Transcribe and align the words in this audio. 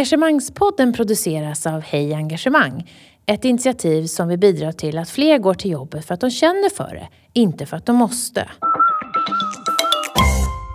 Engagemangspodden 0.00 0.92
produceras 0.92 1.66
av 1.66 1.80
Hej 1.80 2.14
Engagemang. 2.14 2.90
Ett 3.26 3.44
initiativ 3.44 4.06
som 4.06 4.28
vill 4.28 4.38
bidra 4.38 4.72
till 4.72 4.98
att 4.98 5.10
fler 5.10 5.38
går 5.38 5.54
till 5.54 5.70
jobbet 5.70 6.06
för 6.06 6.14
att 6.14 6.20
de 6.20 6.30
känner 6.30 6.70
för 6.70 6.94
det, 6.94 7.08
inte 7.32 7.66
för 7.66 7.76
att 7.76 7.86
de 7.86 7.96
måste. 7.96 8.48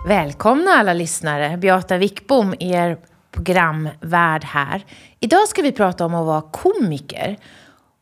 Välkomna 0.08 0.70
alla 0.70 0.92
lyssnare! 0.92 1.56
Beata 1.56 1.96
Wickbom, 1.96 2.54
er 2.60 2.98
programvärd 3.30 4.44
här. 4.44 4.84
Idag 5.20 5.48
ska 5.48 5.62
vi 5.62 5.72
prata 5.72 6.04
om 6.04 6.14
att 6.14 6.26
vara 6.26 6.42
komiker 6.42 7.36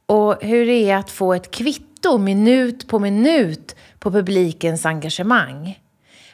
och 0.07 0.37
hur 0.41 0.67
det 0.67 0.91
är 0.91 0.97
att 0.97 1.11
få 1.11 1.35
ett 1.35 1.51
kvitto 1.51 2.19
minut 2.19 2.89
på 2.89 2.99
minut 2.99 3.77
på 3.99 4.11
publikens 4.11 4.87
engagemang. 4.87 5.79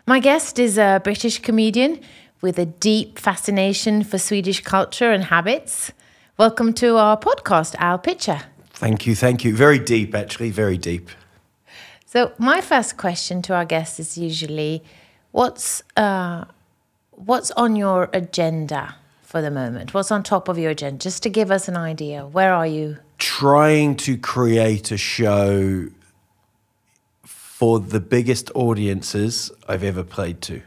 My 0.05 0.21
guest 0.21 0.59
is 0.59 0.79
a 0.79 1.01
British 1.05 1.47
comedian 1.47 1.97
with 2.41 2.59
a 2.59 2.67
deep 2.67 3.19
fascination 3.19 4.03
for 4.03 4.19
Swedish 4.19 4.63
culture 4.63 5.11
and 5.13 5.25
habits. 5.25 5.93
Welcome 6.39 6.73
to 6.75 6.97
our 6.97 7.19
podcast, 7.19 7.75
Al 7.79 7.99
Pitcher. 7.99 8.43
Thank 8.73 9.07
you, 9.07 9.15
thank 9.15 9.45
you. 9.45 9.55
Very 9.55 9.79
deep, 9.79 10.15
actually, 10.15 10.51
very 10.51 10.79
deep. 10.79 11.11
So, 12.07 12.33
my 12.39 12.61
first 12.61 12.97
question 12.97 13.43
to 13.43 13.55
our 13.55 13.65
guests 13.65 14.01
is 14.01 14.17
usually 14.17 14.83
what's, 15.33 15.83
uh, 15.97 16.47
what's 17.13 17.51
on 17.53 17.77
your 17.77 18.09
agenda 18.13 18.97
for 19.23 19.43
the 19.43 19.51
moment? 19.51 19.93
What's 19.93 20.11
on 20.11 20.23
top 20.23 20.49
of 20.49 20.59
your 20.59 20.71
agenda? 20.71 20.99
Just 20.99 21.23
to 21.25 21.31
give 21.31 21.51
us 21.51 21.69
an 21.69 21.77
idea, 21.77 22.27
where 22.27 22.53
are 22.55 22.67
you? 22.67 22.97
Trying 23.19 23.97
to 23.97 24.17
create 24.17 24.91
a 24.91 24.97
show 24.97 25.89
for 27.25 27.79
the 27.79 28.01
biggest 28.01 28.51
audiences 28.55 29.53
I've 29.69 29.85
ever 29.85 30.03
played 30.03 30.41
to. 30.43 30.63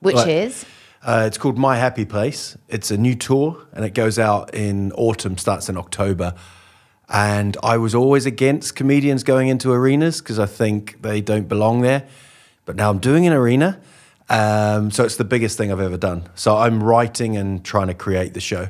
Which 0.00 0.16
Like- 0.16 0.28
is? 0.28 0.66
Uh, 1.02 1.24
it's 1.26 1.38
called 1.38 1.56
My 1.56 1.76
Happy 1.76 2.04
Place. 2.04 2.56
It's 2.68 2.90
a 2.90 2.96
new 2.96 3.14
tour 3.14 3.66
and 3.72 3.84
it 3.84 3.94
goes 3.94 4.18
out 4.18 4.54
in 4.54 4.92
autumn, 4.92 5.38
starts 5.38 5.68
in 5.68 5.76
October. 5.76 6.34
And 7.08 7.56
I 7.62 7.78
was 7.78 7.94
always 7.94 8.26
against 8.26 8.76
comedians 8.76 9.22
going 9.22 9.48
into 9.48 9.72
arenas 9.72 10.20
because 10.20 10.38
I 10.38 10.46
think 10.46 11.00
they 11.02 11.20
don't 11.20 11.48
belong 11.48 11.80
there. 11.80 12.06
But 12.64 12.76
now 12.76 12.90
I'm 12.90 12.98
doing 12.98 13.26
an 13.26 13.32
arena. 13.32 13.80
Um, 14.28 14.90
so 14.90 15.04
it's 15.04 15.16
the 15.16 15.24
biggest 15.24 15.56
thing 15.56 15.72
I've 15.72 15.80
ever 15.80 15.96
done. 15.96 16.28
So 16.34 16.56
I'm 16.56 16.82
writing 16.82 17.36
and 17.36 17.64
trying 17.64 17.86
to 17.86 17.94
create 17.94 18.34
the 18.34 18.40
show. 18.40 18.68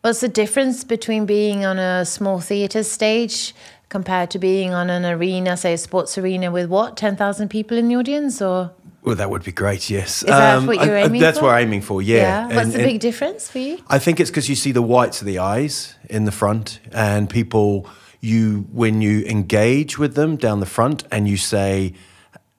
What's 0.00 0.20
the 0.20 0.28
difference 0.28 0.84
between 0.84 1.26
being 1.26 1.64
on 1.64 1.78
a 1.78 2.04
small 2.04 2.40
theatre 2.40 2.82
stage 2.82 3.54
compared 3.88 4.30
to 4.30 4.38
being 4.38 4.72
on 4.72 4.90
an 4.90 5.04
arena, 5.04 5.56
say 5.56 5.74
a 5.74 5.78
sports 5.78 6.18
arena 6.18 6.50
with 6.50 6.68
what, 6.68 6.96
10,000 6.96 7.48
people 7.48 7.76
in 7.76 7.88
the 7.88 7.96
audience? 7.96 8.42
Or 8.42 8.72
Well, 9.08 9.16
that 9.16 9.30
would 9.30 9.42
be 9.42 9.52
great, 9.52 9.88
yes. 9.88 10.22
Um, 10.22 10.28
Is 10.28 10.34
that 10.36 10.62
what 10.66 10.84
you're 10.86 10.98
I- 10.98 11.00
I- 11.00 11.04
aiming 11.06 11.22
That's 11.22 11.38
for? 11.38 11.46
what 11.46 11.54
I'm 11.54 11.62
aiming 11.68 11.80
for, 11.80 12.02
yeah. 12.02 12.44
What's 12.44 12.56
And- 12.58 12.72
the 12.74 12.78
and- 12.80 12.84
big 12.84 13.00
difference 13.00 13.48
for 13.48 13.58
you? 13.58 13.78
I 13.88 13.98
think 13.98 14.20
it's 14.20 14.28
because 14.28 14.50
you 14.50 14.54
see 14.54 14.70
the 14.70 14.82
whites 14.82 15.22
of 15.22 15.26
the 15.26 15.38
eyes 15.38 15.94
in 16.10 16.26
the 16.26 16.30
front, 16.30 16.78
and 16.92 17.30
people, 17.30 17.86
you 18.20 18.66
when 18.70 19.00
you 19.00 19.24
engage 19.24 19.96
with 19.98 20.14
them 20.14 20.36
down 20.36 20.60
the 20.60 20.66
front, 20.66 21.04
and 21.10 21.26
you 21.26 21.38
say, 21.38 21.94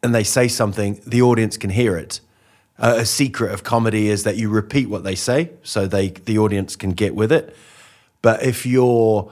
and 0.02 0.16
they 0.16 0.24
say 0.24 0.48
something, 0.48 1.00
the 1.06 1.22
audience 1.22 1.56
can 1.56 1.70
hear 1.70 1.96
it. 1.96 2.20
Uh, 2.80 2.96
a 2.98 3.06
secret 3.06 3.52
of 3.52 3.62
comedy 3.64 4.10
is 4.10 4.24
that 4.24 4.36
you 4.36 4.50
repeat 4.50 4.90
what 4.90 5.04
they 5.04 5.14
say, 5.14 5.52
so 5.62 5.86
they 5.86 6.08
the 6.26 6.40
audience 6.40 6.76
can 6.76 6.94
get 6.94 7.14
with 7.14 7.32
it. 7.32 7.56
But 8.24 8.42
if 8.42 8.66
you're 8.66 9.30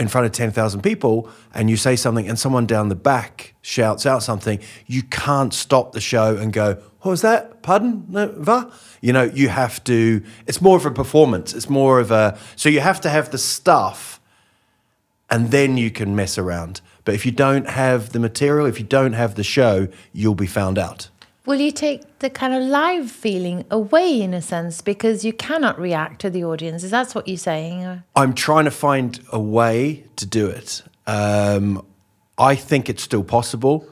in 0.00 0.08
front 0.08 0.24
of 0.24 0.32
10,000 0.32 0.80
people 0.80 1.28
and 1.52 1.68
you 1.68 1.76
say 1.76 1.94
something 1.94 2.26
and 2.26 2.38
someone 2.38 2.64
down 2.64 2.88
the 2.88 2.94
back 2.94 3.54
shouts 3.60 4.06
out 4.06 4.22
something, 4.22 4.58
you 4.86 5.02
can't 5.02 5.52
stop 5.52 5.92
the 5.92 6.00
show 6.00 6.38
and 6.38 6.54
go, 6.54 6.74
what 7.02 7.10
was 7.10 7.20
that? 7.20 7.62
Pardon? 7.62 8.06
No, 8.08 8.28
va? 8.38 8.72
You 9.02 9.12
know, 9.12 9.24
you 9.24 9.50
have 9.50 9.84
to, 9.84 10.22
it's 10.46 10.62
more 10.62 10.78
of 10.78 10.86
a 10.86 10.90
performance. 10.90 11.52
It's 11.52 11.68
more 11.68 12.00
of 12.00 12.10
a, 12.10 12.38
so 12.56 12.70
you 12.70 12.80
have 12.80 13.02
to 13.02 13.10
have 13.10 13.30
the 13.30 13.36
stuff 13.36 14.20
and 15.28 15.50
then 15.50 15.76
you 15.76 15.90
can 15.90 16.16
mess 16.16 16.38
around. 16.38 16.80
But 17.04 17.14
if 17.14 17.26
you 17.26 17.32
don't 17.32 17.68
have 17.68 18.12
the 18.12 18.20
material, 18.20 18.66
if 18.66 18.78
you 18.78 18.86
don't 18.86 19.12
have 19.12 19.34
the 19.34 19.44
show, 19.44 19.88
you'll 20.14 20.34
be 20.34 20.46
found 20.46 20.78
out. 20.78 21.10
Will 21.50 21.60
you 21.60 21.72
take 21.72 22.20
the 22.20 22.30
kind 22.30 22.54
of 22.54 22.62
live 22.62 23.10
feeling 23.10 23.64
away 23.72 24.22
in 24.22 24.34
a 24.34 24.40
sense 24.40 24.80
because 24.80 25.24
you 25.24 25.32
cannot 25.32 25.80
react 25.80 26.20
to 26.20 26.30
the 26.30 26.44
audience? 26.44 26.84
Is 26.84 26.92
that 26.92 27.10
what 27.12 27.26
you're 27.26 27.38
saying? 27.38 28.04
I'm 28.14 28.34
trying 28.34 28.66
to 28.66 28.70
find 28.70 29.18
a 29.32 29.40
way 29.40 30.04
to 30.14 30.26
do 30.26 30.46
it. 30.46 30.84
Um, 31.08 31.84
I 32.38 32.54
think 32.54 32.88
it's 32.88 33.02
still 33.02 33.24
possible. 33.24 33.84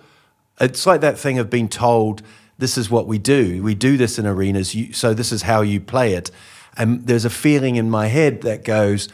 It's 0.61 0.87
like 0.87 1.01
that 1.01 1.19
thing 1.19 1.41
of 1.41 1.51
being 1.51 1.69
told, 1.69 2.23
this 2.59 2.79
is 2.79 2.91
what 2.91 3.09
we 3.09 3.19
do. 3.19 3.61
We 3.61 3.75
do 3.75 3.97
this 3.97 4.21
in 4.21 4.25
arenas, 4.25 4.77
you, 4.77 4.93
so 4.93 5.13
this 5.13 5.33
is 5.33 5.43
how 5.43 5.63
you 5.63 5.81
play 5.81 6.15
it. 6.15 6.31
And 6.77 7.09
there's 7.09 7.25
a 7.25 7.31
feeling 7.45 7.75
in 7.75 7.91
my 7.91 8.07
head 8.07 8.43
that 8.43 8.63
goes, 8.63 9.09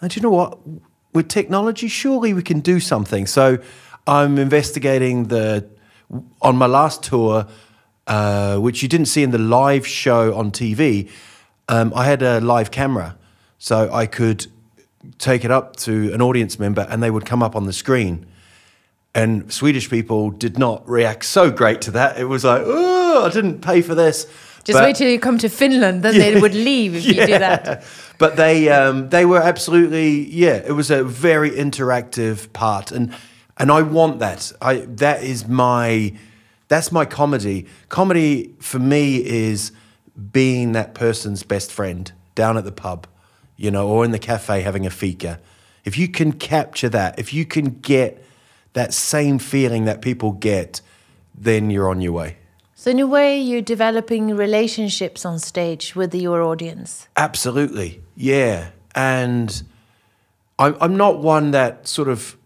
"Oh, 0.00 0.06
do 0.06 0.20
you 0.20 0.22
know 0.22 0.30
what? 0.30 0.56
With 1.12 1.26
technology, 1.26 1.88
surely 1.88 2.32
we 2.32 2.44
can 2.44 2.60
do 2.60 2.78
something. 2.78 3.26
So 3.26 3.58
I'm 4.06 4.38
investigating 4.38 5.24
the, 5.24 5.68
on 6.40 6.54
my 6.54 6.66
last 6.66 7.02
tour, 7.02 7.48
uh, 8.08 8.56
which 8.58 8.82
you 8.82 8.88
didn't 8.88 9.06
see 9.06 9.22
in 9.22 9.30
the 9.30 9.38
live 9.38 9.86
show 9.86 10.34
on 10.34 10.50
TV, 10.50 11.08
um, 11.68 11.92
I 11.94 12.04
had 12.06 12.22
a 12.22 12.40
live 12.40 12.70
camera. 12.70 13.16
So 13.58 13.92
I 13.92 14.06
could 14.06 14.46
take 15.18 15.44
it 15.44 15.50
up 15.50 15.76
to 15.76 16.12
an 16.12 16.20
audience 16.22 16.58
member 16.58 16.86
and 16.90 17.02
they 17.02 17.10
would 17.10 17.26
come 17.26 17.42
up 17.42 17.54
on 17.54 17.66
the 17.66 17.72
screen. 17.72 18.26
And 19.14 19.52
Swedish 19.52 19.90
people 19.90 20.30
did 20.30 20.58
not 20.58 20.88
react 20.88 21.24
so 21.24 21.50
great 21.50 21.80
to 21.82 21.90
that. 21.92 22.18
It 22.18 22.24
was 22.26 22.44
like, 22.44 22.62
oh, 22.64 23.26
I 23.26 23.30
didn't 23.30 23.60
pay 23.60 23.82
for 23.82 23.94
this. 23.94 24.26
Just 24.64 24.78
But- 24.78 24.84
wait 24.84 24.96
till 24.96 25.08
you 25.08 25.18
come 25.18 25.38
to 25.38 25.48
Finland, 25.48 26.02
then 26.02 26.18
they 26.18 26.40
would 26.40 26.54
leave 26.70 26.94
if 26.94 27.04
you 27.06 27.14
do 27.26 27.38
that. 27.38 27.84
but 28.18 28.36
they 28.36 28.68
um, 28.68 29.08
they 29.08 29.24
were 29.24 29.40
absolutely 29.40 30.28
yeah. 30.30 30.56
It 30.66 30.72
was 30.72 30.90
a 30.90 31.02
very 31.04 31.50
interactive 31.50 32.52
part, 32.52 32.92
and 32.92 33.14
and 33.56 33.70
I 33.70 33.82
want 33.82 34.18
that. 34.18 34.52
I 34.60 34.86
that 34.96 35.22
is 35.22 35.48
my 35.48 36.12
that's 36.68 36.92
my 36.92 37.04
comedy. 37.04 37.66
Comedy 37.88 38.54
for 38.60 38.78
me 38.78 39.16
is 39.24 39.72
being 40.32 40.72
that 40.72 40.94
person's 40.94 41.42
best 41.42 41.72
friend 41.72 42.12
down 42.34 42.56
at 42.56 42.64
the 42.64 42.72
pub, 42.72 43.06
you 43.56 43.70
know, 43.70 43.88
or 43.88 44.04
in 44.04 44.10
the 44.10 44.18
cafe 44.18 44.60
having 44.60 44.86
a 44.86 44.90
fika. 44.90 45.40
If 45.84 45.96
you 45.96 46.08
can 46.08 46.32
capture 46.32 46.88
that, 46.90 47.18
if 47.18 47.32
you 47.32 47.46
can 47.46 47.80
get 47.80 48.22
that 48.74 48.92
same 48.92 49.38
feeling 49.38 49.86
that 49.86 50.02
people 50.02 50.32
get, 50.32 50.80
then 51.34 51.70
you're 51.70 51.88
on 51.88 52.00
your 52.00 52.12
way. 52.12 52.36
So, 52.74 52.90
in 52.90 53.00
a 53.00 53.06
way, 53.06 53.40
you're 53.40 53.62
developing 53.62 54.36
relationships 54.36 55.24
on 55.24 55.40
stage 55.40 55.96
with 55.96 56.14
your 56.14 56.42
audience. 56.42 57.08
Absolutely, 57.16 58.02
yeah. 58.16 58.70
And 58.94 59.62
I'm 60.58 60.76
I'm 60.80 60.96
not 60.96 61.18
one 61.18 61.50
that 61.52 61.88
sort 61.88 62.08
of. 62.08 62.36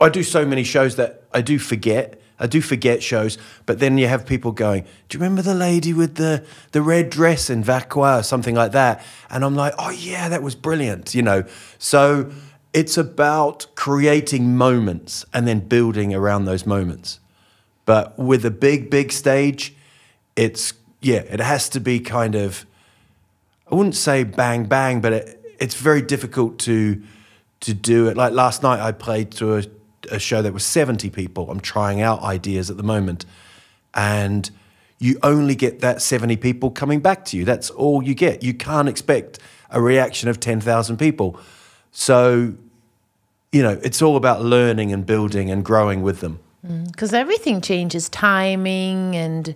I 0.00 0.08
do 0.08 0.22
so 0.22 0.44
many 0.46 0.62
shows 0.62 0.96
that 0.96 1.24
I 1.32 1.42
do 1.42 1.58
forget. 1.58 2.20
I 2.38 2.46
do 2.46 2.60
forget 2.60 3.02
shows, 3.02 3.38
but 3.64 3.78
then 3.78 3.96
you 3.98 4.08
have 4.08 4.26
people 4.26 4.52
going, 4.52 4.84
"Do 5.08 5.16
you 5.16 5.22
remember 5.22 5.42
the 5.42 5.54
lady 5.54 5.92
with 5.92 6.16
the 6.16 6.44
the 6.72 6.82
red 6.82 7.10
dress 7.10 7.48
in 7.48 7.64
Vacua 7.64 8.20
or 8.20 8.22
something 8.22 8.54
like 8.54 8.72
that?" 8.72 9.04
And 9.30 9.44
I'm 9.44 9.54
like, 9.54 9.74
"Oh 9.78 9.90
yeah, 9.90 10.28
that 10.28 10.42
was 10.42 10.54
brilliant," 10.54 11.14
you 11.14 11.22
know. 11.22 11.44
So 11.78 12.30
it's 12.72 12.98
about 12.98 13.66
creating 13.74 14.54
moments 14.56 15.24
and 15.32 15.48
then 15.48 15.60
building 15.60 16.14
around 16.14 16.44
those 16.44 16.66
moments. 16.66 17.20
But 17.86 18.18
with 18.18 18.44
a 18.44 18.50
big, 18.50 18.90
big 18.90 19.12
stage, 19.12 19.74
it's 20.34 20.74
yeah, 21.00 21.20
it 21.20 21.40
has 21.40 21.68
to 21.70 21.80
be 21.80 22.00
kind 22.00 22.34
of 22.34 22.66
I 23.70 23.74
wouldn't 23.74 23.96
say 23.96 24.24
bang 24.24 24.64
bang, 24.66 25.00
but 25.00 25.12
it, 25.12 25.56
it's 25.58 25.74
very 25.74 26.02
difficult 26.02 26.58
to 26.60 27.02
to 27.60 27.74
do 27.74 28.08
it. 28.08 28.16
Like 28.16 28.32
last 28.32 28.62
night, 28.62 28.80
I 28.80 28.92
played 28.92 29.30
to 29.32 29.56
a, 29.56 29.62
a 30.10 30.18
show 30.18 30.42
that 30.42 30.52
was 30.52 30.64
seventy 30.64 31.10
people. 31.10 31.50
I'm 31.50 31.60
trying 31.60 32.00
out 32.00 32.22
ideas 32.22 32.70
at 32.70 32.76
the 32.76 32.82
moment, 32.82 33.24
and 33.94 34.50
you 34.98 35.18
only 35.22 35.54
get 35.54 35.80
that 35.80 36.00
seventy 36.02 36.36
people 36.36 36.70
coming 36.70 37.00
back 37.00 37.24
to 37.26 37.36
you. 37.36 37.44
That's 37.44 37.70
all 37.70 38.02
you 38.02 38.14
get. 38.14 38.42
You 38.42 38.54
can't 38.54 38.88
expect 38.88 39.38
a 39.70 39.80
reaction 39.80 40.28
of 40.28 40.38
ten 40.40 40.60
thousand 40.60 40.96
people. 40.98 41.38
So, 41.92 42.54
you 43.52 43.62
know, 43.62 43.78
it's 43.82 44.02
all 44.02 44.16
about 44.16 44.42
learning 44.42 44.92
and 44.92 45.04
building 45.06 45.50
and 45.50 45.64
growing 45.64 46.02
with 46.02 46.20
them. 46.20 46.40
Mm, 46.66 46.90
because 46.92 47.12
everything 47.14 47.60
changes 47.60 48.08
timing 48.08 49.14
and 49.16 49.54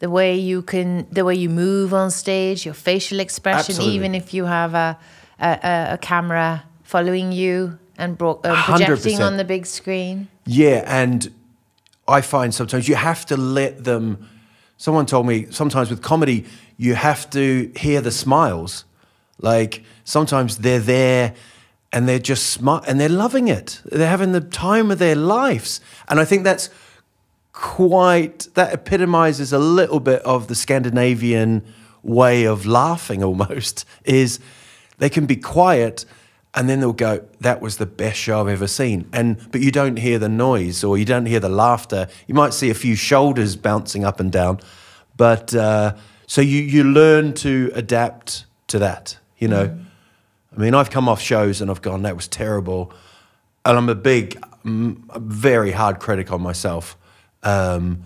the 0.00 0.10
way 0.10 0.36
you 0.36 0.62
can 0.62 1.06
the 1.10 1.24
way 1.24 1.34
you 1.34 1.48
move 1.48 1.92
on 1.92 2.10
stage 2.10 2.64
your 2.64 2.74
facial 2.74 3.20
expression 3.20 3.72
Absolutely. 3.72 3.94
even 3.96 4.14
if 4.14 4.32
you 4.32 4.44
have 4.44 4.74
a, 4.74 4.98
a- 5.40 5.88
a 5.94 5.98
camera 6.00 6.62
following 6.84 7.32
you 7.32 7.78
and 7.98 8.16
bro- 8.16 8.40
uh, 8.44 8.62
projecting 8.64 9.18
100%. 9.18 9.26
on 9.26 9.36
the 9.36 9.44
big 9.44 9.66
screen 9.66 10.28
Yeah, 10.46 10.84
and 10.86 11.30
I 12.06 12.22
find 12.22 12.54
sometimes 12.54 12.88
you 12.88 12.94
have 12.94 13.26
to 13.26 13.36
let 13.36 13.84
them. 13.84 14.26
Someone 14.78 15.06
told 15.06 15.26
me 15.26 15.46
sometimes 15.50 15.90
with 15.90 16.00
comedy 16.00 16.46
you 16.76 16.94
have 16.94 17.28
to 17.30 17.70
hear 17.76 18.00
the 18.00 18.12
smiles. 18.12 18.84
Like 19.40 19.82
sometimes 20.04 20.58
they're 20.58 20.78
there 20.78 21.34
and 21.92 22.08
they're 22.08 22.18
just 22.18 22.46
smart 22.50 22.84
and 22.86 22.98
they're 23.00 23.08
loving 23.08 23.48
it. 23.48 23.82
They're 23.84 24.08
having 24.08 24.32
the 24.32 24.40
time 24.40 24.90
of 24.90 24.98
their 24.98 25.16
lives, 25.16 25.80
and 26.08 26.20
I 26.20 26.24
think 26.24 26.44
that's 26.44 26.70
quite 27.52 28.46
that 28.54 28.72
epitomizes 28.72 29.52
a 29.52 29.58
little 29.58 29.98
bit 29.98 30.22
of 30.22 30.46
the 30.46 30.54
Scandinavian 30.54 31.64
way 32.02 32.44
of 32.44 32.64
laughing 32.64 33.22
almost 33.28 33.84
is 34.04 34.38
they 34.98 35.10
can 35.10 35.26
be 35.26 35.36
quiet 35.36 36.04
and 36.54 36.68
then 36.68 36.80
they'll 36.80 36.92
go, 36.92 37.24
"That 37.40 37.60
was 37.60 37.76
the 37.76 37.86
best 37.86 38.18
show 38.18 38.40
I've 38.40 38.48
ever 38.48 38.66
seen," 38.66 39.08
and 39.12 39.38
but 39.50 39.60
you 39.60 39.70
don't 39.70 39.96
hear 39.96 40.18
the 40.18 40.28
noise 40.28 40.82
or 40.82 40.98
you 40.98 41.04
don't 41.04 41.26
hear 41.26 41.40
the 41.40 41.48
laughter. 41.48 42.08
You 42.26 42.34
might 42.34 42.54
see 42.54 42.70
a 42.70 42.74
few 42.74 42.94
shoulders 42.96 43.56
bouncing 43.56 44.04
up 44.04 44.20
and 44.20 44.32
down, 44.32 44.60
but 45.16 45.54
uh, 45.54 45.94
so 46.26 46.40
you 46.40 46.60
you 46.60 46.84
learn 46.84 47.34
to 47.34 47.70
adapt 47.74 48.46
to 48.68 48.78
that. 48.78 49.18
You 49.38 49.48
know, 49.48 49.78
I 50.56 50.60
mean, 50.60 50.74
I've 50.74 50.90
come 50.90 51.08
off 51.08 51.20
shows 51.20 51.60
and 51.60 51.70
I've 51.70 51.82
gone, 51.82 52.02
"That 52.02 52.16
was 52.16 52.26
terrible," 52.28 52.92
and 53.64 53.78
I'm 53.78 53.88
a 53.88 53.94
big, 53.94 54.40
mm, 54.64 54.98
very 55.16 55.72
hard 55.72 56.00
critic 56.00 56.32
on 56.32 56.42
myself. 56.42 56.96
Um, 57.42 58.02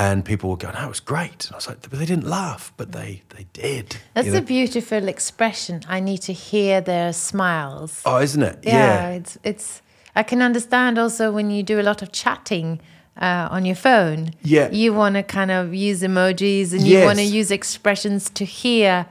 and 0.00 0.24
people 0.24 0.48
were 0.48 0.56
going, 0.56 0.74
"That 0.74 0.88
was 0.88 1.00
great," 1.00 1.46
and 1.46 1.52
I 1.52 1.56
was 1.56 1.68
like, 1.68 1.82
"But 1.82 1.98
they 1.98 2.06
didn't 2.06 2.26
laugh, 2.26 2.72
but 2.78 2.92
they 2.92 3.22
they 3.34 3.46
did." 3.52 3.86
That's 4.14 4.26
you 4.26 4.32
know? 4.32 4.38
a 4.38 4.42
beautiful 4.56 5.08
expression. 5.08 5.82
I 5.96 6.00
need 6.00 6.22
to 6.22 6.32
hear 6.32 6.80
their 6.80 7.12
smiles. 7.12 8.02
oh, 8.06 8.18
isn't 8.18 8.42
it? 8.42 8.58
yeah, 8.62 9.10
it's 9.10 9.38
it's. 9.42 9.82
I 10.16 10.22
can 10.22 10.40
understand 10.42 10.98
also 10.98 11.30
when 11.30 11.50
you 11.50 11.62
do 11.62 11.78
a 11.78 11.86
lot 11.90 12.02
of 12.02 12.08
chatting 12.12 12.80
uh, 13.20 13.48
on 13.50 13.64
your 13.64 13.76
phone. 13.76 14.30
Yeah. 14.42 14.70
you 14.70 14.94
want 14.94 15.14
to 15.16 15.22
kind 15.22 15.50
of 15.50 15.74
use 15.74 16.02
emojis 16.02 16.72
and 16.72 16.82
you 16.82 17.04
want 17.04 17.18
to 17.18 17.24
use 17.24 17.50
expressions 17.50 18.30
to 18.30 18.44
hear 18.44 19.06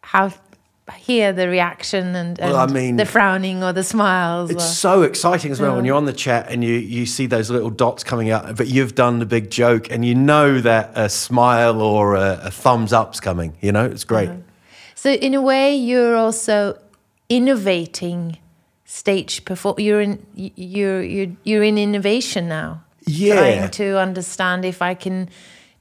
how 0.00 0.32
hear 0.92 1.32
the 1.32 1.48
reaction 1.48 2.14
and, 2.14 2.38
and 2.38 2.52
Well, 2.52 2.60
I 2.60 2.66
mean, 2.66 2.96
the 2.96 3.06
frowning 3.06 3.64
or 3.64 3.72
the 3.72 3.82
smiles. 3.82 4.50
It's 4.50 4.64
or- 4.64 4.68
so 4.68 5.02
exciting 5.02 5.50
as 5.50 5.60
well 5.60 5.76
when 5.76 5.84
you're 5.84 5.96
on 5.96 6.04
the 6.04 6.12
chat 6.12 6.50
and 6.50 6.62
you, 6.62 6.74
you 6.74 7.06
see 7.06 7.26
those 7.26 7.50
little 7.50 7.70
dots 7.70 8.04
coming 8.04 8.30
out, 8.30 8.56
but 8.56 8.68
you've 8.68 8.94
done 8.94 9.18
the 9.18 9.26
big 9.26 9.50
joke 9.50 9.90
and 9.90 10.04
you 10.04 10.14
know 10.14 10.60
that 10.60 10.92
a 10.94 11.08
smile 11.08 11.80
or 11.80 12.14
a, 12.14 12.40
a 12.44 12.50
thumbs 12.50 12.92
up's 12.92 13.18
coming. 13.18 13.56
You 13.60 13.72
know, 13.72 13.86
it's 13.86 14.04
great. 14.04 14.30
So 14.94 15.10
in 15.12 15.34
a 15.34 15.40
way, 15.40 15.74
you're 15.74 16.16
also 16.16 16.78
innovating 17.28 18.38
stage 18.84 19.44
perform. 19.44 19.76
You're 19.78 20.00
in 20.00 20.24
you're 20.34 21.02
you're 21.02 21.32
you're 21.44 21.62
in 21.62 21.78
innovation 21.78 22.48
now. 22.48 22.84
Yeah. 23.06 23.34
Trying 23.34 23.70
to 23.72 23.98
understand 23.98 24.64
if 24.64 24.80
I 24.80 24.94
can 24.94 25.28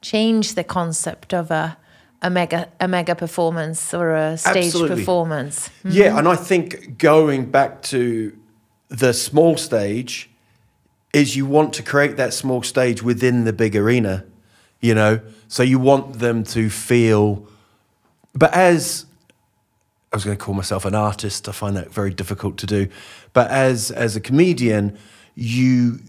change 0.02 0.56
the 0.56 0.64
concept 0.64 1.34
of 1.34 1.52
a 1.52 1.78
a 2.24 2.30
mega 2.30 2.70
a 2.80 2.88
mega 2.88 3.16
performance 3.16 3.94
or 3.94 4.16
a 4.16 4.38
stage 4.38 4.68
Absolutely. 4.68 4.96
performance. 4.98 5.70
Yeah, 5.84 6.08
mm-hmm. 6.08 6.18
and 6.20 6.28
I 6.28 6.36
think 6.36 6.98
going 6.98 7.52
back 7.52 7.82
to 7.84 8.36
the 8.90 9.14
small 9.14 9.58
stage 9.58 10.30
is 11.14 11.36
you 11.36 11.46
want 11.46 11.74
to 11.74 11.84
create 11.84 12.18
that 12.18 12.34
small 12.34 12.64
stage 12.64 13.04
within 13.04 13.44
the 13.44 13.54
big 13.54 13.76
arena, 13.76 14.26
you 14.82 14.96
know? 14.96 15.20
So 15.48 15.62
you 15.62 15.78
want 15.78 16.18
them 16.18 16.44
to 16.46 16.72
feel 16.72 17.48
but 18.34 18.54
as 18.54 19.06
I 20.12 20.16
was 20.16 20.26
going 20.26 20.38
to 20.38 20.44
call 20.44 20.54
myself 20.54 20.86
an 20.86 20.96
artist, 20.96 21.48
I 21.48 21.52
find 21.52 21.76
that 21.78 21.92
very 21.92 22.14
difficult 22.14 22.58
to 22.58 22.66
do. 22.66 22.88
But 23.34 23.50
as 23.52 23.92
as 23.92 24.16
a 24.16 24.22
comedian, 24.22 24.98
you 25.36 26.00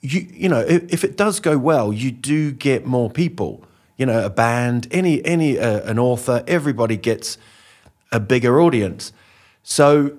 you 0.00 0.26
you 0.30 0.48
know, 0.48 0.60
if, 0.60 0.92
if 0.92 1.04
it 1.04 1.16
does 1.16 1.40
go 1.40 1.58
well, 1.58 1.92
you 1.92 2.10
do 2.10 2.52
get 2.52 2.86
more 2.86 3.10
people. 3.10 3.64
You 3.96 4.06
know, 4.06 4.24
a 4.24 4.30
band, 4.30 4.88
any 4.90 5.24
any 5.24 5.58
uh, 5.58 5.80
an 5.82 5.98
author, 5.98 6.42
everybody 6.46 6.96
gets 6.96 7.38
a 8.10 8.20
bigger 8.20 8.60
audience. 8.60 9.12
So 9.62 10.16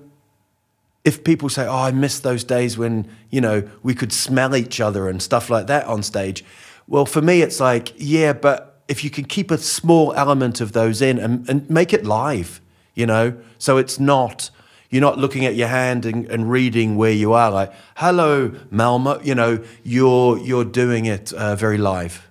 if 1.03 1.23
people 1.23 1.49
say, 1.49 1.67
"Oh, 1.67 1.83
I 1.83 1.91
miss 1.91 2.19
those 2.19 2.43
days 2.43 2.77
when 2.77 3.07
you 3.29 3.41
know 3.41 3.67
we 3.83 3.93
could 3.93 4.13
smell 4.13 4.55
each 4.55 4.79
other 4.79 5.09
and 5.09 5.21
stuff 5.21 5.49
like 5.49 5.67
that 5.67 5.85
on 5.87 6.03
stage," 6.03 6.43
well, 6.87 7.05
for 7.05 7.21
me, 7.21 7.41
it's 7.41 7.59
like, 7.59 7.93
yeah, 7.97 8.33
but 8.33 8.81
if 8.87 9.03
you 9.03 9.09
can 9.09 9.25
keep 9.25 9.51
a 9.51 9.57
small 9.57 10.13
element 10.13 10.61
of 10.61 10.73
those 10.73 11.01
in 11.01 11.17
and, 11.17 11.49
and 11.49 11.67
make 11.69 11.93
it 11.93 12.05
live, 12.05 12.61
you 12.93 13.05
know, 13.05 13.35
so 13.57 13.77
it's 13.77 13.99
not 13.99 14.49
you're 14.89 15.01
not 15.01 15.17
looking 15.17 15.45
at 15.45 15.55
your 15.55 15.67
hand 15.67 16.05
and, 16.05 16.25
and 16.27 16.49
reading 16.49 16.95
where 16.95 17.11
you 17.11 17.33
are, 17.33 17.51
like, 17.51 17.73
"Hello, 17.97 18.51
Malmo," 18.71 19.19
you 19.21 19.35
know, 19.35 19.63
you're 19.83 20.37
you're 20.37 20.65
doing 20.65 21.05
it 21.05 21.33
uh, 21.33 21.55
very 21.55 21.77
live. 21.77 22.27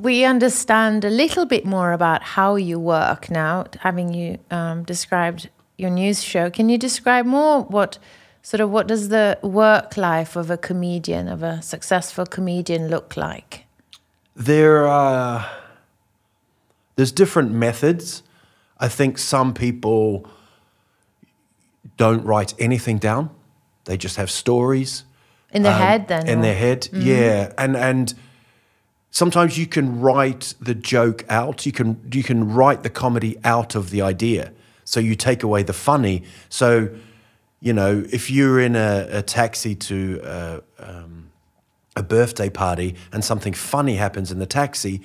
We 0.00 0.24
understand 0.24 1.04
a 1.04 1.10
little 1.10 1.44
bit 1.44 1.66
more 1.66 1.92
about 1.92 2.22
how 2.22 2.56
you 2.56 2.78
work 2.78 3.30
now, 3.30 3.66
having 3.80 4.14
you 4.14 4.38
um, 4.50 4.84
described 4.84 5.50
your 5.76 5.90
news 5.90 6.22
show. 6.22 6.50
Can 6.50 6.68
you 6.68 6.78
describe 6.78 7.26
more 7.26 7.62
what 7.62 7.98
sort 8.42 8.60
of 8.60 8.70
what 8.70 8.86
does 8.86 9.10
the 9.10 9.38
work 9.42 9.96
life 9.96 10.36
of 10.36 10.50
a 10.50 10.56
comedian, 10.56 11.28
of 11.28 11.42
a 11.42 11.60
successful 11.60 12.24
comedian, 12.24 12.88
look 12.88 13.16
like? 13.16 13.66
there 14.40 14.86
are 14.86 15.48
there's 16.96 17.12
different 17.12 17.52
methods. 17.52 18.22
I 18.78 18.88
think 18.88 19.18
some 19.18 19.52
people 19.52 20.26
don't 21.96 22.24
write 22.24 22.54
anything 22.58 22.98
down. 22.98 23.30
They 23.84 23.96
just 23.96 24.16
have 24.16 24.30
stories 24.30 25.04
In 25.52 25.62
their 25.62 25.74
um, 25.74 25.78
head, 25.78 26.08
then? 26.08 26.26
In 26.28 26.40
their 26.40 26.54
head, 26.54 26.88
yeah. 26.92 27.52
And 27.58 27.76
and 27.76 28.14
sometimes 29.10 29.58
you 29.58 29.66
can 29.66 30.00
write 30.00 30.54
the 30.60 30.74
joke 30.74 31.24
out. 31.28 31.66
You 31.66 31.72
can 31.72 32.00
you 32.12 32.22
can 32.22 32.52
write 32.52 32.82
the 32.82 32.90
comedy 32.90 33.38
out 33.44 33.74
of 33.74 33.90
the 33.90 34.02
idea. 34.02 34.52
So 34.84 35.00
you 35.00 35.14
take 35.14 35.42
away 35.42 35.62
the 35.62 35.72
funny. 35.72 36.22
So 36.48 36.88
you 37.60 37.72
know 37.72 38.04
if 38.12 38.30
you're 38.30 38.60
in 38.60 38.76
a, 38.76 39.08
a 39.10 39.22
taxi 39.22 39.74
to 39.74 40.20
uh, 40.24 40.60
um, 40.78 41.30
a 41.96 42.02
birthday 42.02 42.48
party 42.48 42.94
and 43.12 43.24
something 43.24 43.52
funny 43.52 43.96
happens 43.96 44.30
in 44.32 44.38
the 44.38 44.46
taxi, 44.46 45.02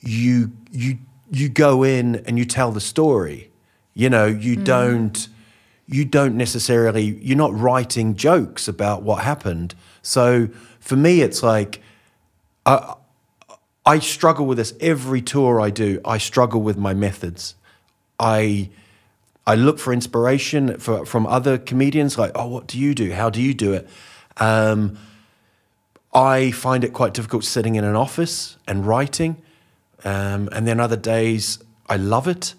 you 0.00 0.52
you 0.70 0.98
you 1.30 1.48
go 1.48 1.82
in 1.82 2.16
and 2.26 2.38
you 2.38 2.44
tell 2.44 2.70
the 2.70 2.80
story. 2.80 3.50
You 3.94 4.10
know, 4.10 4.26
you 4.26 4.56
don't 4.56 5.28
you 5.86 6.04
don't 6.04 6.36
necessarily 6.36 7.18
you're 7.22 7.36
not 7.36 7.54
writing 7.58 8.14
jokes 8.14 8.68
about 8.68 9.02
what 9.02 9.22
happened. 9.22 9.74
So 10.02 10.48
for 10.80 10.96
me 10.96 11.20
it's 11.20 11.42
like 11.42 11.80
I 12.66 12.94
I 13.86 13.98
struggle 13.98 14.46
with 14.46 14.58
this 14.58 14.74
every 14.80 15.20
tour 15.20 15.60
I 15.60 15.70
do. 15.70 16.00
I 16.04 16.18
struggle 16.18 16.62
with 16.62 16.78
my 16.78 16.94
methods. 16.94 17.54
I 18.18 18.70
I 19.46 19.54
look 19.56 19.78
for 19.78 19.92
inspiration 19.92 20.78
for, 20.78 21.04
from 21.04 21.26
other 21.26 21.58
comedians, 21.58 22.16
like, 22.16 22.32
oh, 22.34 22.46
what 22.46 22.66
do 22.66 22.78
you 22.78 22.94
do? 22.94 23.12
How 23.12 23.28
do 23.28 23.42
you 23.42 23.52
do 23.52 23.74
it? 23.74 23.86
Um, 24.38 24.96
I 26.14 26.50
find 26.50 26.82
it 26.82 26.94
quite 26.94 27.12
difficult 27.12 27.44
sitting 27.44 27.74
in 27.74 27.84
an 27.84 27.94
office 27.94 28.56
and 28.66 28.86
writing. 28.86 29.36
Um, 30.02 30.48
and 30.52 30.66
then 30.66 30.80
other 30.80 30.96
days, 30.96 31.58
I 31.88 31.96
love 31.96 32.26
it. 32.26 32.54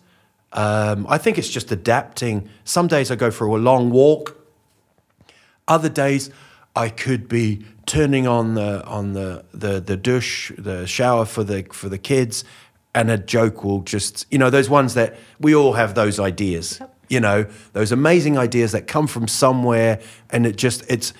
Um, 0.54 1.08
I 1.10 1.18
think 1.18 1.38
it's 1.40 1.50
just 1.50 1.72
adapting. 1.72 2.50
Some 2.66 2.88
days 2.88 3.10
I 3.10 3.16
go 3.16 3.32
for 3.32 3.48
a 3.48 3.56
long 3.56 3.90
walk. 3.90 4.38
Other 5.68 5.90
days, 5.90 6.30
I 6.76 6.90
could 6.90 7.28
be 7.28 7.66
turning 7.86 8.28
on 8.28 8.56
the 8.56 8.86
on 8.86 9.14
the 9.14 9.46
the 9.54 9.80
the 9.80 9.98
douche, 9.98 10.52
the 10.58 10.86
shower 10.86 11.26
for 11.26 11.44
the 11.44 11.66
for 11.72 11.90
the 11.90 11.98
kids, 11.98 12.44
and 12.94 13.10
a 13.12 13.18
joke 13.18 13.64
will 13.64 13.82
just 13.82 14.26
you 14.32 14.38
know 14.38 14.50
those 14.50 14.70
ones 14.70 14.94
that 14.94 15.18
we 15.40 15.54
all 15.56 15.74
have 15.74 15.96
those 15.96 16.20
ideas. 16.20 16.82
You 17.08 17.20
know 17.20 17.46
those 17.74 17.92
amazing 17.92 18.38
ideas 18.38 18.72
that 18.72 18.88
come 18.88 19.08
from 19.08 19.28
somewhere, 19.28 20.02
and 20.30 20.46
it 20.46 20.56
just 20.56 20.84
it's 20.90 21.14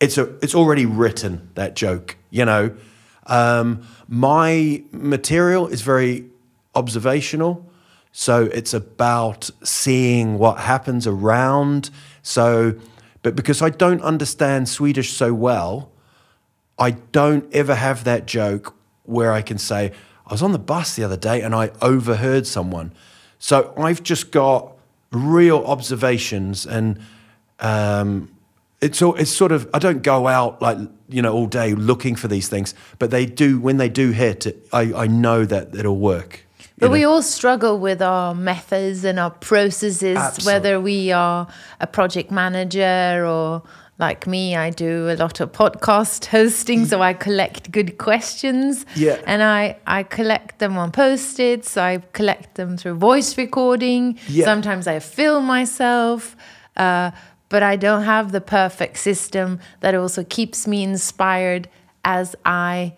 it's 0.00 0.18
a 0.18 0.34
it's 0.42 0.54
already 0.54 0.86
written 0.86 1.50
that 1.54 1.74
joke. 1.74 2.16
You 2.30 2.44
know, 2.44 2.76
um, 3.26 3.86
my 4.08 4.82
material 4.92 5.66
is 5.66 5.82
very 5.82 6.26
observational. 6.74 7.64
So 8.12 8.44
it's 8.44 8.72
about 8.72 9.50
seeing 9.62 10.38
what 10.38 10.58
happens 10.60 11.06
around. 11.06 11.90
So, 12.22 12.74
but 13.22 13.36
because 13.36 13.60
I 13.60 13.68
don't 13.68 14.00
understand 14.00 14.70
Swedish 14.70 15.12
so 15.12 15.34
well, 15.34 15.90
I 16.78 16.90
don't 16.90 17.52
ever 17.54 17.74
have 17.74 18.04
that 18.04 18.26
joke 18.26 18.74
where 19.04 19.32
I 19.32 19.42
can 19.42 19.58
say, 19.58 19.92
I 20.26 20.32
was 20.32 20.42
on 20.42 20.52
the 20.52 20.58
bus 20.58 20.96
the 20.96 21.04
other 21.04 21.16
day 21.16 21.40
and 21.40 21.54
I 21.54 21.70
overheard 21.80 22.46
someone. 22.46 22.92
So 23.38 23.72
I've 23.76 24.02
just 24.02 24.30
got 24.30 24.72
real 25.12 25.64
observations 25.64 26.66
and 26.66 27.00
um, 27.60 28.30
it's, 28.80 29.00
all, 29.00 29.14
it's 29.14 29.30
sort 29.30 29.52
of, 29.52 29.70
I 29.72 29.78
don't 29.78 30.02
go 30.02 30.26
out 30.26 30.60
like, 30.60 30.78
you 31.08 31.22
know, 31.22 31.32
all 31.32 31.46
day 31.46 31.74
looking 31.74 32.16
for 32.16 32.28
these 32.28 32.48
things, 32.48 32.74
but 32.98 33.10
they 33.10 33.24
do, 33.24 33.60
when 33.60 33.76
they 33.76 33.88
do 33.88 34.10
hit, 34.10 34.46
I, 34.72 34.92
I 34.92 35.06
know 35.06 35.44
that 35.44 35.74
it'll 35.74 35.96
work. 35.96 36.42
But 36.78 36.90
we 36.90 37.04
all 37.04 37.22
struggle 37.22 37.78
with 37.78 38.02
our 38.02 38.34
methods 38.34 39.02
and 39.02 39.18
our 39.18 39.30
processes, 39.30 40.44
whether 40.44 40.78
we 40.78 41.10
are 41.10 41.48
a 41.80 41.86
project 41.86 42.30
manager 42.30 43.24
or 43.26 43.62
like 43.98 44.26
me, 44.26 44.54
I 44.54 44.70
do 44.70 45.08
a 45.10 45.16
lot 45.16 45.40
of 45.40 45.52
podcast 45.52 46.26
hosting, 46.36 46.84
so 46.86 47.00
I 47.00 47.14
collect 47.14 47.70
good 47.70 47.96
questions. 47.98 48.84
Yeah. 48.94 49.20
And 49.26 49.42
I, 49.42 49.78
I 49.86 50.02
collect 50.02 50.58
them 50.58 50.76
on 50.76 50.92
post 50.92 51.40
its, 51.40 51.76
I 51.76 51.98
collect 52.12 52.56
them 52.56 52.76
through 52.76 52.94
voice 52.96 53.38
recording. 53.38 54.18
Yeah. 54.28 54.44
Sometimes 54.44 54.86
I 54.86 54.98
film 54.98 55.46
myself. 55.46 56.36
Uh, 56.76 57.10
but 57.48 57.62
I 57.62 57.76
don't 57.76 58.02
have 58.02 58.32
the 58.32 58.40
perfect 58.40 58.98
system 58.98 59.60
that 59.80 59.94
also 59.94 60.24
keeps 60.24 60.66
me 60.66 60.82
inspired 60.82 61.68
as 62.04 62.34
I 62.44 62.96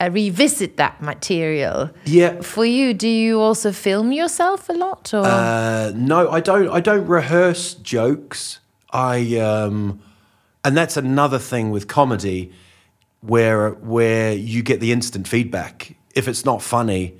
uh, 0.00 0.10
revisit 0.12 0.76
that 0.76 1.00
material. 1.00 1.90
Yeah. 2.04 2.40
For 2.42 2.64
you, 2.64 2.92
do 2.92 3.08
you 3.08 3.40
also 3.40 3.72
film 3.72 4.12
yourself 4.12 4.68
a 4.68 4.72
lot, 4.72 5.14
or 5.14 5.24
Uh, 5.24 5.92
no, 5.94 6.28
I 6.28 6.40
don't. 6.40 6.68
I 6.68 6.80
don't 6.80 7.06
rehearse 7.06 7.74
jokes. 7.74 8.58
I 8.92 9.38
um, 9.38 10.00
and 10.64 10.76
that's 10.76 10.96
another 10.96 11.38
thing 11.38 11.70
with 11.70 11.86
comedy, 11.86 12.52
where 13.20 13.70
where 13.70 14.32
you 14.32 14.62
get 14.62 14.80
the 14.80 14.92
instant 14.92 15.28
feedback. 15.28 15.96
If 16.14 16.26
it's 16.26 16.44
not 16.44 16.62
funny, 16.62 17.18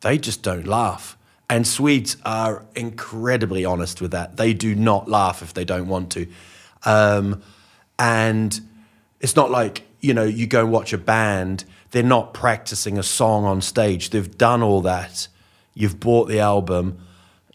they 0.00 0.16
just 0.18 0.42
don't 0.42 0.66
laugh. 0.66 1.18
And 1.50 1.66
Swedes 1.66 2.16
are 2.24 2.64
incredibly 2.74 3.64
honest 3.64 4.00
with 4.00 4.12
that. 4.12 4.36
They 4.36 4.54
do 4.54 4.74
not 4.74 5.08
laugh 5.08 5.42
if 5.42 5.52
they 5.52 5.64
don't 5.64 5.88
want 5.88 6.10
to. 6.12 6.26
Um, 6.84 7.42
and 7.98 8.58
it's 9.20 9.36
not 9.36 9.50
like 9.50 9.82
you 10.00 10.14
know 10.14 10.24
you 10.24 10.46
go 10.46 10.60
and 10.60 10.72
watch 10.72 10.92
a 10.92 10.98
band. 10.98 11.64
They're 11.90 12.02
not 12.02 12.32
practicing 12.32 12.98
a 12.98 13.02
song 13.02 13.44
on 13.44 13.60
stage. 13.60 14.10
They've 14.10 14.38
done 14.38 14.62
all 14.62 14.80
that. 14.82 15.28
You've 15.74 15.98
bought 16.00 16.28
the 16.28 16.40
album. 16.40 16.98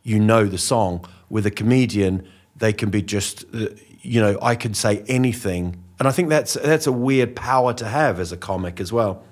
You 0.04 0.20
know 0.20 0.46
the 0.46 0.58
song. 0.58 1.06
With 1.30 1.46
a 1.46 1.52
comedian, 1.52 2.28
they 2.56 2.74
can 2.74 2.90
be 2.90 3.02
just 3.02 3.46
uh, 3.54 3.68
you 4.02 4.22
know 4.22 4.38
I 4.42 4.56
can 4.56 4.74
say 4.74 5.04
anything, 5.08 5.84
and 6.00 6.08
I 6.08 6.12
think 6.12 6.30
that's 6.30 6.54
that's 6.54 6.88
a 6.88 6.92
weird 6.92 7.36
power 7.36 7.74
to 7.74 7.86
have 7.88 8.20
as 8.20 8.32
a 8.32 8.38
comic 8.38 8.80
as 8.80 8.92
well, 8.92 9.24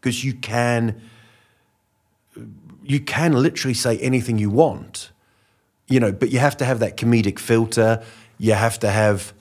because 0.00 0.24
you 0.24 0.34
can 0.34 1.00
you 2.84 3.00
can 3.00 3.32
literally 3.32 3.74
say 3.74 3.98
anything 3.98 4.38
you 4.38 4.50
want, 4.50 5.10
you 5.88 5.98
know, 6.00 6.12
but 6.12 6.30
you 6.30 6.38
have 6.38 6.56
to 6.58 6.64
have 6.64 6.78
that 6.78 6.96
comedic 6.96 7.38
filter. 7.38 8.02
You 8.38 8.52
have 8.52 8.78
to 8.80 8.90
have 8.90 9.32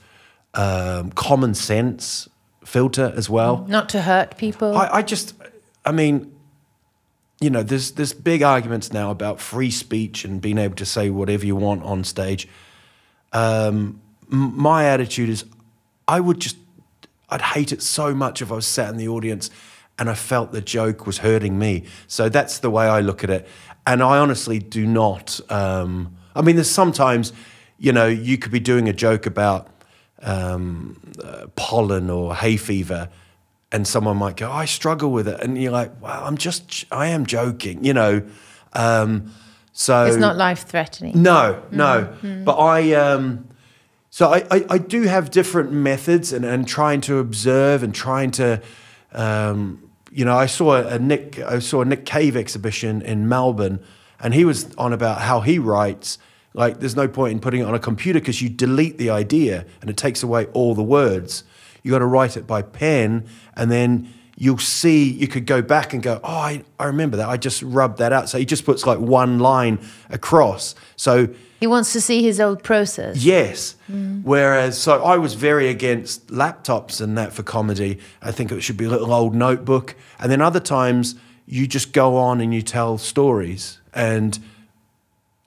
um, 0.54 1.12
common 1.12 1.54
sense 1.54 2.28
filter 2.66 3.14
as 3.16 3.30
well. 3.30 3.66
not 3.68 3.90
to 3.90 4.02
hurt 4.02 4.38
people? 4.38 4.76
I, 4.76 4.88
I 4.88 5.02
just, 5.02 5.36
I 5.86 5.92
mean, 5.92 6.34
you 7.40 7.50
know, 7.50 7.62
there's 7.62 7.92
there's 7.92 8.14
big 8.14 8.42
arguments 8.42 8.92
now 8.92 9.12
about 9.12 9.40
free 9.40 9.72
speech 9.72 10.26
and 10.26 10.42
being 10.42 10.58
able 10.58 10.76
to 10.76 10.86
say 10.86 11.10
whatever 11.10 11.46
you 11.46 11.56
want 11.56 11.84
on 11.84 12.04
stage. 12.04 12.48
Um, 13.36 14.02
my 14.28 14.86
attitude 14.86 15.30
is, 15.30 15.46
I 16.08 16.20
would 16.20 16.40
just, 16.40 16.58
I'd 17.30 17.42
hate 17.42 17.72
it 17.72 17.82
so 17.82 18.16
much 18.16 18.42
if 18.42 18.52
I 18.52 18.56
was 18.56 18.66
sat 18.66 18.90
in 18.90 18.98
the 18.98 19.10
audience 19.10 19.52
and 20.00 20.10
I 20.10 20.14
felt 20.14 20.52
the 20.52 20.62
joke 20.62 21.06
was 21.06 21.20
hurting 21.20 21.60
me. 21.60 21.84
So 22.08 22.30
that's 22.30 22.60
the 22.60 22.70
way 22.70 22.88
I 22.88 23.02
look 23.02 23.24
at 23.24 23.30
it. 23.30 23.48
And 23.86 24.02
I 24.02 24.18
honestly 24.18 24.60
do 24.60 24.88
not. 24.88 25.40
Um, 25.52 26.16
I 26.34 26.42
mean, 26.42 26.56
there's 26.56 26.72
sometimes, 26.72 27.34
you 27.78 27.92
know, 27.92 28.08
you 28.08 28.38
could 28.38 28.52
be 28.52 28.60
doing 28.60 28.88
a 28.90 28.94
joke 28.94 29.26
about 29.26 29.68
um, 30.22 31.00
uh, 31.24 31.48
pollen 31.56 32.10
or 32.10 32.36
hay 32.36 32.58
fever, 32.58 33.10
and 33.72 33.86
someone 33.88 34.18
might 34.18 34.38
go, 34.38 34.52
"I 34.52 34.66
struggle 34.66 35.12
with 35.12 35.28
it," 35.28 35.40
and 35.42 35.62
you're 35.62 35.72
like, 35.72 35.92
"Well, 36.02 36.24
I'm 36.24 36.38
just, 36.38 36.86
I 36.92 37.08
am 37.08 37.26
joking," 37.26 37.84
you 37.84 37.94
know. 37.94 38.24
Um, 38.74 39.32
so 39.78 40.06
it's 40.06 40.16
not 40.16 40.38
life 40.38 40.66
threatening. 40.66 41.22
no, 41.22 41.62
no. 41.70 42.16
But 42.46 42.56
I, 42.58 42.94
um, 42.94 43.50
so 44.10 44.32
I, 44.32 44.46
I, 44.50 44.66
I 44.70 44.78
do 44.78 45.02
have 45.02 45.32
different 45.32 45.74
methods 45.74 46.32
and, 46.32 46.46
and 46.46 46.66
trying 46.66 47.02
to 47.02 47.18
observe 47.18 47.84
and 47.84 47.94
trying 47.94 48.32
to, 48.32 48.62
um, 49.12 49.92
you 50.10 50.24
know, 50.24 50.34
I 50.38 50.46
saw 50.46 50.76
a 50.76 50.98
Nick, 50.98 51.40
I 51.40 51.60
saw 51.60 51.82
a 51.82 51.86
Nick 51.86 52.06
Cave 52.06 52.38
exhibition 52.38 53.02
in 53.02 53.28
Melbourne, 53.28 53.82
and 54.22 54.34
he 54.34 54.46
was 54.46 54.74
on 54.76 54.94
about 54.94 55.20
how 55.20 55.42
he 55.42 55.60
writes. 55.60 56.20
Like, 56.54 56.80
there's 56.80 56.96
no 56.96 57.10
point 57.10 57.34
in 57.34 57.40
putting 57.42 57.60
it 57.60 57.66
on 57.66 57.76
a 57.76 57.80
computer 57.80 58.22
because 58.22 58.42
you 58.42 58.48
delete 58.48 58.98
the 58.98 59.10
idea 59.10 59.66
and 59.82 59.90
it 59.90 59.98
takes 59.98 60.24
away 60.24 60.46
all 60.54 60.74
the 60.74 60.84
words. 60.84 61.44
You 61.84 61.92
got 61.92 62.00
to 62.00 62.06
write 62.06 62.38
it 62.38 62.48
by 62.48 62.62
pen, 62.62 63.28
and 63.58 63.70
then 63.70 64.08
you'll 64.38 64.58
see. 64.58 65.10
You 65.10 65.28
could 65.28 65.46
go 65.46 65.62
back 65.62 65.94
and 65.94 66.04
go, 66.04 66.20
"Oh, 66.24 66.28
I, 66.30 66.64
I 66.80 66.86
remember 66.86 67.18
that. 67.18 67.30
I 67.30 67.38
just 67.38 67.62
rubbed 67.64 68.00
that 68.00 68.12
out." 68.14 68.30
So 68.30 68.38
he 68.38 68.46
just 68.46 68.66
puts 68.66 68.86
like 68.86 69.00
one 69.00 69.40
line 69.40 69.80
across. 70.10 70.76
So 70.96 71.30
He 71.60 71.68
wants 71.68 71.94
to 71.94 72.02
see 72.02 72.22
his 72.22 72.40
old 72.40 72.62
process. 72.64 73.24
Yes. 73.24 73.76
Mm. 73.90 74.24
Whereas, 74.24 74.78
so 74.78 75.04
I 75.04 75.18
was 75.18 75.34
very 75.36 75.70
against 75.70 76.28
laptops 76.28 77.02
and 77.02 77.18
that 77.18 77.34
for 77.34 77.44
comedy. 77.44 78.00
I 78.22 78.32
think 78.32 78.52
it 78.52 78.62
should 78.62 78.78
be 78.78 78.86
a 78.86 78.90
little 78.90 79.14
old 79.14 79.34
notebook. 79.34 79.96
And 80.20 80.32
then 80.32 80.42
other 80.42 80.60
times 80.60 81.16
you 81.48 81.66
just 81.68 81.94
go 81.94 82.18
on 82.18 82.42
and 82.42 82.54
you 82.54 82.62
tell 82.62 82.98
stories. 82.98 83.80
And 83.94 84.38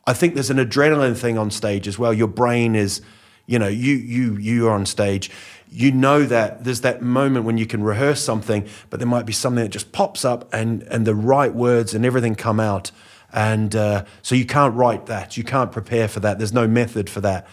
I 0.06 0.14
think 0.14 0.34
there's 0.34 0.50
an 0.50 0.56
adrenaline 0.56 1.16
thing 1.16 1.36
on 1.36 1.50
stage 1.50 1.86
as 1.86 1.98
well. 1.98 2.14
Your 2.14 2.28
brain 2.28 2.74
is, 2.74 3.02
you 3.46 3.58
know, 3.58 3.68
you 3.68 3.94
you 3.94 4.36
you 4.38 4.66
are 4.68 4.72
on 4.72 4.86
stage. 4.86 5.30
You 5.70 5.92
know 5.92 6.24
that 6.24 6.64
there's 6.64 6.80
that 6.80 7.02
moment 7.02 7.44
when 7.44 7.58
you 7.58 7.66
can 7.66 7.82
rehearse 7.82 8.22
something, 8.22 8.66
but 8.90 9.00
there 9.00 9.06
might 9.08 9.26
be 9.26 9.32
something 9.32 9.62
that 9.62 9.70
just 9.70 9.92
pops 9.92 10.24
up 10.24 10.52
and 10.52 10.82
and 10.84 11.06
the 11.06 11.14
right 11.14 11.54
words 11.54 11.94
and 11.94 12.04
everything 12.04 12.34
come 12.34 12.58
out. 12.60 12.90
And 13.32 13.76
uh, 13.76 14.04
so 14.22 14.34
you 14.34 14.46
can't 14.46 14.74
write 14.74 15.06
that. 15.06 15.36
You 15.36 15.44
can't 15.44 15.70
prepare 15.70 16.08
for 16.08 16.20
that. 16.20 16.38
There's 16.38 16.52
no 16.54 16.66
method 16.66 17.10
for 17.10 17.20
that. 17.20 17.46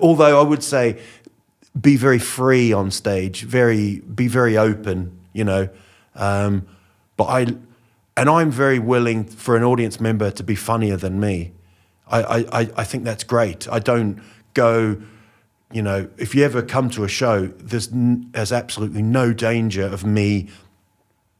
Although 0.00 0.40
I 0.40 0.42
would 0.44 0.62
say, 0.62 0.98
be 1.78 1.96
very 1.96 2.18
free 2.18 2.72
on 2.72 2.90
stage. 2.90 3.42
Very 3.42 4.00
be 4.00 4.28
very 4.28 4.56
open. 4.56 5.18
You 5.34 5.44
know, 5.44 5.68
um, 6.14 6.66
but 7.16 7.24
I 7.24 7.40
and 8.16 8.28
I'm 8.28 8.50
very 8.50 8.78
willing 8.78 9.24
for 9.24 9.56
an 9.56 9.62
audience 9.64 10.00
member 10.00 10.30
to 10.30 10.42
be 10.42 10.54
funnier 10.54 10.96
than 10.96 11.18
me. 11.20 11.52
I, 12.08 12.22
I, 12.22 12.60
I- 12.60 12.70
I 12.76 12.84
think 12.84 13.04
that's 13.04 13.24
great. 13.24 13.66
I 13.70 13.78
don't 13.78 14.20
go, 14.54 14.96
you 15.72 15.82
know, 15.82 16.08
if 16.18 16.34
you 16.34 16.44
ever 16.44 16.62
come 16.62 16.90
to 16.90 17.04
a 17.04 17.08
show, 17.08 17.46
there's, 17.46 17.92
n- 17.92 18.28
there's 18.32 18.52
absolutely 18.52 19.02
no 19.02 19.32
danger 19.32 19.84
of 19.84 20.04
me, 20.04 20.48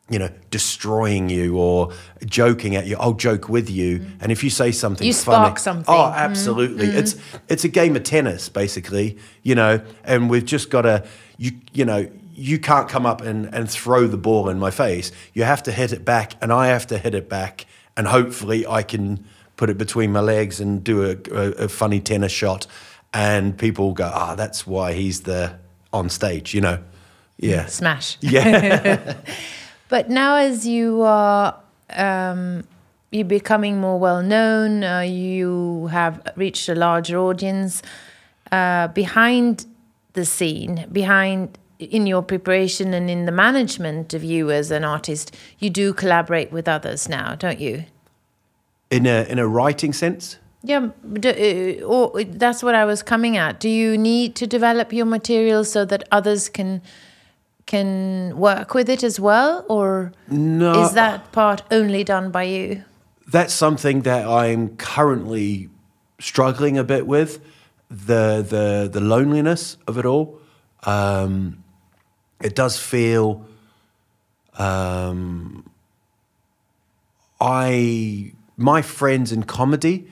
you 0.08 0.18
know, 0.18 0.30
destroying 0.50 1.28
you 1.28 1.56
or 1.56 1.92
joking 2.24 2.76
at 2.76 2.86
you. 2.86 2.96
I'll 2.98 3.14
joke 3.14 3.48
with 3.48 3.70
you. 3.70 4.00
Mm. 4.00 4.10
And 4.20 4.32
if 4.32 4.42
you 4.44 4.50
say 4.50 4.72
something 4.72 5.06
You 5.06 5.14
funny, 5.14 5.44
spark 5.44 5.58
something. 5.58 5.94
Oh, 5.94 6.12
absolutely. 6.14 6.88
Mm. 6.88 6.94
It's, 6.94 7.16
it's 7.48 7.64
a 7.64 7.68
game 7.68 7.96
of 7.96 8.02
tennis, 8.02 8.48
basically, 8.48 9.18
you 9.42 9.54
know, 9.54 9.80
and 10.04 10.28
we've 10.28 10.44
just 10.44 10.70
got 10.70 10.82
to, 10.82 11.06
you, 11.38 11.52
you 11.72 11.84
know, 11.84 12.10
you 12.34 12.58
can't 12.58 12.88
come 12.88 13.04
up 13.04 13.20
and, 13.20 13.54
and 13.54 13.70
throw 13.70 14.06
the 14.06 14.16
ball 14.16 14.48
in 14.48 14.58
my 14.58 14.70
face. 14.70 15.12
You 15.34 15.44
have 15.44 15.62
to 15.64 15.72
hit 15.72 15.92
it 15.92 16.04
back, 16.04 16.34
and 16.40 16.52
I 16.52 16.68
have 16.68 16.86
to 16.88 16.98
hit 16.98 17.14
it 17.14 17.28
back, 17.28 17.66
and 17.96 18.06
hopefully 18.06 18.66
I 18.66 18.82
can 18.82 19.24
put 19.56 19.68
it 19.68 19.76
between 19.76 20.10
my 20.12 20.20
legs 20.20 20.58
and 20.58 20.82
do 20.82 21.02
a, 21.04 21.16
a, 21.30 21.50
a 21.64 21.68
funny 21.68 22.00
tennis 22.00 22.32
shot, 22.32 22.66
and 23.14 23.56
people 23.56 23.92
go, 23.92 24.10
"Ah, 24.12 24.34
that's 24.34 24.66
why 24.66 24.92
he's 24.94 25.22
the 25.22 25.54
on 25.92 26.08
stage," 26.08 26.54
you 26.54 26.60
know? 26.60 26.78
Yeah, 27.38 27.66
Smash. 27.66 28.18
yeah, 28.20 29.14
But 29.88 30.08
now, 30.08 30.36
as 30.36 30.66
you 30.66 31.02
are, 31.02 31.58
um, 31.94 32.64
you're 33.10 33.24
becoming 33.24 33.80
more 33.80 33.98
well 33.98 34.22
known. 34.22 34.84
Uh, 34.84 35.00
you 35.00 35.88
have 35.88 36.20
reached 36.36 36.68
a 36.68 36.74
larger 36.74 37.18
audience. 37.18 37.82
Uh, 38.50 38.88
behind 38.88 39.66
the 40.12 40.24
scene, 40.24 40.86
behind 40.92 41.58
in 41.78 42.06
your 42.06 42.22
preparation 42.22 42.94
and 42.94 43.10
in 43.10 43.26
the 43.26 43.32
management 43.32 44.14
of 44.14 44.22
you 44.22 44.50
as 44.50 44.70
an 44.70 44.84
artist, 44.84 45.34
you 45.58 45.68
do 45.68 45.92
collaborate 45.92 46.52
with 46.52 46.68
others 46.68 47.08
now, 47.08 47.34
don't 47.34 47.58
you? 47.60 47.84
in 48.90 49.06
a 49.06 49.24
in 49.24 49.38
a 49.38 49.48
writing 49.48 49.92
sense. 49.92 50.36
Yeah, 50.64 50.90
do, 51.18 51.28
uh, 51.30 51.84
or 51.84 52.22
that's 52.24 52.62
what 52.62 52.74
I 52.74 52.84
was 52.84 53.02
coming 53.02 53.36
at. 53.36 53.58
Do 53.58 53.68
you 53.68 53.98
need 53.98 54.36
to 54.36 54.46
develop 54.46 54.92
your 54.92 55.06
material 55.06 55.64
so 55.64 55.84
that 55.84 56.04
others 56.12 56.48
can 56.48 56.80
can 57.66 58.36
work 58.36 58.74
with 58.74 58.88
it 58.88 59.02
as 59.04 59.18
well, 59.20 59.64
or 59.68 60.12
No. 60.28 60.84
is 60.84 60.92
that 60.94 61.32
part 61.32 61.62
only 61.70 62.04
done 62.04 62.30
by 62.30 62.44
you? 62.44 62.84
that's 63.32 63.54
something 63.54 64.02
that 64.02 64.26
I'm 64.26 64.76
currently 64.76 65.70
struggling 66.20 66.76
a 66.76 66.84
bit 66.84 67.06
with 67.06 67.40
the 67.88 68.42
the 68.48 68.88
the 68.92 69.00
loneliness 69.00 69.78
of 69.86 69.96
it 69.98 70.04
all. 70.04 70.38
Um, 70.84 71.64
it 72.42 72.54
does 72.54 72.78
feel. 72.78 73.44
Um, 74.58 75.64
I 77.40 78.32
my 78.56 78.82
friends 78.82 79.32
in 79.32 79.42
comedy. 79.44 80.08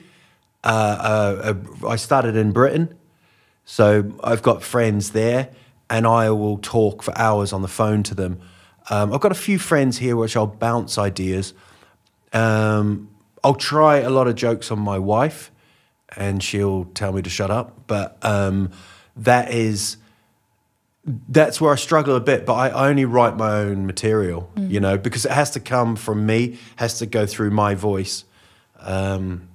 Uh, 0.63 0.67
uh, 0.67 1.53
uh, 1.83 1.87
I 1.87 1.95
started 1.95 2.35
in 2.35 2.51
Britain, 2.51 2.95
so 3.65 4.13
I've 4.23 4.41
got 4.41 4.61
friends 4.61 5.11
there, 5.11 5.49
and 5.89 6.05
I 6.05 6.29
will 6.29 6.57
talk 6.59 7.03
for 7.03 7.17
hours 7.17 7.51
on 7.53 7.61
the 7.61 7.67
phone 7.67 8.03
to 8.03 8.15
them. 8.15 8.39
Um, 8.89 9.13
I've 9.13 9.21
got 9.21 9.31
a 9.31 9.35
few 9.35 9.57
friends 9.59 9.97
here 9.97 10.15
which 10.15 10.35
I'll 10.35 10.47
bounce 10.47 10.97
ideas. 10.97 11.53
Um, 12.33 13.09
I'll 13.43 13.55
try 13.55 13.97
a 13.97 14.09
lot 14.09 14.27
of 14.27 14.35
jokes 14.35 14.71
on 14.71 14.79
my 14.79 14.99
wife, 14.99 15.51
and 16.15 16.43
she'll 16.43 16.85
tell 16.85 17.11
me 17.13 17.21
to 17.21 17.29
shut 17.29 17.49
up. 17.49 17.87
But 17.87 18.17
um, 18.23 18.71
that 19.15 19.51
is 19.51 19.97
that's 21.27 21.59
where 21.59 21.73
I 21.73 21.75
struggle 21.77 22.15
a 22.15 22.19
bit. 22.19 22.45
But 22.45 22.53
I, 22.53 22.69
I 22.69 22.89
only 22.89 23.05
write 23.05 23.35
my 23.35 23.59
own 23.59 23.87
material, 23.87 24.51
you 24.55 24.79
know, 24.79 24.97
because 24.97 25.25
it 25.25 25.31
has 25.31 25.51
to 25.51 25.59
come 25.59 25.95
from 25.95 26.25
me, 26.25 26.59
has 26.75 26.99
to 26.99 27.07
go 27.07 27.25
through 27.25 27.51
my 27.51 27.73
voice. 27.73 28.25
Um, 28.79 29.47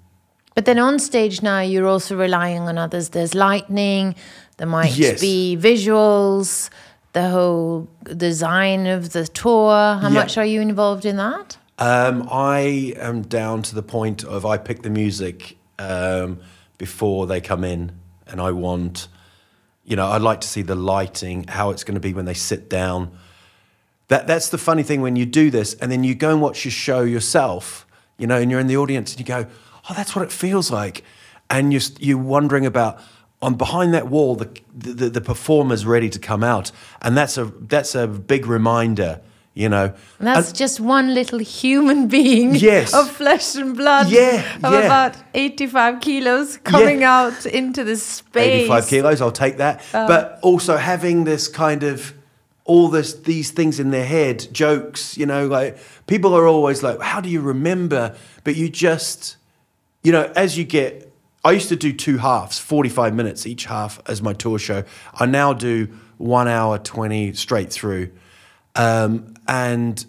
But 0.57 0.65
then 0.65 0.79
on 0.79 0.99
stage 0.99 1.43
now, 1.43 1.61
you're 1.61 1.87
also 1.87 2.17
relying 2.17 2.63
on 2.63 2.79
others. 2.79 3.11
There's 3.11 3.35
lightning, 3.35 4.15
there 4.57 4.67
might 4.67 4.97
Yes. 4.97 5.21
be 5.21 5.55
visuals, 5.61 6.71
the 7.13 7.29
whole 7.29 7.89
design 8.17 8.87
of 8.87 9.13
the 9.13 9.27
tour? 9.27 9.71
How 10.01 10.09
Yeah. 10.09 10.21
much 10.21 10.39
are 10.39 10.47
you 10.47 10.63
involved 10.63 11.05
in 11.05 11.19
that? 11.19 11.59
Um, 11.79 12.27
I 12.33 12.95
am 12.99 13.21
down 13.21 13.61
to 13.65 13.75
the 13.75 13.83
point 13.83 14.25
of 14.25 14.47
I 14.47 14.57
pick 14.57 14.81
the 14.83 14.89
music 14.91 15.59
um, 15.79 16.39
before 16.79 17.27
they 17.27 17.43
come 17.43 17.63
in, 17.63 17.93
and 18.27 18.41
I 18.41 18.51
want, 18.53 19.09
you 19.85 19.95
know, 19.95 20.07
I'd 20.07 20.23
like 20.23 20.41
to 20.41 20.49
see 20.49 20.63
the 20.63 20.75
lighting, 20.75 21.45
how 21.49 21.69
it's 21.69 21.85
going 21.85 21.97
to 21.97 22.01
be 22.01 22.15
when 22.15 22.25
they 22.25 22.33
sit 22.35 22.71
down. 22.71 23.11
That 24.09 24.27
that's 24.27 24.49
the 24.49 24.57
funny 24.59 24.83
thing 24.83 25.03
when 25.03 25.17
you 25.17 25.27
do 25.27 25.51
this, 25.51 25.75
and 25.75 25.93
then 25.93 26.03
you 26.03 26.15
go 26.15 26.31
and 26.31 26.41
watch 26.41 26.65
your 26.65 26.73
show 26.73 27.03
yourself, 27.03 27.87
you 28.17 28.27
know, 28.27 28.39
and 28.39 28.51
you're 28.51 28.61
in 28.61 28.69
the 28.69 28.77
audience, 28.79 29.13
and 29.13 29.21
you 29.21 29.27
go, 29.27 29.45
"Oh, 29.89 29.95
that's 29.95 30.15
what 30.17 30.25
it 30.25 30.33
feels 30.33 30.71
like," 30.71 31.03
and 31.51 31.73
you're 31.73 31.83
you're 31.99 32.19
wondering 32.19 32.67
about 32.67 32.99
on 33.43 33.55
behind 33.55 33.93
that 33.95 34.09
wall 34.09 34.35
the 34.37 34.49
the, 34.77 35.11
the 35.11 35.21
performer's 35.21 35.85
ready 35.87 36.09
to 36.11 36.19
come 36.19 36.43
out, 36.45 36.73
and 37.03 37.17
that's 37.17 37.37
a 37.39 37.45
that's 37.69 37.95
a 37.95 38.07
big 38.07 38.47
reminder, 38.47 39.21
you 39.55 39.69
know. 39.69 39.93
And 40.19 40.27
that's 40.27 40.49
And- 40.49 40.57
just 40.59 40.81
one 40.81 41.15
little 41.15 41.39
human 41.39 42.09
being 42.19 42.55
Yes. 42.55 42.95
of 42.95 43.11
flesh 43.11 43.55
and 43.57 43.77
blood 43.77 44.09
Yeah, 44.09 44.43
of 44.63 44.73
yeah. 44.73 44.81
about 44.87 45.15
85 45.35 46.01
kilos 46.01 46.59
coming 46.65 47.03
out 47.05 47.45
into 47.47 47.85
the 47.85 47.97
space. 47.97 48.65
85 48.71 48.87
kilos 48.89 49.21
i'll 49.21 49.31
take 49.33 49.57
that 49.59 49.81
uh. 49.95 50.07
but 50.09 50.39
also 50.43 50.77
having 50.77 51.25
this 51.25 51.49
kind 51.49 51.83
of 51.83 52.13
all 52.65 52.89
this 52.89 53.13
these 53.15 53.51
things 53.53 53.79
in 53.79 53.91
their 53.91 54.07
head 54.07 54.49
jokes 54.53 55.17
you 55.19 55.27
know 55.27 55.47
like 55.47 55.77
people 56.07 56.35
are 56.35 56.47
always 56.49 56.83
like 56.83 57.01
how 57.01 57.21
do 57.21 57.29
you 57.29 57.41
remember 57.41 58.15
but 58.45 58.57
you 58.57 58.69
just 58.69 59.37
you 60.07 60.13
know 60.13 60.33
as 60.37 60.57
you 60.57 60.63
get 60.63 61.13
i 61.45 61.51
used 61.51 61.69
to 61.69 61.75
do 61.75 61.93
two 61.93 62.19
halves 62.19 62.61
45 62.61 63.13
minutes 63.13 63.45
each 63.45 63.65
half 63.65 64.01
as 64.07 64.23
my 64.23 64.33
tour 64.33 64.57
show. 64.57 64.85
I 65.13 65.27
now 65.27 65.53
do 65.53 65.89
one 66.17 66.47
hour 66.47 66.79
20 66.79 67.33
straight 67.33 67.73
through. 67.73 68.13
Um, 68.77 69.35
and 69.49 70.07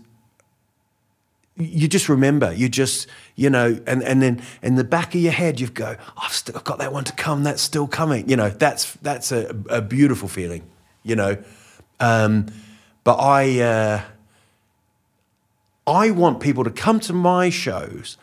you 1.56 1.88
just 1.88 2.10
remember 2.10 2.54
you 2.54 2.70
just 2.70 3.08
you 3.36 3.50
know 3.50 3.80
and, 3.88 4.04
and 4.04 4.22
then 4.22 4.40
in 4.62 4.76
the 4.76 4.84
back 4.84 5.16
of 5.16 5.22
your 5.22 5.32
head 5.32 5.60
you 5.60 5.68
go 5.68 5.96
i've 6.16 6.32
still 6.32 6.60
got 6.60 6.78
that 6.78 6.94
one 6.94 7.04
to 7.04 7.14
come 7.14 7.42
that's 7.42 7.64
still 7.64 7.88
coming. 7.88 8.30
You 8.30 8.36
know 8.36 8.50
that's 8.52 8.94
that's 9.02 9.32
a, 9.32 9.56
a 9.70 9.82
beautiful 9.82 10.28
feeling 10.28 10.62
you 11.02 11.16
know? 11.16 11.38
Um, 12.00 12.46
but 13.04 13.16
i 13.16 13.60
uh, 13.62 14.02
i 15.88 16.12
want 16.12 16.40
people 16.40 16.64
to 16.64 16.70
come 16.70 17.00
to 17.00 17.14
my 17.14 17.50
shows 17.50 18.18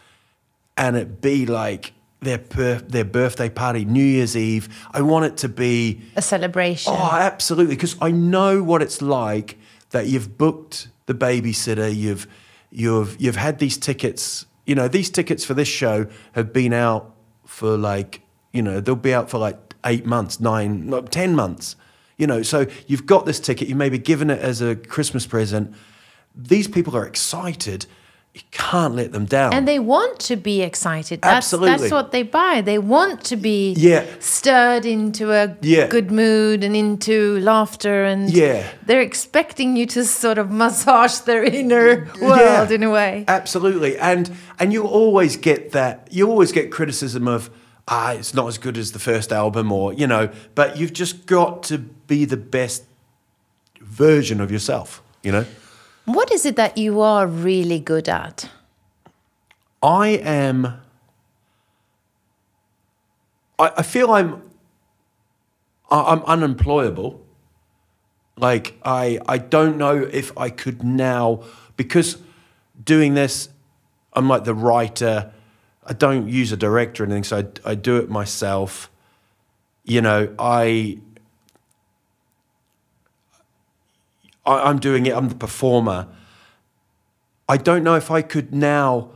and 0.77 0.97
it 0.97 1.21
be 1.21 1.47
like 1.47 1.93
their 2.21 2.39
bir- 2.39 2.81
their 2.89 3.05
birthday 3.05 3.49
party 3.51 3.85
new 3.85 4.03
year's 4.03 4.35
eve 4.37 4.69
i 4.95 5.01
want 5.03 5.25
it 5.27 5.37
to 5.37 5.49
be 5.49 6.01
A 6.17 6.23
celebration. 6.23 6.93
Oh, 6.97 7.11
absolutely. 7.13 7.75
Because 7.75 7.97
I 8.01 8.11
know 8.11 8.63
what 8.63 8.81
it's 8.83 9.03
like 9.03 9.59
that 9.91 10.07
you've 10.07 10.39
booked 10.39 10.89
the 11.07 11.15
babysitter, 11.15 11.95
you've 11.95 12.27
you've 12.71 13.21
you've 13.21 13.37
had 13.37 13.59
these 13.59 13.77
tickets. 13.77 14.47
You 14.67 14.75
know, 14.75 14.89
these 14.89 15.11
tickets 15.11 15.45
for 15.45 15.55
this 15.55 15.69
show 15.69 16.07
have 16.33 16.53
been 16.53 16.73
out 16.73 17.15
for 17.45 17.77
like 17.77 18.23
you 18.53 18.63
know 18.63 18.81
they'll 18.81 18.97
be 18.97 19.13
out 19.13 19.29
for 19.29 19.39
like 19.39 19.59
eight 19.85 20.07
months, 20.07 20.41
nine, 20.41 20.91
ten 21.11 21.35
months. 21.35 21.77
You 22.17 22.27
know, 22.27 22.43
so 22.43 22.67
you've 22.87 23.07
got 23.07 23.27
this 23.27 23.39
ticket. 23.41 23.69
You 23.69 23.75
may 23.77 23.91
be 23.91 23.99
given 23.99 24.31
it 24.31 24.41
as 24.41 24.63
a 24.63 24.75
Christmas 24.77 25.27
present. 25.27 25.75
These 26.35 26.69
people 26.69 26.97
are 26.97 27.07
excited. 27.07 27.87
You 28.35 28.41
can't 28.51 28.97
let 28.97 29.13
them 29.13 29.27
down. 29.27 29.55
And 29.55 29.67
they 29.69 29.79
want 29.79 30.19
to 30.21 30.35
be 30.35 30.61
excited. 30.63 31.23
That's, 31.23 31.47
Absolutely. 31.53 31.77
That's 31.79 31.93
what 31.93 32.11
they 32.11 32.25
buy. 32.25 32.63
They 32.63 32.79
want 32.79 33.23
to 33.27 33.37
be 33.37 33.75
Yeah. 33.79 34.05
stirred 34.19 34.85
into 34.85 35.31
a 35.31 35.57
Yeah. 35.63 35.87
good 35.87 36.11
mood 36.11 36.65
and 36.65 36.75
into 36.75 37.39
laughter. 37.39 38.05
And 38.05 38.29
Yeah. 38.29 38.65
they're 38.87 39.03
expecting 39.03 39.77
you 39.77 39.87
to 39.87 40.05
sort 40.05 40.39
of 40.39 40.51
massage 40.51 41.19
their 41.19 41.45
inner 41.45 42.09
world 42.21 42.71
Yeah, 42.71 42.75
in 42.75 42.83
a 42.83 42.91
way. 42.91 43.25
Absolutely, 43.29 43.97
and 43.99 44.31
and 44.59 44.73
you 44.73 44.83
always 44.85 45.37
get 45.37 45.71
that. 45.71 46.09
You 46.11 46.29
always 46.29 46.51
get 46.51 46.73
criticism 46.73 47.29
of 47.29 47.51
ah, 47.87 48.13
it's 48.13 48.35
not 48.35 48.49
as 48.49 48.59
good 48.59 48.77
as 48.77 48.91
the 48.93 48.99
first 48.99 49.31
album, 49.33 49.71
or 49.71 49.93
you 49.93 50.09
know. 50.09 50.29
But 50.57 50.77
you've 50.77 50.93
just 50.93 51.27
got 51.27 51.63
to 51.65 51.79
be 51.79 52.25
the 52.25 52.37
best 52.39 52.83
version 53.81 54.41
of 54.41 54.51
yourself. 54.51 55.03
You 55.23 55.33
know, 55.33 55.45
What 56.05 56.31
is 56.31 56.45
it 56.45 56.57
that 56.57 56.77
you 56.77 57.01
are 57.01 57.27
really 57.27 57.81
good 57.81 58.09
at? 58.09 58.51
I 59.83 60.09
am. 60.09 60.81
I, 63.59 63.73
I 63.79 63.83
feel 63.83 64.11
I'm. 64.13 64.43
I'm 65.91 66.23
unemployable. 66.25 67.25
Like 68.37 68.77
I, 68.85 69.21
I 69.29 69.39
don't 69.39 69.77
know 69.77 69.97
if 69.97 70.37
I 70.37 70.51
could 70.51 70.83
now 70.83 71.45
because 71.77 72.19
doing 72.83 73.15
this, 73.15 73.49
I'm 74.13 74.29
like 74.29 74.45
the 74.45 74.55
writer. 74.55 75.33
I 75.87 75.93
don't 75.93 76.29
use 76.29 76.51
a 76.51 76.57
director 76.57 77.03
or 77.03 77.07
anything, 77.07 77.25
so 77.25 77.39
I, 77.39 77.71
I 77.71 77.75
do 77.75 77.97
it 77.99 78.09
myself. 78.09 78.91
You 79.85 80.01
know, 80.01 80.35
I, 80.39 80.99
I 84.47 84.63
I'm 84.71 84.79
doing 84.79 85.07
it. 85.07 85.15
I'm 85.15 85.29
the 85.29 85.35
performer. 85.35 86.07
I 87.49 87.57
don't 87.59 87.83
know 87.85 87.95
if 87.95 88.11
I 88.11 88.23
could 88.23 88.55
now 88.55 89.11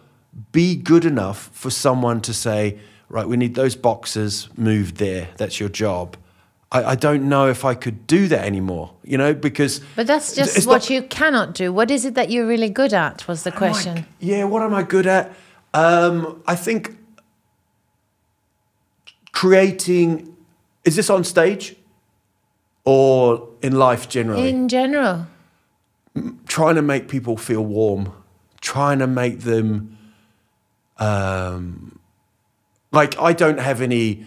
be 0.53 0.77
good 0.77 1.05
enough 1.05 1.51
for 1.53 1.71
someone 1.71 2.21
to 2.21 2.35
say, 2.35 2.79
right, 3.09 3.27
we 3.27 3.37
need 3.37 3.55
those 3.55 3.75
boxes 3.75 4.49
moved 4.57 4.97
there. 4.99 5.29
That's 5.39 5.59
your 5.59 5.69
job. 5.71 6.17
I, 6.71 6.85
I 6.85 6.95
don't 6.97 7.29
know 7.31 7.49
if 7.49 7.65
I 7.65 7.75
could 7.75 8.07
do 8.07 8.29
that 8.29 8.45
anymore, 8.45 8.93
you 9.03 9.17
know, 9.17 9.33
because. 9.33 9.81
But 9.97 10.07
that's 10.07 10.35
just 10.35 10.67
what 10.67 10.83
not- 10.83 10.91
you 10.91 11.03
cannot 11.03 11.55
do. 11.55 11.73
What 11.73 11.91
is 11.91 12.05
it 12.05 12.15
that 12.15 12.31
you're 12.31 12.47
really 12.47 12.69
good 12.69 12.93
at? 12.93 13.27
Was 13.27 13.43
the 13.45 13.51
Am 13.51 13.57
I- 13.57 13.59
question. 13.59 14.07
yeah, 14.21 14.45
what 14.45 14.63
am 14.63 14.75
I 14.75 14.83
good 14.83 15.07
at? 15.07 15.35
Um, 15.73 16.43
I 16.47 16.55
think 16.55 16.97
creating. 19.33 20.35
Is 20.85 20.97
this 20.97 21.11
on 21.11 21.25
stage 21.25 21.77
or 22.89 23.47
in 23.61 23.79
life 23.79 24.09
generally? 24.09 24.49
In 24.49 24.67
general, 24.67 25.27
trying 26.47 26.77
to 26.77 26.83
make 26.83 27.07
people 27.09 27.37
feel 27.37 27.63
warm, 27.63 28.13
trying 28.63 28.99
to 29.01 29.07
make 29.07 29.41
them 29.41 29.99
um, 30.97 32.01
like 32.91 33.19
I 33.19 33.35
don't 33.35 33.61
have 33.61 33.83
any. 33.83 34.25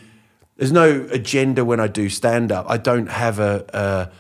There's 0.58 0.72
no 0.72 1.08
agenda 1.10 1.66
when 1.66 1.80
I 1.80 1.88
do 1.88 2.08
stand 2.08 2.52
up. 2.52 2.68
I 2.70 2.78
don't 2.78 3.10
have 3.10 3.40
a, 3.40 4.12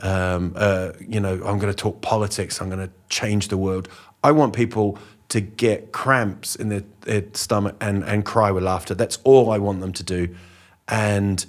a, 0.00 0.08
um, 0.08 0.54
a 0.56 0.94
you 1.06 1.20
know 1.20 1.34
I'm 1.34 1.58
going 1.58 1.72
to 1.72 1.74
talk 1.74 2.00
politics. 2.00 2.62
I'm 2.62 2.70
going 2.70 2.86
to 2.86 2.92
change 3.10 3.48
the 3.48 3.58
world. 3.58 3.90
I 4.24 4.32
want 4.32 4.54
people 4.54 4.98
to 5.28 5.40
get 5.40 5.92
cramps 5.92 6.56
in 6.56 6.70
their, 6.70 6.84
their 7.02 7.24
stomach 7.34 7.76
and 7.78 8.02
and 8.04 8.24
cry 8.24 8.50
with 8.50 8.64
laughter. 8.64 8.94
That's 8.94 9.18
all 9.22 9.50
I 9.50 9.58
want 9.58 9.80
them 9.80 9.92
to 9.92 10.02
do, 10.02 10.34
and 10.88 11.44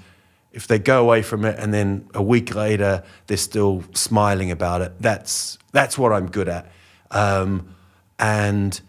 if 0.54 0.68
they 0.68 0.80
go 0.80 1.02
away 1.02 1.22
from 1.22 1.44
it 1.46 1.60
and 1.60 1.74
then 1.74 2.08
a 2.14 2.22
week 2.22 2.56
later 2.56 3.04
they're 3.28 3.38
still 3.38 3.84
smiling 3.94 4.52
about 4.52 4.82
it, 4.82 4.94
that's 5.00 5.58
that's 5.72 5.98
what 5.98 6.14
I'm 6.14 6.30
good 6.30 6.48
at. 6.48 6.72
Um, 7.12 7.76
and 8.20 8.80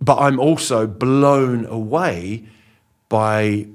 but 0.00 0.18
I'm 0.18 0.38
also 0.38 0.86
blown 0.86 1.66
away 1.66 2.44
by 3.08 3.66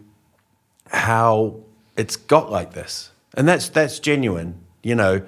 how 0.87 1.57
it's 1.97 2.15
got 2.15 2.51
like 2.51 2.73
this, 2.73 3.11
and 3.35 3.47
that's 3.47 3.69
that's 3.69 3.99
genuine. 3.99 4.59
You 4.81 4.95
know, 4.95 5.21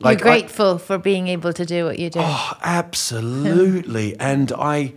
like 0.00 0.20
you're 0.20 0.28
I- 0.28 0.40
grateful 0.40 0.78
for 0.78 0.98
being 0.98 1.28
able 1.28 1.52
to 1.52 1.64
do 1.64 1.84
what 1.84 1.98
you 1.98 2.10
do. 2.10 2.20
Oh, 2.22 2.52
absolutely. 2.62 4.18
and 4.20 4.52
I, 4.52 4.94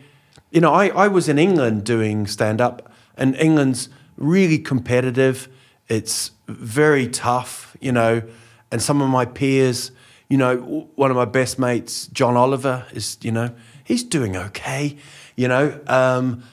you 0.51 0.61
know, 0.61 0.73
I, 0.73 0.87
I 0.89 1.07
was 1.07 1.29
in 1.29 1.39
England 1.39 1.85
doing 1.85 2.27
stand 2.27 2.59
up, 2.59 2.91
and 3.15 3.35
England's 3.35 3.89
really 4.17 4.59
competitive. 4.59 5.47
It's 5.91 6.31
very 6.47 7.09
tough, 7.09 7.75
you 7.81 7.91
know. 7.91 8.23
And 8.71 8.81
some 8.81 9.01
of 9.01 9.09
my 9.09 9.25
peers, 9.25 9.91
you 10.29 10.37
know, 10.37 10.87
one 10.95 11.11
of 11.11 11.17
my 11.17 11.25
best 11.25 11.59
mates, 11.59 12.07
John 12.07 12.37
Oliver, 12.37 12.85
is, 12.93 13.17
you 13.21 13.33
know, 13.33 13.53
he's 13.83 14.01
doing 14.01 14.37
okay, 14.37 14.95
you 15.35 15.49
know. 15.49 15.77
Um, 15.87 16.43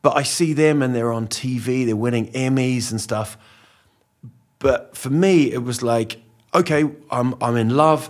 but 0.00 0.16
I 0.16 0.22
see 0.22 0.54
them 0.54 0.80
and 0.80 0.94
they're 0.94 1.12
on 1.12 1.28
TV, 1.28 1.84
they're 1.84 1.94
winning 1.94 2.32
Emmys 2.32 2.90
and 2.90 2.98
stuff. 2.98 3.36
But 4.58 4.96
for 4.96 5.10
me, 5.10 5.52
it 5.52 5.62
was 5.62 5.82
like, 5.82 6.22
okay, 6.54 6.90
I'm 7.10 7.34
I'm 7.42 7.58
in 7.58 7.76
love. 7.76 8.08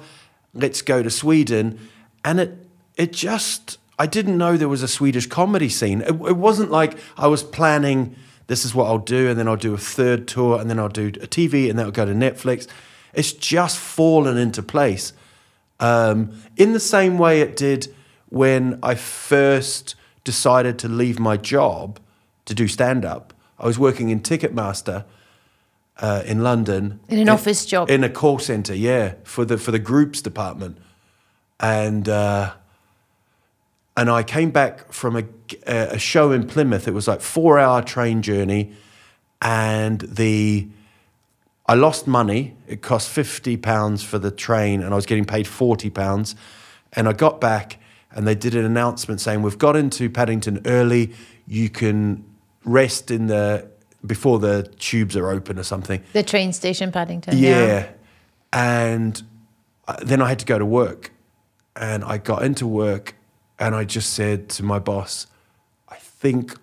Let's 0.55 0.83
go 0.83 1.03
to 1.03 1.11
Sweden, 1.11 1.81
and 2.25 2.39
it 2.39 2.67
it 2.97 3.13
just 3.13 3.79
I 3.99 4.07
didn't 4.07 4.39
know 4.39 4.57
there 4.57 4.69
was 4.69 4.85
a 4.85 4.89
Swedish 4.89 5.27
comedy 5.27 5.69
scene. 5.69 6.03
It, 6.03 6.11
it 6.11 6.37
wasn't 6.37 6.71
like 6.71 6.97
I 7.17 7.27
was 7.27 7.43
planning. 7.43 8.15
This 8.51 8.65
is 8.65 8.75
what 8.75 8.87
I'll 8.87 8.99
do, 8.99 9.29
and 9.29 9.39
then 9.39 9.47
I'll 9.47 9.55
do 9.55 9.75
a 9.75 9.79
third 9.79 10.27
tour, 10.27 10.61
and 10.61 10.69
then 10.69 10.81
I'll 10.81 10.89
do 10.89 11.07
a 11.07 11.29
TV, 11.29 11.71
and 11.71 11.79
then 11.79 11.87
I'll 11.87 11.93
go 11.93 12.05
to 12.05 12.11
Netflix. 12.13 12.67
It's 13.15 13.33
just 13.33 13.79
fallen 13.79 14.37
into 14.37 14.61
place 14.61 15.13
um, 15.79 16.33
in 16.57 16.73
the 16.73 16.81
same 16.81 17.17
way 17.17 17.43
it 17.43 17.55
did 17.55 17.95
when 18.29 18.81
I 18.83 18.97
first 18.97 19.95
decided 20.25 20.81
to 20.81 20.89
leave 20.89 21.21
my 21.21 21.37
job 21.37 22.01
to 22.47 22.53
do 22.53 22.67
stand 22.67 23.05
up. 23.05 23.33
I 23.57 23.67
was 23.67 23.79
working 23.79 24.09
in 24.09 24.19
Ticketmaster 24.19 25.05
uh, 25.99 26.25
in 26.27 26.43
London. 26.43 26.99
In 27.09 27.21
an 27.21 27.29
office 27.29 27.65
job. 27.65 27.89
In 27.89 28.03
a 28.03 28.11
call 28.11 28.41
center, 28.41 28.75
yeah, 28.75 29.15
for 29.23 29.45
the 29.45 29.59
for 29.59 29.71
the 29.71 29.79
groups 29.79 30.21
department, 30.21 30.77
and 31.61 32.09
uh, 32.09 32.55
and 34.01 34.09
I 34.09 34.23
came 34.23 34.51
back 34.51 34.91
from 34.91 35.15
a, 35.15 35.25
a 35.67 35.99
show 35.99 36.33
in 36.33 36.47
Plymouth. 36.47 36.89
It 36.89 36.95
was 36.95 37.07
like 37.07 37.21
four 37.21 37.59
hour 37.59 37.83
train 37.83 38.23
journey, 38.23 38.73
and 39.43 40.01
the 40.01 40.69
I 41.67 41.75
lost 41.75 42.07
money. 42.07 42.57
It 42.67 42.81
cost 42.81 43.11
fifty 43.11 43.59
pounds 43.59 44.03
for 44.03 44.19
the 44.19 44.31
train, 44.31 44.83
and 44.83 44.95
I 44.95 44.97
was 44.97 45.05
getting 45.05 45.27
paid 45.27 45.47
forty 45.47 45.91
pounds. 45.91 46.35
And 46.95 47.09
I 47.09 47.13
got 47.13 47.43
back, 47.43 47.79
and 48.11 48.27
they 48.27 48.35
did 48.35 48.55
an 48.55 48.65
announcement 48.65 49.21
saying 49.21 49.43
we've 49.43 49.59
got 49.59 49.77
into 49.77 50.09
Paddington 50.09 50.63
early. 50.65 51.13
You 51.47 51.69
can 51.69 52.25
rest 52.65 53.11
in 53.11 53.27
the 53.27 53.69
before 54.07 54.39
the 54.39 54.63
tubes 54.79 55.15
are 55.15 55.29
open 55.29 55.59
or 55.59 55.63
something. 55.63 56.03
The 56.15 56.23
train 56.23 56.55
station, 56.55 56.91
Paddington. 56.91 57.37
Yeah. 57.37 57.91
And 58.51 59.23
uh, 59.87 59.97
then 60.03 60.23
I 60.23 60.31
had 60.31 60.39
to 60.39 60.47
go 60.47 60.59
to 60.59 60.65
work. 60.65 61.13
And 61.77 62.03
I 62.03 62.19
got 62.19 62.43
into 62.43 62.67
work 62.67 63.15
and 63.61 63.75
I 63.75 63.85
just 63.85 64.13
said 64.15 64.49
to 64.51 64.65
my 64.65 64.79
boss, 64.81 65.27
I 65.89 65.97
think 65.97 66.57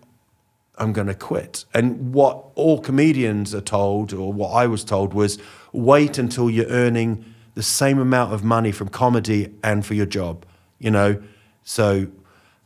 I'm 0.77 0.91
going 0.91 1.07
to 1.07 1.15
quit. 1.15 1.63
And 1.73 2.13
what 2.13 2.43
all 2.55 2.81
comedians 2.81 3.55
are 3.55 3.61
told, 3.61 4.11
or 4.13 4.33
what 4.33 4.49
I 4.49 4.67
was 4.67 4.83
told, 4.83 5.13
was 5.13 5.37
wait 5.71 6.17
until 6.17 6.49
you're 6.49 6.67
earning 6.67 7.23
the 7.55 7.63
same 7.63 7.99
amount 7.99 8.33
of 8.33 8.43
money 8.43 8.71
from 8.71 8.89
comedy 8.89 9.53
and 9.63 9.85
for 9.85 9.93
your 9.93 10.05
job, 10.05 10.45
you 10.79 10.91
know? 10.91 11.21
So, 11.63 12.07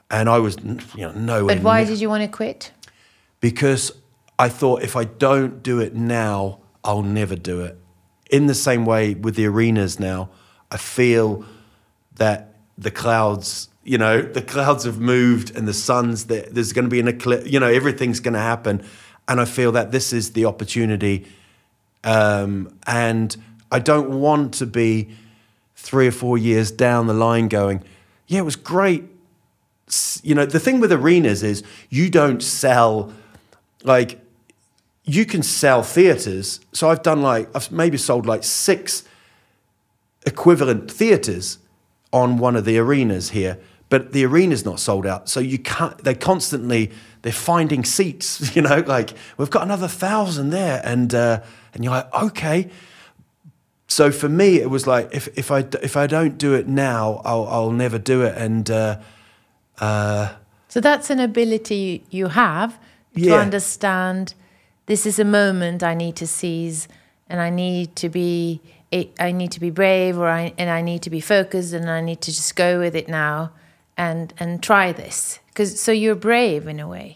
and 0.10 0.28
I 0.28 0.40
was, 0.40 0.58
you 0.96 1.06
know, 1.06 1.12
nowhere. 1.12 1.56
But 1.56 1.64
why 1.64 1.82
near- 1.82 1.92
did 1.92 2.02
you 2.02 2.10
want 2.10 2.24
to 2.24 2.30
quit? 2.30 2.72
because 3.42 3.92
I 4.40 4.48
thought 4.48 4.84
if 4.84 4.96
I 4.96 5.04
don't 5.04 5.62
do 5.62 5.80
it 5.80 5.94
now, 5.94 6.60
I'll 6.84 7.04
never 7.04 7.36
do 7.36 7.62
it. 7.62 7.78
In 8.30 8.46
the 8.46 8.56
same 8.56 8.86
way 8.86 9.14
with 9.14 9.36
the 9.36 9.46
arenas 9.48 10.00
now, 10.00 10.30
I 10.72 10.78
feel 10.78 11.44
that 12.16 12.56
the 12.78 12.92
clouds, 12.92 13.68
you 13.84 13.98
know, 13.98 14.22
the 14.22 14.42
clouds 14.42 14.84
have 14.84 15.00
moved 15.00 15.56
and 15.56 15.68
the 15.68 15.74
sun's 15.74 16.26
there. 16.26 16.48
There's 16.52 16.74
going 16.74 16.86
to 16.86 16.90
be 16.90 17.00
an 17.00 17.08
eclipse, 17.08 17.48
you 17.50 17.60
know, 17.60 17.68
everything's 17.68 18.20
going 18.20 18.34
to 18.34 18.40
happen. 18.40 18.84
And 19.28 19.40
I 19.40 19.46
feel 19.46 19.72
that 19.74 19.92
this 19.92 20.14
is 20.14 20.34
the 20.34 20.46
opportunity. 20.46 21.28
Um, 22.04 22.78
and 22.86 23.36
I 23.72 23.80
don't 23.80 24.20
want 24.20 24.54
to 24.56 24.66
be 24.66 25.10
three 25.76 26.08
or 26.08 26.12
four 26.12 26.38
years 26.38 26.72
down 26.72 27.08
the 27.08 27.14
line 27.14 27.48
going, 27.48 27.84
yeah, 28.28 28.40
it 28.40 28.46
was 28.46 28.56
great 28.56 29.06
you 30.24 30.36
know 30.36 30.46
the 30.46 30.60
thing 30.60 30.80
with 30.80 30.92
arenas 30.92 31.44
is 31.44 31.64
you 31.90 32.10
don't 32.10 32.42
sell 32.42 33.14
like 33.84 34.20
you 35.04 35.26
can 35.26 35.44
sell 35.44 35.84
theaters 35.84 36.60
so 36.72 36.90
i've 36.90 37.04
done 37.04 37.22
like 37.22 37.50
i've 37.56 37.72
maybe 37.72 37.98
sold 37.98 38.26
like 38.26 38.44
six 38.44 39.04
equivalent 40.26 40.90
theaters 40.90 41.58
on 42.14 42.38
one 42.38 42.56
of 42.56 42.66
the 42.66 42.78
arenas 42.78 43.32
here 43.32 43.58
but 43.92 44.12
the 44.14 44.26
arena's 44.26 44.66
not 44.66 44.80
sold 44.80 45.06
out 45.06 45.30
so 45.30 45.40
you 45.40 45.60
can't 45.60 45.96
they 46.04 46.16
constantly 46.16 46.90
they're 47.22 47.32
finding 47.32 47.84
seats 47.86 48.56
you 48.56 48.62
know 48.64 48.80
like 48.88 49.14
we've 49.38 49.52
got 49.52 49.62
another 49.62 49.88
thousand 49.88 50.50
there 50.50 50.82
and 50.84 51.14
uh, 51.14 51.40
and 51.74 51.84
you're 51.84 51.94
like 51.94 52.12
okay 52.24 52.68
so 53.88 54.10
for 54.12 54.30
me 54.30 54.56
it 54.60 54.70
was 54.70 54.88
like 54.88 55.10
if, 55.14 55.28
if 55.38 55.52
i 55.52 55.60
if 55.84 55.96
i 55.96 56.08
don't 56.08 56.38
do 56.40 56.54
it 56.56 56.68
now 56.68 57.22
i'll, 57.26 57.48
I'll 57.48 57.72
never 57.72 58.00
do 58.00 58.24
it 58.24 58.36
and 58.38 58.72
uh, 58.72 58.98
So 60.68 60.80
that's 60.80 61.10
an 61.10 61.20
ability 61.20 62.04
you 62.10 62.28
have 62.30 62.80
to 63.16 63.22
Yeah. 63.22 63.36
understand 63.36 64.34
this 64.86 65.06
is 65.06 65.20
a 65.20 65.26
moment 65.26 65.84
I 65.84 65.94
need 65.96 66.16
to 66.18 66.28
seize 66.28 66.88
and 67.30 67.40
I 67.42 67.50
need 67.50 67.96
to 67.98 68.10
be 68.10 68.62
I 69.20 69.32
need 69.32 69.52
to 69.52 69.60
be 69.60 69.70
brave 69.70 70.18
or 70.18 70.28
I 70.28 70.54
and 70.58 70.70
I 70.70 70.82
need 70.82 71.02
to 71.04 71.10
be 71.10 71.22
focused 71.22 71.74
and 71.74 71.90
I 71.90 72.02
need 72.02 72.22
to 72.22 72.32
just 72.32 72.56
go 72.56 72.80
with 72.80 72.96
it 72.96 73.08
now 73.08 73.52
and 74.06 74.34
and 74.42 74.50
try 74.64 74.92
this. 75.04 75.40
Cuz 75.56 75.80
so 75.86 75.92
you're 75.92 76.20
brave 76.30 76.64
in 76.74 76.80
a 76.80 76.88
way. 76.96 77.10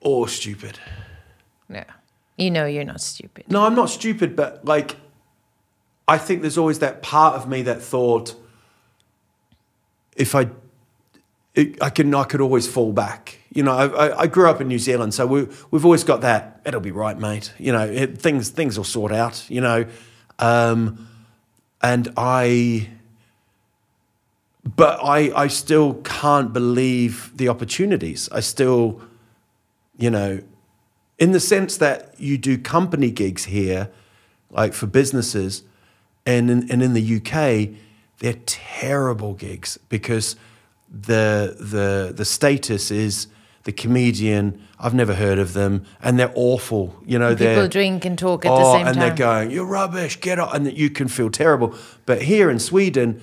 or 0.00 0.28
stupid 0.28 0.76
No. 1.68 1.84
You 2.36 2.50
know 2.50 2.66
you're 2.74 2.90
not 2.92 3.00
stupid. 3.00 3.44
No, 3.48 3.58
I'm 3.66 3.76
not 3.82 3.90
stupid, 3.90 4.34
but 4.34 4.64
like, 4.64 4.96
I 6.14 6.18
think 6.18 6.40
there's 6.42 6.58
always 6.58 6.78
that 6.78 7.02
part 7.02 7.34
of 7.38 7.42
me 7.52 7.62
that 7.62 7.80
thought, 7.92 8.34
if 10.16 10.34
I, 10.34 10.48
it, 11.54 11.68
I 11.82 11.90
can, 11.90 12.14
I 12.14 12.24
could 12.24 12.40
always 12.40 12.66
fall 12.66 12.92
back. 12.92 13.38
You 13.52 13.62
know, 13.62 13.74
I, 13.82 13.86
I, 13.86 14.06
I 14.22 14.26
grew 14.26 14.48
up 14.50 14.60
in 14.60 14.68
New 14.68 14.78
Zealand, 14.78 15.12
so 15.14 15.26
we, 15.26 15.46
we've 15.70 15.84
always 15.84 16.04
got 16.04 16.22
that. 16.22 16.60
It'll 16.64 16.80
be 16.80 16.90
right, 17.04 17.18
mate. 17.18 17.52
You 17.58 17.72
know, 17.76 17.86
it, 17.86 18.18
things, 18.18 18.48
things 18.48 18.76
will 18.76 18.90
sort 18.98 19.12
out. 19.12 19.44
You 19.48 19.60
know, 19.60 19.86
um, 20.38 21.06
and 21.82 22.04
I, 22.16 22.88
but 24.64 25.00
I, 25.02 25.32
I 25.34 25.48
still 25.48 25.94
can't 26.04 26.52
believe 26.52 27.36
the 27.36 27.48
opportunities. 27.48 28.28
I 28.30 28.40
still, 28.40 29.00
you 29.98 30.10
know, 30.10 30.40
in 31.18 31.32
the 31.32 31.40
sense 31.40 31.76
that 31.78 32.14
you 32.18 32.38
do 32.38 32.58
company 32.58 33.10
gigs 33.10 33.44
here, 33.44 33.90
like 34.50 34.72
for 34.72 34.86
businesses, 34.86 35.62
and 36.24 36.50
in, 36.50 36.70
and 36.70 36.82
in 36.82 36.94
the 36.94 37.16
UK, 37.16 37.76
they're 38.18 38.40
terrible 38.46 39.34
gigs 39.34 39.78
because 39.88 40.36
the 40.88 41.56
the 41.58 42.12
the 42.14 42.24
status 42.24 42.90
is 42.90 43.26
the 43.64 43.72
comedian. 43.72 44.62
I've 44.78 44.94
never 44.94 45.14
heard 45.14 45.38
of 45.38 45.54
them, 45.54 45.84
and 46.00 46.18
they're 46.18 46.32
awful. 46.34 46.94
You 47.04 47.18
know, 47.18 47.34
People 47.34 47.68
drink 47.68 48.04
and 48.04 48.18
talk 48.18 48.44
at 48.44 48.52
oh, 48.52 48.58
the 48.58 48.72
same 48.72 48.86
and 48.86 48.96
time. 48.96 49.08
they're 49.08 49.16
going, 49.16 49.50
"You're 49.50 49.66
rubbish, 49.66 50.20
get 50.20 50.38
up," 50.38 50.54
and 50.54 50.72
you 50.72 50.90
can 50.90 51.08
feel 51.08 51.30
terrible. 51.30 51.74
But 52.06 52.22
here 52.22 52.50
in 52.50 52.58
Sweden, 52.58 53.20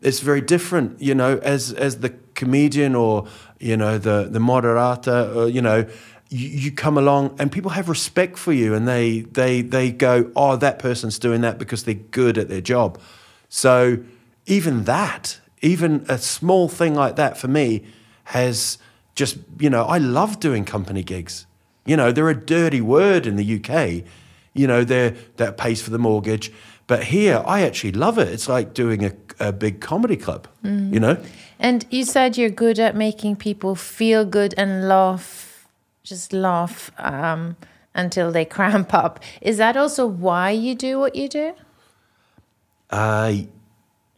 it's 0.00 0.20
very 0.20 0.40
different. 0.40 1.00
You 1.00 1.14
know, 1.14 1.38
as 1.38 1.72
as 1.72 1.98
the 2.00 2.10
comedian 2.34 2.94
or 2.94 3.26
you 3.58 3.76
know 3.76 3.98
the 3.98 4.28
the 4.30 4.40
moderator, 4.40 5.32
or, 5.34 5.48
you 5.48 5.62
know, 5.62 5.86
you, 6.28 6.48
you 6.48 6.72
come 6.72 6.98
along 6.98 7.36
and 7.38 7.50
people 7.50 7.70
have 7.72 7.88
respect 7.88 8.38
for 8.38 8.52
you, 8.52 8.74
and 8.74 8.86
they 8.86 9.20
they 9.20 9.62
they 9.62 9.90
go, 9.90 10.30
"Oh, 10.34 10.56
that 10.56 10.78
person's 10.78 11.18
doing 11.18 11.40
that 11.42 11.58
because 11.58 11.84
they're 11.84 11.94
good 11.94 12.38
at 12.38 12.48
their 12.48 12.60
job." 12.60 13.00
So 13.48 13.98
even 14.46 14.84
that, 14.84 15.40
even 15.62 16.04
a 16.08 16.18
small 16.18 16.68
thing 16.68 16.94
like 16.94 17.16
that 17.16 17.36
for 17.36 17.48
me 17.48 17.84
has 18.24 18.78
just, 19.14 19.38
you 19.58 19.70
know, 19.70 19.84
I 19.84 19.98
love 19.98 20.40
doing 20.40 20.64
company 20.64 21.02
gigs. 21.02 21.46
You 21.84 21.96
know, 21.96 22.12
they're 22.12 22.28
a 22.28 22.34
dirty 22.34 22.80
word 22.80 23.26
in 23.26 23.36
the 23.36 23.56
UK. 23.56 24.04
You 24.54 24.66
know, 24.66 24.84
they're, 24.84 25.14
that 25.36 25.56
pays 25.56 25.82
for 25.82 25.90
the 25.90 25.98
mortgage. 25.98 26.52
But 26.88 27.04
here, 27.04 27.42
I 27.46 27.60
actually 27.60 27.92
love 27.92 28.18
it. 28.18 28.28
It's 28.28 28.48
like 28.48 28.72
doing 28.72 29.04
a, 29.04 29.12
a 29.38 29.52
big 29.52 29.80
comedy 29.80 30.16
club, 30.16 30.48
you 30.64 30.98
know? 30.98 31.22
And 31.58 31.84
you 31.90 32.02
said 32.02 32.38
you're 32.38 32.48
good 32.48 32.78
at 32.78 32.96
making 32.96 33.36
people 33.36 33.74
feel 33.74 34.24
good 34.24 34.54
and 34.56 34.88
laugh, 34.88 35.68
just 36.02 36.32
laugh 36.32 36.90
um, 36.96 37.56
until 37.94 38.32
they 38.32 38.44
cramp 38.56 38.94
up. 38.94 39.20
Is 39.42 39.58
that 39.58 39.76
also 39.76 40.06
why 40.06 40.50
you 40.50 40.74
do 40.74 40.98
what 40.98 41.14
you 41.14 41.28
do? 41.28 41.52
Uh, 42.88 43.34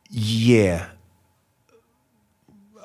yeah. 0.09 0.91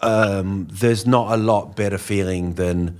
Um, 0.01 0.67
there's 0.71 1.05
not 1.05 1.31
a 1.31 1.37
lot 1.37 1.75
better 1.75 1.99
feeling 1.99 2.55
than. 2.55 2.99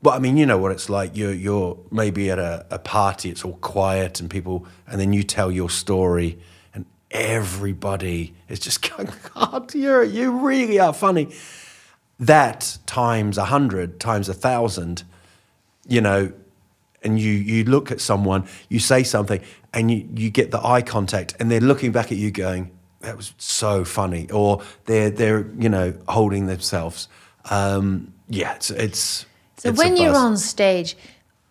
Well, 0.00 0.14
I 0.14 0.20
mean, 0.20 0.36
you 0.36 0.46
know 0.46 0.58
what 0.58 0.70
it's 0.70 0.88
like. 0.88 1.16
You're 1.16 1.32
you're 1.32 1.76
maybe 1.90 2.30
at 2.30 2.38
a, 2.38 2.64
a 2.70 2.78
party, 2.78 3.30
it's 3.30 3.44
all 3.44 3.56
quiet, 3.56 4.20
and 4.20 4.30
people, 4.30 4.66
and 4.86 5.00
then 5.00 5.12
you 5.12 5.24
tell 5.24 5.50
your 5.50 5.68
story, 5.68 6.38
and 6.72 6.86
everybody 7.10 8.34
is 8.48 8.60
just 8.60 8.88
going, 8.96 9.08
"God, 9.34 9.74
you're 9.74 10.04
you 10.04 10.30
really 10.30 10.78
are 10.78 10.92
funny." 10.92 11.34
That 12.20 12.78
times 12.86 13.38
a 13.38 13.46
hundred, 13.46 13.98
times 14.00 14.28
a 14.28 14.34
thousand, 14.34 15.02
you 15.86 16.00
know, 16.00 16.32
and 17.02 17.18
you 17.18 17.32
you 17.32 17.64
look 17.64 17.90
at 17.90 18.00
someone, 18.00 18.46
you 18.68 18.78
say 18.78 19.02
something, 19.02 19.40
and 19.72 19.90
you 19.90 20.08
you 20.14 20.30
get 20.30 20.52
the 20.52 20.64
eye 20.64 20.82
contact, 20.82 21.34
and 21.40 21.50
they're 21.50 21.60
looking 21.60 21.90
back 21.90 22.12
at 22.12 22.18
you, 22.18 22.30
going, 22.30 22.70
"That 23.00 23.16
was 23.16 23.34
so 23.38 23.84
funny," 23.84 24.30
or 24.30 24.62
they're 24.84 25.10
they're 25.10 25.50
you 25.58 25.68
know 25.68 25.94
holding 26.06 26.46
themselves. 26.46 27.08
Um, 27.50 28.12
yeah, 28.28 28.54
it's 28.54 28.70
it's. 28.70 29.26
So 29.58 29.70
it's 29.70 29.78
when 29.78 29.96
you're 29.96 30.16
on 30.16 30.36
stage, 30.36 30.96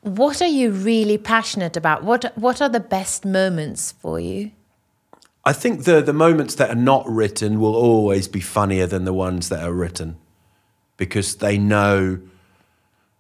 what 0.02 0.42
are 0.42 0.48
you 0.48 0.72
really 0.72 1.18
passionate 1.18 1.76
about? 1.76 2.04
What 2.04 2.32
what 2.38 2.62
are 2.62 2.70
the 2.70 2.80
best 2.80 3.26
moments 3.26 3.92
for 3.92 4.20
you? 4.20 4.52
I 5.44 5.54
think 5.54 5.84
the 5.84 6.02
the 6.02 6.14
moments 6.14 6.56
that 6.56 6.70
are 6.70 6.76
not 6.76 7.08
written 7.08 7.60
will 7.60 7.76
always 7.76 8.28
be 8.28 8.40
funnier 8.40 8.88
than 8.88 9.06
the 9.06 9.14
ones 9.14 9.50
that 9.50 9.64
are 9.64 9.74
written, 9.74 10.18
because 10.96 11.36
they 11.38 11.58
know 11.58 12.20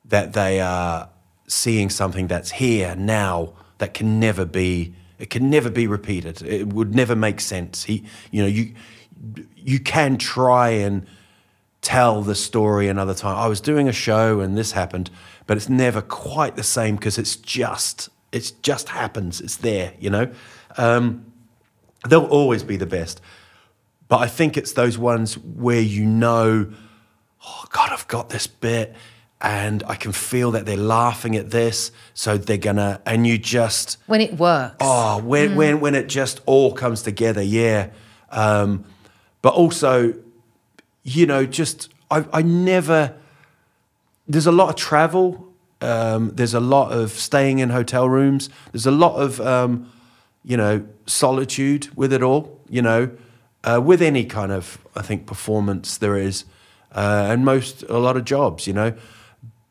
that 0.05 0.33
they 0.33 0.61
are 0.61 1.09
seeing 1.47 1.89
something 1.89 2.27
that's 2.27 2.51
here 2.51 2.95
now 2.95 3.53
that 3.77 3.93
can 3.93 4.19
never 4.19 4.45
be 4.45 4.93
it 5.19 5.29
can 5.29 5.49
never 5.49 5.69
be 5.69 5.87
repeated. 5.87 6.41
It 6.43 6.71
would 6.73 6.93
never 6.93 7.15
make 7.15 7.39
sense. 7.39 7.85
He, 7.85 8.05
you 8.31 8.41
know, 8.41 8.47
you 8.47 8.73
you 9.55 9.79
can 9.79 10.17
try 10.17 10.69
and 10.69 11.05
tell 11.87 12.21
the 12.21 12.35
story 12.35 12.89
another 12.89 13.13
time. 13.13 13.37
I 13.37 13.47
was 13.47 13.61
doing 13.61 13.87
a 13.87 13.93
show 13.93 14.41
and 14.41 14.57
this 14.57 14.73
happened, 14.73 15.09
but 15.45 15.55
it's 15.55 15.69
never 15.69 16.01
quite 16.01 16.57
the 16.57 16.63
same 16.63 16.97
because 16.97 17.17
it's 17.17 17.37
just 17.37 18.09
It 18.33 18.51
just 18.61 18.89
happens. 18.89 19.39
It's 19.39 19.55
there, 19.55 19.93
you 19.97 20.09
know. 20.09 20.29
Um, 20.77 21.31
they'll 22.09 22.25
always 22.25 22.61
be 22.63 22.75
the 22.75 22.85
best, 22.85 23.21
but 24.09 24.17
I 24.17 24.27
think 24.27 24.57
it's 24.57 24.73
those 24.73 24.97
ones 24.97 25.37
where 25.37 25.79
you 25.79 26.05
know, 26.05 26.69
oh 27.47 27.63
God, 27.69 27.89
I've 27.93 28.07
got 28.09 28.29
this 28.29 28.47
bit, 28.47 28.93
and 29.39 29.81
I 29.87 29.95
can 29.95 30.11
feel 30.11 30.51
that 30.51 30.65
they're 30.65 30.75
laughing 30.99 31.37
at 31.37 31.51
this, 31.51 31.91
so 32.13 32.37
they're 32.37 32.57
gonna, 32.57 32.99
and 33.05 33.25
you 33.25 33.37
just 33.37 33.97
When 34.07 34.19
it 34.19 34.37
works. 34.37 34.75
Oh, 34.81 35.21
when 35.23 35.55
when 35.55 35.79
when 35.79 35.95
it 35.95 36.09
just 36.09 36.41
all 36.45 36.73
comes 36.73 37.01
together, 37.01 37.41
yeah. 37.41 37.91
Um, 38.29 38.83
but 39.41 39.53
also, 39.53 40.13
you 41.07 41.25
know, 41.25 41.45
just 41.45 41.89
I 42.11 42.25
I 42.33 42.41
never. 42.41 43.15
There's 44.27 44.47
a 44.47 44.51
lot 44.51 44.69
of 44.69 44.75
travel. 44.75 45.47
Um, 45.79 46.31
there's 46.35 46.53
a 46.53 46.59
lot 46.59 46.91
of 46.91 47.11
staying 47.11 47.59
in 47.59 47.69
hotel 47.69 48.09
rooms. 48.09 48.49
There's 48.71 48.85
a 48.85 48.91
lot 48.91 49.15
of 49.15 49.39
um, 49.39 49.89
you 50.43 50.57
know 50.57 50.85
solitude 51.05 51.89
with 51.95 52.11
it 52.11 52.21
all. 52.21 52.59
You 52.69 52.81
know, 52.81 53.11
uh, 53.63 53.81
with 53.83 54.01
any 54.01 54.25
kind 54.25 54.51
of 54.51 54.79
I 54.95 55.01
think 55.01 55.25
performance 55.25 55.97
there 55.97 56.17
is, 56.17 56.43
uh, 56.91 57.27
and 57.29 57.45
most 57.45 57.83
a 57.83 57.99
lot 57.99 58.17
of 58.17 58.25
jobs. 58.25 58.67
You 58.67 58.73
know, 58.73 58.93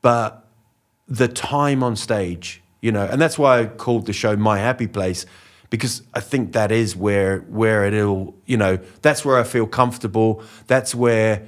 but 0.00 0.48
the 1.06 1.28
time 1.28 1.82
on 1.82 1.96
stage, 1.96 2.62
you 2.80 2.90
know, 2.90 3.04
and 3.04 3.20
that's 3.20 3.38
why 3.38 3.60
I 3.60 3.66
called 3.66 4.06
the 4.06 4.14
show 4.14 4.36
My 4.36 4.58
Happy 4.58 4.86
Place 4.86 5.26
because 5.70 6.02
I 6.14 6.20
think 6.20 6.52
that 6.52 6.70
is 6.70 6.96
where 6.96 7.40
where 7.48 7.84
it'll, 7.84 8.34
you 8.46 8.56
know, 8.56 8.78
that's 9.02 9.24
where 9.24 9.38
I 9.38 9.44
feel 9.44 9.66
comfortable. 9.66 10.42
That's 10.66 10.94
where 10.94 11.46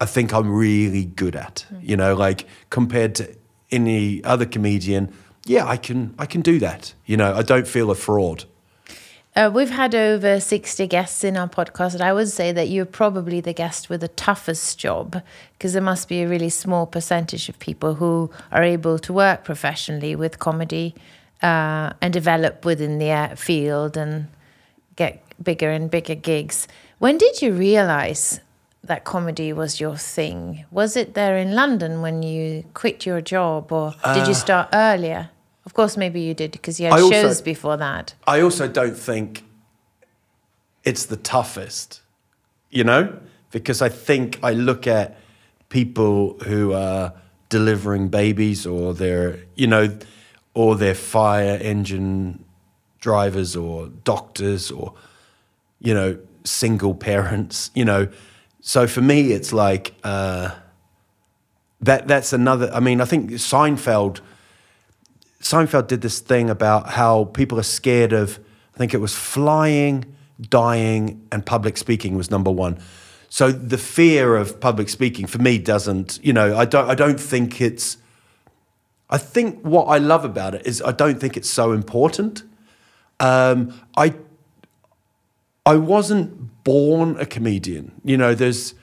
I 0.00 0.06
think 0.06 0.32
I'm 0.32 0.50
really 0.52 1.04
good 1.04 1.36
at, 1.36 1.66
you 1.80 1.96
know, 1.96 2.14
like 2.14 2.46
compared 2.70 3.14
to 3.16 3.34
any 3.70 4.22
other 4.24 4.46
comedian. 4.46 5.12
Yeah, 5.46 5.66
I 5.66 5.76
can 5.76 6.14
I 6.18 6.26
can 6.26 6.40
do 6.40 6.58
that. 6.60 6.94
You 7.06 7.16
know, 7.16 7.34
I 7.34 7.42
don't 7.42 7.66
feel 7.66 7.90
a 7.90 7.94
fraud. 7.94 8.44
Uh, 9.36 9.50
we've 9.52 9.70
had 9.70 9.96
over 9.96 10.38
60 10.38 10.86
guests 10.86 11.24
in 11.24 11.36
our 11.36 11.48
podcast, 11.48 11.94
and 11.94 12.02
I 12.02 12.12
would 12.12 12.28
say 12.28 12.52
that 12.52 12.68
you're 12.68 12.84
probably 12.84 13.40
the 13.40 13.52
guest 13.52 13.90
with 13.90 14.00
the 14.00 14.08
toughest 14.08 14.78
job 14.78 15.20
because 15.54 15.72
there 15.72 15.82
must 15.82 16.08
be 16.08 16.22
a 16.22 16.28
really 16.28 16.50
small 16.50 16.86
percentage 16.86 17.48
of 17.48 17.58
people 17.58 17.94
who 17.94 18.30
are 18.52 18.62
able 18.62 18.96
to 19.00 19.12
work 19.12 19.42
professionally 19.42 20.14
with 20.14 20.38
comedy 20.38 20.94
uh, 21.42 21.92
and 22.00 22.12
develop 22.12 22.64
within 22.64 22.98
the 22.98 23.10
uh, 23.10 23.34
field 23.34 23.96
and 23.96 24.28
get 24.96 25.22
bigger 25.42 25.70
and 25.70 25.90
bigger 25.90 26.14
gigs. 26.14 26.68
When 26.98 27.18
did 27.18 27.42
you 27.42 27.52
realize 27.52 28.40
that 28.82 29.04
comedy 29.04 29.52
was 29.52 29.80
your 29.80 29.96
thing? 29.96 30.64
Was 30.70 30.96
it 30.96 31.14
there 31.14 31.36
in 31.36 31.54
London 31.54 32.02
when 32.02 32.22
you 32.22 32.64
quit 32.74 33.06
your 33.06 33.20
job, 33.20 33.72
or 33.72 33.94
did 34.14 34.28
you 34.28 34.34
start 34.34 34.68
earlier? 34.72 35.30
Of 35.66 35.72
course, 35.74 35.96
maybe 35.96 36.20
you 36.20 36.34
did 36.34 36.52
because 36.52 36.78
you 36.78 36.86
had 36.86 36.94
I 36.94 37.00
also- 37.00 37.22
shows 37.22 37.40
before 37.40 37.76
that. 37.78 38.14
I 38.26 38.40
also 38.40 38.68
don't 38.68 38.96
think 38.96 39.44
it's 40.84 41.06
the 41.06 41.16
toughest, 41.16 42.02
you 42.70 42.84
know, 42.84 43.18
because 43.50 43.80
I 43.80 43.88
think 43.88 44.38
I 44.42 44.52
look 44.52 44.86
at 44.86 45.16
people 45.70 46.38
who 46.46 46.72
are 46.74 47.14
delivering 47.48 48.08
babies 48.08 48.66
or 48.66 48.92
they're, 48.92 49.38
you 49.54 49.66
know, 49.66 49.96
or 50.54 50.76
they're 50.76 50.94
fire 50.94 51.58
engine 51.60 52.44
drivers 53.00 53.54
or 53.54 53.88
doctors 53.88 54.70
or, 54.70 54.94
you 55.80 55.92
know, 55.92 56.18
single 56.44 56.94
parents, 56.94 57.70
you 57.74 57.84
know. 57.84 58.08
So 58.60 58.86
for 58.86 59.02
me, 59.02 59.32
it's 59.32 59.52
like 59.52 59.94
uh, 60.04 60.54
that. 61.80 62.08
That's 62.08 62.32
another. 62.32 62.70
I 62.72 62.80
mean, 62.80 63.00
I 63.00 63.04
think 63.04 63.32
Seinfeld. 63.32 64.20
Seinfeld 65.42 65.88
did 65.88 66.00
this 66.00 66.20
thing 66.20 66.48
about 66.48 66.88
how 66.88 67.24
people 67.24 67.58
are 67.58 67.64
scared 67.64 68.14
of, 68.14 68.40
I 68.74 68.78
think 68.78 68.94
it 68.94 68.98
was 68.98 69.14
flying, 69.14 70.16
dying, 70.40 71.26
and 71.30 71.44
public 71.44 71.76
speaking 71.76 72.16
was 72.16 72.30
number 72.30 72.50
one. 72.50 72.78
So 73.28 73.52
the 73.52 73.76
fear 73.76 74.36
of 74.36 74.58
public 74.58 74.88
speaking 74.88 75.26
for 75.26 75.36
me 75.36 75.58
doesn't, 75.58 76.18
you 76.22 76.32
know, 76.32 76.56
I 76.56 76.64
don't, 76.64 76.88
I 76.88 76.94
don't 76.94 77.20
think 77.20 77.60
it's, 77.60 77.98
I 79.10 79.18
think 79.18 79.60
what 79.62 79.84
I 79.84 79.98
love 79.98 80.24
about 80.24 80.54
it 80.54 80.66
is 80.66 80.82
I 80.82 80.92
don't 80.92 81.20
think 81.20 81.36
it's 81.36 81.50
so 81.50 81.72
important. 81.72 82.42
Um, 83.20 83.78
I, 83.96 84.14
I 85.66 85.76
wasn't 85.76 86.64
born 86.64 87.16
a 87.20 87.26
comedian. 87.26 87.92
You 88.04 88.16
know, 88.16 88.34
there's, 88.34 88.74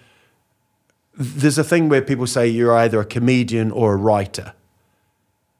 there's 1.17 1.57
a 1.57 1.63
thing 1.63 1.89
where 1.89 2.01
people 2.01 2.27
say 2.27 2.47
you're 2.47 2.75
either 2.75 2.99
a 2.99 3.05
comedian 3.05 3.71
or 3.71 3.93
a 3.93 3.97
writer 3.97 4.53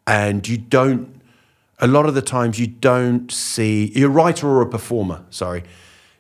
and 0.08 0.48
you 0.48 0.58
don't 0.58 1.22
a 1.80 1.88
lot 1.88 2.06
of 2.06 2.14
the 2.14 2.22
times 2.22 2.60
you 2.60 2.68
don't 2.68 3.32
see 3.32 3.92
you're 3.96 4.10
a 4.10 4.14
writer 4.14 4.48
or 4.48 4.62
a 4.62 4.70
performer 4.70 5.24
sorry 5.30 5.64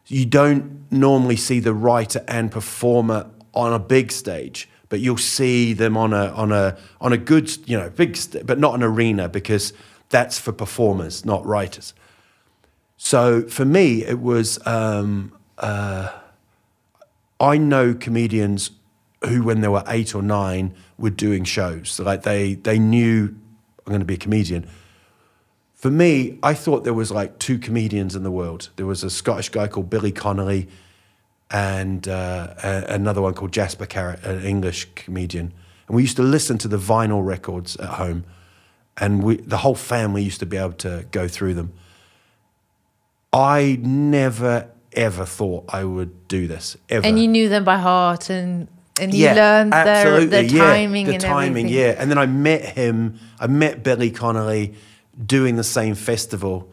you 0.07 0.25
don't 0.25 0.91
normally 0.91 1.35
see 1.35 1.59
the 1.59 1.73
writer 1.73 2.23
and 2.27 2.51
performer 2.51 3.29
on 3.53 3.73
a 3.73 3.79
big 3.79 4.11
stage 4.11 4.69
but 4.91 4.99
you'll 4.99 5.17
see 5.17 5.73
them 5.73 5.97
on 5.97 6.13
a 6.13 6.27
on 6.33 6.51
a 6.51 6.77
on 6.99 7.11
a 7.11 7.17
good 7.17 7.49
you 7.67 7.75
know 7.75 7.89
big 7.89 8.15
but 8.45 8.59
not 8.59 8.75
an 8.75 8.83
arena 8.83 9.27
because 9.27 9.73
that's 10.09 10.37
for 10.37 10.51
performers 10.51 11.25
not 11.25 11.43
writers 11.45 11.95
so 12.97 13.41
for 13.43 13.65
me 13.65 14.05
it 14.05 14.19
was 14.19 14.59
um, 14.67 15.33
uh, 15.57 16.11
I 17.39 17.57
know 17.57 17.95
comedians 17.95 18.69
who, 19.23 19.43
when 19.43 19.61
they 19.61 19.67
were 19.67 19.83
eight 19.87 20.13
or 20.13 20.21
nine, 20.21 20.75
were 20.99 21.09
doing 21.09 21.43
shows. 21.43 21.99
Like 21.99 22.21
they 22.21 22.53
they 22.53 22.77
knew 22.77 23.35
I'm 23.85 23.89
going 23.89 23.99
to 24.01 24.05
be 24.05 24.13
a 24.13 24.17
comedian. 24.17 24.67
For 25.73 25.89
me, 25.89 26.37
I 26.43 26.53
thought 26.53 26.83
there 26.83 26.93
was 26.93 27.09
like 27.11 27.39
two 27.39 27.57
comedians 27.57 28.15
in 28.15 28.21
the 28.21 28.29
world. 28.29 28.69
There 28.75 28.85
was 28.85 29.03
a 29.03 29.09
Scottish 29.09 29.49
guy 29.49 29.67
called 29.67 29.89
Billy 29.89 30.11
Connolly, 30.11 30.67
and 31.51 32.07
uh, 32.07 32.53
a- 32.63 32.85
another 32.93 33.21
one 33.21 33.33
called 33.33 33.51
Jasper 33.51 33.85
Carrott, 33.85 34.23
an 34.23 34.43
English 34.43 34.87
comedian. 34.95 35.53
And 35.87 35.95
we 35.95 36.01
used 36.03 36.15
to 36.17 36.23
listen 36.23 36.57
to 36.59 36.67
the 36.67 36.77
vinyl 36.77 37.25
records 37.25 37.75
at 37.77 37.89
home, 37.89 38.23
and 38.97 39.23
we 39.23 39.37
the 39.37 39.57
whole 39.57 39.75
family 39.75 40.23
used 40.23 40.39
to 40.39 40.45
be 40.45 40.57
able 40.57 40.73
to 40.73 41.05
go 41.11 41.27
through 41.27 41.53
them. 41.55 41.73
I 43.33 43.77
never 43.81 44.69
ever 44.93 45.25
thought 45.25 45.65
I 45.69 45.83
would 45.85 46.27
do 46.27 46.47
this 46.47 46.75
ever. 46.89 47.05
And 47.07 47.17
you 47.19 47.27
knew 47.27 47.47
them 47.49 47.63
by 47.63 47.77
heart, 47.77 48.29
and 48.29 48.67
and 48.99 49.13
you 49.13 49.23
Yeah, 49.23 49.33
learned 49.35 49.71
their, 49.73 49.87
absolutely, 49.87 50.47
the 50.47 50.55
yeah, 50.55 50.59
timing 50.73 51.05
the 51.07 51.13
and 51.13 51.21
timing, 51.21 51.65
everything. 51.67 51.73
yeah. 51.73 51.95
And 51.97 52.11
then 52.11 52.17
I 52.17 52.25
met 52.25 52.61
him. 52.63 53.19
I 53.39 53.47
met 53.47 53.83
Billy 53.83 54.11
Connolly 54.11 54.73
doing 55.25 55.55
the 55.55 55.63
same 55.63 55.95
festival, 55.95 56.70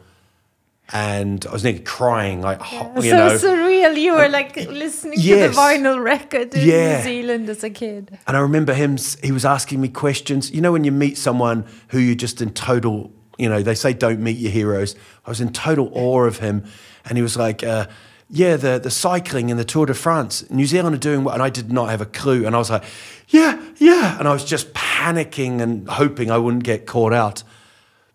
and 0.91 1.45
I 1.45 1.51
was 1.51 1.63
nearly 1.63 1.79
crying, 1.79 2.41
like 2.41 2.59
you 2.71 3.01
so 3.01 3.17
know. 3.17 3.37
surreal. 3.37 3.95
You 3.95 4.13
were 4.13 4.29
like 4.29 4.55
listening 4.55 5.19
yes. 5.19 5.49
to 5.49 5.55
the 5.55 5.61
vinyl 5.61 6.03
record 6.03 6.53
in 6.55 6.67
Yeah. 6.67 6.97
New 6.97 7.03
Zealand 7.03 7.49
as 7.49 7.63
a 7.63 7.69
kid. 7.69 8.17
And 8.25 8.35
I 8.35 8.39
remember 8.39 8.73
him. 8.73 8.97
He 9.23 9.31
was 9.31 9.45
asking 9.45 9.81
me 9.81 9.89
questions. 9.89 10.51
You 10.51 10.61
know, 10.61 10.71
when 10.71 10.83
you 10.83 10.91
meet 10.91 11.17
someone 11.17 11.65
who 11.89 11.99
you're 11.99 12.15
just 12.15 12.41
in 12.41 12.51
total. 12.53 13.11
You 13.37 13.47
know, 13.47 13.61
they 13.61 13.75
say 13.75 13.93
don't 13.93 14.19
meet 14.19 14.37
your 14.37 14.51
heroes. 14.51 14.95
I 15.25 15.29
was 15.29 15.39
in 15.39 15.53
total 15.53 15.89
awe 15.93 16.23
of 16.25 16.39
him, 16.39 16.65
and 17.05 17.17
he 17.17 17.21
was 17.21 17.37
like. 17.37 17.63
Uh, 17.63 17.87
yeah, 18.31 18.57
the, 18.57 18.77
the 18.77 18.91
cycling 18.91 19.49
and 19.49 19.59
the 19.59 19.65
Tour 19.65 19.87
de 19.87 19.95
France, 19.95 20.47
New 20.51 20.67
Zealand 20.67 20.95
are 20.95 20.99
doing 20.99 21.23
what, 21.23 21.33
and 21.33 21.41
I 21.41 21.49
did 21.49 21.71
not 21.71 21.89
have 21.89 21.99
a 21.99 22.05
clue. 22.05 22.45
And 22.45 22.55
I 22.55 22.59
was 22.59 22.69
like, 22.69 22.83
yeah, 23.29 23.59
yeah. 23.77 24.19
And 24.19 24.27
I 24.27 24.33
was 24.33 24.45
just 24.45 24.71
panicking 24.73 25.61
and 25.61 25.89
hoping 25.89 26.29
I 26.29 26.37
wouldn't 26.37 26.63
get 26.63 26.85
caught 26.85 27.11
out. 27.11 27.41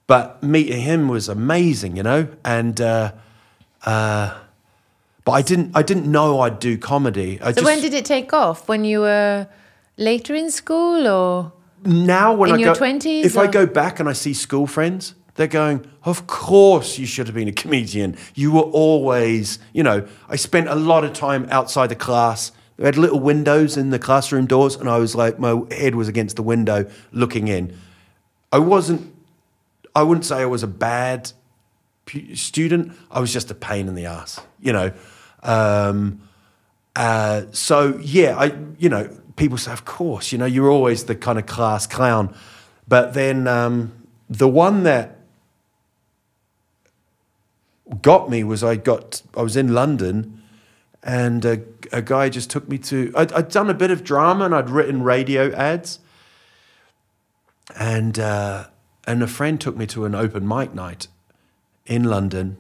But 0.07 0.43
meeting 0.43 0.81
him 0.81 1.09
was 1.09 1.29
amazing, 1.29 1.97
you 1.97 2.03
know. 2.03 2.29
And 2.45 2.81
uh, 2.81 3.13
uh, 3.85 4.39
but 5.25 5.33
I 5.33 5.43
didn't 5.43 5.73
I 5.75 5.83
didn't 5.83 6.11
know 6.11 6.41
I'd 6.41 6.59
do 6.59 6.77
comedy. 6.77 7.41
I 7.41 7.53
So 7.53 7.53
just, 7.53 7.65
when 7.65 7.81
did 7.81 7.95
it 7.95 8.05
take 8.05 8.33
off? 8.33 8.69
When 8.69 8.85
you 8.85 9.01
were 9.01 9.49
later 9.97 10.35
in 10.35 10.51
school, 10.51 11.09
or 11.09 11.53
now 11.85 12.35
when 12.35 12.51
in 12.51 12.57
I 12.57 12.59
your 12.59 12.75
20s 12.75 13.25
if 13.25 13.39
I 13.39 13.47
go 13.47 13.67
back 13.67 14.01
and 14.01 14.09
I 14.09 14.13
see 14.13 14.35
school 14.35 14.67
friends, 14.67 15.15
they're 15.37 15.47
going, 15.47 15.87
"Of 16.05 16.27
course 16.27 16.99
you 16.99 17.07
should 17.07 17.27
have 17.27 17.35
been 17.35 17.49
a 17.49 17.53
comedian. 17.53 18.17
You 18.35 18.53
were 18.53 18.63
always, 18.63 19.59
you 19.73 19.83
know." 19.83 20.07
I 20.29 20.37
spent 20.37 20.69
a 20.69 20.75
lot 20.75 21.05
of 21.05 21.15
time 21.15 21.47
outside 21.51 21.89
the 21.89 21.97
class. 21.97 22.53
We 22.77 22.85
had 22.85 22.97
little 22.97 23.21
windows 23.21 23.77
in 23.77 23.91
the 23.91 23.99
classroom 23.99 24.47
doors, 24.47 24.77
and 24.77 24.89
I 24.89 24.99
was 24.99 25.15
like, 25.15 25.39
my 25.39 25.63
head 25.71 25.95
was 25.95 26.09
against 26.09 26.35
the 26.35 26.43
window, 26.43 26.91
looking 27.13 27.47
in. 27.47 27.73
I 28.53 28.59
wasn't. 28.59 29.14
I 29.95 30.03
wouldn't 30.03 30.25
say 30.25 30.37
I 30.37 30.47
was 30.47 30.63
a 30.63 30.69
bad 30.69 31.33
student. 32.35 32.93
I 33.11 33.21
was 33.21 33.33
just 33.33 33.51
a 33.51 33.55
pain 33.55 33.89
in 33.89 33.95
the 33.95 34.07
ass, 34.07 34.41
you 34.61 34.73
know. 34.73 34.93
Um, 35.43 36.21
uh, 36.97 37.43
so 37.53 37.99
yeah, 38.03 38.37
I 38.37 38.57
you 38.79 38.89
know 38.89 39.09
people 39.37 39.59
say, 39.59 39.73
of 39.73 39.85
course, 39.85 40.33
you 40.33 40.39
know, 40.39 40.47
you're 40.47 40.71
always 40.71 41.05
the 41.05 41.15
kind 41.15 41.39
of 41.39 41.47
class 41.47 41.87
clown, 41.87 42.35
but 42.87 43.15
then 43.15 43.47
um, 43.47 43.93
the 44.29 44.49
one 44.49 44.85
that 44.85 45.19
got 48.01 48.31
me 48.31 48.45
was 48.45 48.65
I 48.65 48.77
got 48.77 49.23
I 49.37 49.43
was 49.43 49.57
in 49.57 49.75
London, 49.75 50.43
and 51.03 51.45
a, 51.45 51.63
a 51.93 52.03
guy 52.03 52.29
just 52.29 52.51
took 52.51 52.69
me 52.69 52.79
to. 52.79 53.13
I'd, 53.17 53.33
I'd 53.33 53.49
done 53.49 53.71
a 53.71 53.75
bit 53.75 53.91
of 53.91 54.05
drama 54.05 54.47
and 54.47 54.55
I'd 54.55 54.71
written 54.71 55.03
radio 55.03 55.53
ads, 55.53 55.99
and 57.77 58.19
uh, 58.19 58.67
and 59.07 59.23
a 59.23 59.27
friend 59.27 59.61
took 59.61 59.77
me 59.77 59.87
to 59.89 60.05
an 60.05 60.15
open 60.15 60.47
mic 60.47 60.75
night 60.75 61.09
in 61.87 62.05
London. 62.05 62.57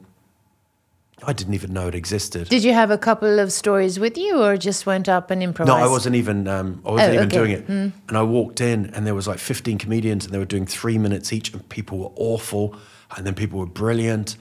I 1.27 1.33
didn't 1.33 1.55
even 1.55 1.73
know 1.73 1.89
it 1.89 1.95
existed. 1.95 2.49
Did 2.51 2.65
you 2.65 2.75
have 2.75 2.91
a 2.91 2.99
couple 2.99 3.39
of 3.39 3.51
stories 3.53 3.99
with 3.99 4.19
you, 4.19 4.43
or 4.43 4.57
just 4.59 4.85
went 4.85 5.09
up 5.09 5.31
and 5.31 5.43
improvised? 5.43 5.79
No, 5.79 5.83
I 5.83 5.89
wasn't 5.89 6.17
even. 6.17 6.47
Um, 6.47 6.83
I 6.85 6.91
wasn't 6.91 7.11
Oh, 7.11 7.15
even 7.15 7.27
okay. 7.29 7.37
doing 7.39 7.51
it. 7.53 7.69
And 7.69 7.93
I 8.19 8.23
walked 8.23 8.61
in, 8.61 8.87
and 8.95 9.07
there 9.07 9.15
was 9.15 9.27
like 9.27 9.39
15 9.39 9.79
comedians, 9.79 10.25
and 10.27 10.35
they 10.35 10.39
were 10.39 10.45
doing 10.45 10.67
three 10.67 10.99
minutes 10.99 11.33
each, 11.33 11.53
and 11.55 11.67
people 11.71 11.99
were 11.99 12.11
awful, 12.17 12.77
and 13.17 13.27
then 13.27 13.35
people 13.35 13.59
were 13.59 13.65
brilliant. 13.67 14.37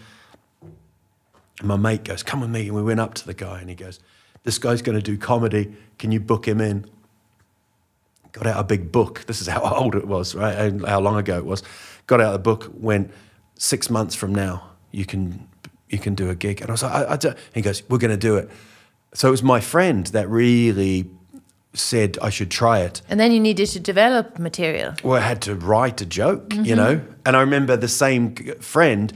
And 1.60 1.68
my 1.70 1.78
mate 1.78 2.04
goes, 2.04 2.22
"Come 2.24 2.42
with 2.42 2.50
me," 2.50 2.68
and 2.68 2.76
we 2.76 2.84
went 2.84 3.00
up 3.00 3.13
to 3.16 3.26
the 3.26 3.34
guy, 3.36 3.60
and 3.62 3.70
he 3.70 3.76
goes, 3.76 4.00
"This 4.44 4.58
guy's 4.58 4.82
going 4.82 4.98
to 4.98 5.02
do 5.02 5.16
comedy. 5.18 5.74
Can 6.00 6.12
you 6.12 6.20
book 6.20 6.46
him 6.48 6.60
in?" 6.60 6.86
Got 8.34 8.48
out 8.48 8.60
a 8.60 8.63
big 8.63 8.92
book. 8.92 9.24
This 9.28 9.39
is 9.42 9.48
how 9.48 9.62
old 9.76 9.96
it 9.96 10.08
was, 10.08 10.34
right? 10.36 10.56
And 10.58 10.86
how 10.86 11.00
long 11.00 11.16
ago 11.18 11.38
it 11.38 11.46
was. 11.46 11.63
Got 12.08 12.22
out 12.22 12.32
the 12.34 12.39
book. 12.39 12.72
Went 12.74 13.12
six 13.56 13.89
months 13.89 14.16
from 14.16 14.34
now, 14.34 14.70
you 14.92 15.06
can 15.06 15.48
you 15.89 16.00
can 16.00 16.16
do 16.16 16.30
a 16.30 16.36
gig. 16.36 16.62
And 16.62 16.70
I 16.70 16.74
was 16.74 16.84
like, 16.84 16.92
I, 16.92 17.13
I 17.13 17.16
don't. 17.18 17.38
He 17.54 17.62
goes, 17.62 17.84
"We're 17.89 18.00
going 18.00 18.12
to 18.12 18.18
do 18.18 18.36
it." 18.36 18.50
So 19.13 19.28
it 19.28 19.32
was 19.32 19.44
my 19.44 19.60
friend 19.60 20.08
that 20.08 20.28
really 20.28 21.10
said 21.74 22.18
I 22.22 22.30
should 22.30 22.52
try 22.52 22.80
it. 22.80 23.02
And 23.10 23.20
then 23.20 23.32
you 23.32 23.39
needed 23.39 23.68
to 23.68 23.80
develop 23.80 24.38
material. 24.39 24.94
Well, 25.04 25.18
I 25.18 25.26
had 25.26 25.42
to 25.44 25.56
write 25.56 26.02
a 26.02 26.06
joke, 26.06 26.54
you 26.54 26.76
know? 26.76 27.02
And 27.26 27.36
I 27.36 27.42
remember 27.42 27.76
the 27.76 27.88
same 27.88 28.36
friend 28.60 29.12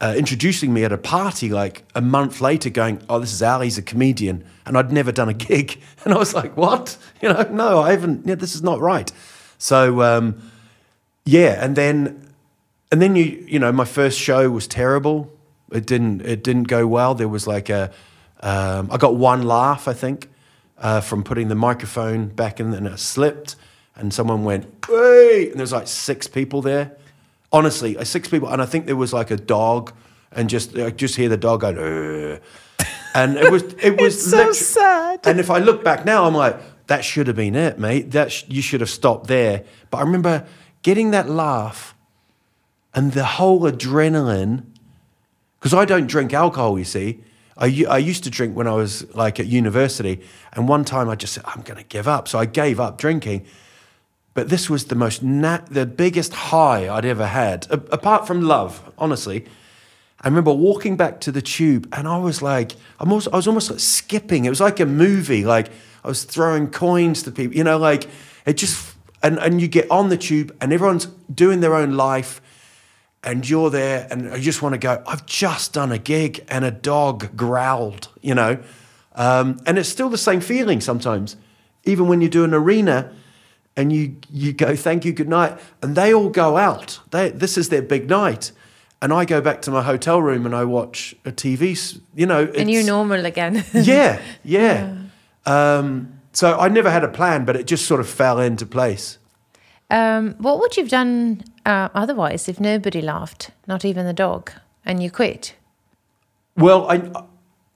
uh, 0.00 0.14
introducing 0.16 0.72
me 0.72 0.84
at 0.84 0.92
a 0.92 0.98
party 0.98 1.48
like 1.48 1.84
a 1.94 2.00
month 2.00 2.40
later 2.40 2.70
going, 2.70 3.02
Oh, 3.08 3.18
this 3.18 3.32
is 3.32 3.42
Ali, 3.42 3.66
he's 3.66 3.78
a 3.78 3.82
comedian. 3.82 4.44
And 4.66 4.76
I'd 4.78 4.92
never 4.92 5.12
done 5.12 5.28
a 5.28 5.34
gig. 5.34 5.80
And 6.04 6.12
I 6.12 6.18
was 6.18 6.34
like, 6.34 6.56
What? 6.56 6.96
You 7.22 7.32
know, 7.32 7.42
no, 7.50 7.80
I 7.80 7.92
haven't, 7.92 8.26
yeah, 8.26 8.34
this 8.34 8.54
is 8.54 8.62
not 8.62 8.80
right. 8.80 9.10
So, 9.58 10.02
um, 10.02 10.42
yeah. 11.24 11.62
And 11.64 11.76
then, 11.76 12.28
and 12.92 13.00
then 13.02 13.16
you, 13.16 13.44
you 13.48 13.58
know, 13.58 13.72
my 13.72 13.84
first 13.84 14.18
show 14.18 14.50
was 14.50 14.66
terrible. 14.66 15.30
It 15.72 15.86
didn't, 15.86 16.20
it 16.22 16.44
didn't 16.44 16.64
go 16.64 16.86
well. 16.86 17.14
There 17.14 17.28
was 17.28 17.46
like 17.46 17.68
a, 17.68 17.90
um, 18.40 18.88
I 18.92 18.96
got 18.98 19.16
one 19.16 19.42
laugh, 19.42 19.88
I 19.88 19.92
think, 19.94 20.28
uh, 20.78 21.00
from 21.00 21.24
putting 21.24 21.48
the 21.48 21.54
microphone 21.54 22.28
back 22.28 22.60
in 22.60 22.72
and 22.74 22.86
it 22.86 22.98
slipped. 22.98 23.56
And 23.96 24.12
someone 24.12 24.44
went, 24.44 24.66
hey, 24.88 25.46
and 25.46 25.54
there 25.54 25.62
was 25.62 25.72
like 25.72 25.86
six 25.88 26.26
people 26.26 26.62
there. 26.62 26.96
Honestly, 27.52 27.96
uh, 27.96 28.04
six 28.04 28.28
people. 28.28 28.48
And 28.48 28.60
I 28.60 28.66
think 28.66 28.86
there 28.86 28.96
was 28.96 29.12
like 29.12 29.30
a 29.30 29.36
dog 29.36 29.92
and 30.32 30.50
just, 30.50 30.76
I 30.76 30.90
just 30.90 31.14
hear 31.14 31.28
the 31.28 31.36
dog 31.36 31.60
go, 31.60 32.40
and 33.14 33.36
it 33.36 33.52
was, 33.52 33.62
it 33.74 33.96
was 34.00 34.20
so 34.20 34.36
literally- 34.38 34.54
sad. 34.54 35.20
and 35.24 35.38
if 35.38 35.48
I 35.48 35.58
look 35.58 35.84
back 35.84 36.04
now, 36.04 36.24
I'm 36.24 36.34
like, 36.34 36.56
that 36.88 37.04
should 37.04 37.28
have 37.28 37.36
been 37.36 37.54
it, 37.54 37.78
mate. 37.78 38.10
That 38.10 38.32
sh- 38.32 38.42
you 38.48 38.60
should 38.60 38.80
have 38.80 38.90
stopped 38.90 39.28
there. 39.28 39.62
But 39.90 39.98
I 39.98 40.00
remember 40.02 40.44
getting 40.84 41.10
that 41.10 41.28
laugh 41.28 41.96
and 42.94 43.12
the 43.12 43.24
whole 43.24 43.62
adrenaline, 43.62 44.62
because 45.58 45.74
I 45.74 45.84
don't 45.84 46.06
drink 46.06 46.32
alcohol, 46.32 46.78
you 46.78 46.84
see. 46.84 47.24
I 47.56 47.66
used 47.98 48.24
to 48.24 48.30
drink 48.30 48.56
when 48.56 48.66
I 48.66 48.72
was 48.72 49.12
like 49.14 49.38
at 49.38 49.46
university. 49.46 50.20
And 50.52 50.68
one 50.68 50.84
time 50.84 51.08
I 51.08 51.14
just 51.14 51.32
said, 51.34 51.44
I'm 51.46 51.62
going 51.62 51.78
to 51.78 51.84
give 51.84 52.08
up. 52.08 52.26
So 52.26 52.38
I 52.38 52.46
gave 52.46 52.80
up 52.80 52.98
drinking. 52.98 53.46
But 54.34 54.48
this 54.48 54.68
was 54.68 54.86
the 54.86 54.96
most, 54.96 55.22
nat- 55.22 55.66
the 55.70 55.86
biggest 55.86 56.32
high 56.34 56.92
I'd 56.92 57.04
ever 57.04 57.26
had, 57.26 57.66
a- 57.70 57.92
apart 57.92 58.26
from 58.26 58.42
love, 58.42 58.92
honestly. 58.98 59.46
I 60.20 60.26
remember 60.26 60.52
walking 60.52 60.96
back 60.96 61.20
to 61.20 61.32
the 61.32 61.40
tube 61.42 61.88
and 61.92 62.08
I 62.08 62.18
was 62.18 62.42
like, 62.42 62.72
I'm 62.98 63.12
also, 63.12 63.30
I 63.30 63.36
was 63.36 63.46
almost 63.46 63.70
like 63.70 63.80
skipping. 63.80 64.46
It 64.46 64.50
was 64.50 64.60
like 64.60 64.80
a 64.80 64.86
movie. 64.86 65.44
Like 65.44 65.68
I 66.02 66.08
was 66.08 66.24
throwing 66.24 66.70
coins 66.70 67.22
to 67.22 67.30
people, 67.30 67.56
you 67.56 67.62
know, 67.62 67.78
like 67.78 68.08
it 68.46 68.54
just, 68.54 68.93
and, 69.24 69.38
and 69.38 69.60
you 69.60 69.66
get 69.66 69.90
on 69.90 70.10
the 70.10 70.18
tube 70.18 70.54
and 70.60 70.72
everyone's 70.72 71.06
doing 71.34 71.60
their 71.60 71.74
own 71.74 71.92
life 71.92 72.42
and 73.24 73.48
you're 73.48 73.70
there 73.70 74.06
and 74.10 74.30
I 74.30 74.38
just 74.38 74.60
want 74.60 74.74
to 74.74 74.78
go, 74.78 75.02
I've 75.06 75.24
just 75.24 75.72
done 75.72 75.90
a 75.90 75.98
gig 75.98 76.44
and 76.48 76.62
a 76.62 76.70
dog 76.70 77.34
growled, 77.34 78.08
you 78.20 78.34
know. 78.34 78.62
Um, 79.14 79.58
and 79.64 79.78
it's 79.78 79.88
still 79.88 80.10
the 80.10 80.18
same 80.18 80.42
feeling 80.42 80.82
sometimes, 80.82 81.36
even 81.84 82.06
when 82.06 82.20
you 82.20 82.28
do 82.28 82.44
an 82.44 82.52
arena 82.52 83.12
and 83.74 83.90
you, 83.90 84.16
you 84.30 84.52
go, 84.52 84.76
thank 84.76 85.06
you, 85.06 85.12
good 85.12 85.28
night. 85.28 85.58
And 85.80 85.96
they 85.96 86.12
all 86.12 86.28
go 86.28 86.58
out. 86.58 87.00
They, 87.10 87.30
this 87.30 87.56
is 87.56 87.70
their 87.70 87.82
big 87.82 88.10
night. 88.10 88.52
And 89.00 89.10
I 89.10 89.24
go 89.24 89.40
back 89.40 89.62
to 89.62 89.70
my 89.70 89.82
hotel 89.82 90.20
room 90.20 90.44
and 90.44 90.54
I 90.54 90.64
watch 90.64 91.14
a 91.24 91.32
TV, 91.32 91.98
you 92.14 92.26
know. 92.26 92.44
And 92.54 92.70
you're 92.70 92.84
normal 92.84 93.24
again. 93.24 93.64
yeah, 93.74 94.20
yeah. 94.44 94.96
Um, 95.46 96.13
so 96.34 96.58
I 96.58 96.68
never 96.68 96.90
had 96.90 97.04
a 97.04 97.08
plan, 97.08 97.44
but 97.44 97.56
it 97.56 97.66
just 97.66 97.86
sort 97.86 98.00
of 98.00 98.08
fell 98.08 98.38
into 98.38 98.66
place. 98.66 99.18
um, 99.90 100.34
what 100.38 100.58
would 100.58 100.76
you 100.76 100.82
have 100.82 100.90
done 100.90 101.42
uh, 101.64 101.88
otherwise 101.94 102.48
if 102.48 102.60
nobody 102.60 103.00
laughed, 103.00 103.50
not 103.66 103.84
even 103.84 104.04
the 104.06 104.12
dog, 104.12 104.50
and 104.84 105.02
you 105.02 105.10
quit? 105.10 105.54
Well, 106.56 106.90
I 106.90 106.96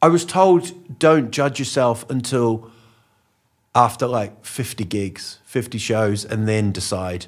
I 0.03 0.09
was 0.09 0.25
told 0.25 0.99
don't 0.99 1.31
judge 1.31 1.59
yourself 1.59 2.09
until 2.11 2.71
after 3.75 4.07
like 4.07 4.45
50 4.45 4.85
gigs, 4.85 5.39
50 5.45 5.79
shows, 5.79 6.25
and 6.25 6.47
then 6.49 6.73
decide. 6.73 7.27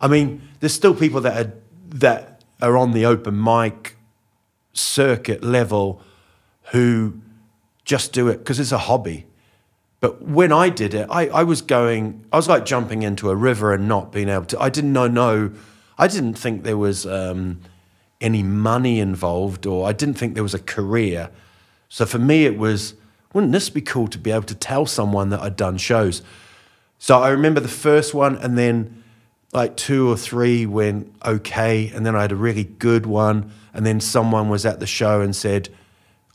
I 0.00 0.08
mean, 0.08 0.42
there's 0.60 0.74
still 0.74 0.94
people 0.94 1.20
that 1.22 1.46
are 1.46 1.52
that 1.88 2.44
are 2.60 2.76
on 2.76 2.92
the 2.92 3.06
open 3.06 3.42
mic 3.42 3.96
circuit 4.72 5.42
level 5.42 6.00
who 6.72 7.20
just 7.84 8.12
do 8.12 8.28
it 8.28 8.38
because 8.38 8.60
it's 8.60 8.72
a 8.72 8.78
hobby. 8.78 9.26
But 10.00 10.22
when 10.22 10.52
I 10.52 10.68
did 10.68 10.94
it, 10.94 11.08
I, 11.10 11.26
I 11.28 11.42
was 11.42 11.60
going, 11.60 12.24
I 12.32 12.36
was 12.36 12.48
like 12.48 12.64
jumping 12.64 13.02
into 13.02 13.30
a 13.30 13.36
river 13.36 13.72
and 13.72 13.88
not 13.88 14.12
being 14.12 14.28
able 14.28 14.44
to, 14.46 14.60
I 14.60 14.70
didn't 14.70 14.92
know, 14.92 15.08
no, 15.08 15.52
I 15.98 16.06
didn't 16.06 16.34
think 16.34 16.62
there 16.62 16.76
was 16.76 17.04
um, 17.04 17.60
any 18.20 18.42
money 18.42 19.00
involved 19.00 19.66
or 19.66 19.88
I 19.88 19.92
didn't 19.92 20.14
think 20.14 20.34
there 20.34 20.42
was 20.42 20.54
a 20.54 20.60
career. 20.60 21.30
So 21.88 22.06
for 22.06 22.18
me, 22.18 22.44
it 22.44 22.56
was, 22.56 22.94
wouldn't 23.32 23.52
this 23.52 23.70
be 23.70 23.80
cool 23.80 24.06
to 24.08 24.18
be 24.18 24.30
able 24.30 24.44
to 24.44 24.54
tell 24.54 24.86
someone 24.86 25.30
that 25.30 25.40
I'd 25.40 25.56
done 25.56 25.78
shows? 25.78 26.22
So 26.98 27.20
I 27.20 27.30
remember 27.30 27.60
the 27.60 27.68
first 27.68 28.14
one 28.14 28.36
and 28.36 28.56
then 28.56 29.02
like 29.52 29.76
two 29.76 30.08
or 30.08 30.16
three 30.16 30.66
went 30.66 31.12
okay. 31.24 31.88
And 31.88 32.04
then 32.04 32.14
I 32.14 32.22
had 32.22 32.32
a 32.32 32.36
really 32.36 32.64
good 32.64 33.06
one. 33.06 33.50
And 33.74 33.84
then 33.84 34.00
someone 34.00 34.48
was 34.48 34.64
at 34.66 34.78
the 34.78 34.86
show 34.86 35.20
and 35.20 35.34
said, 35.34 35.68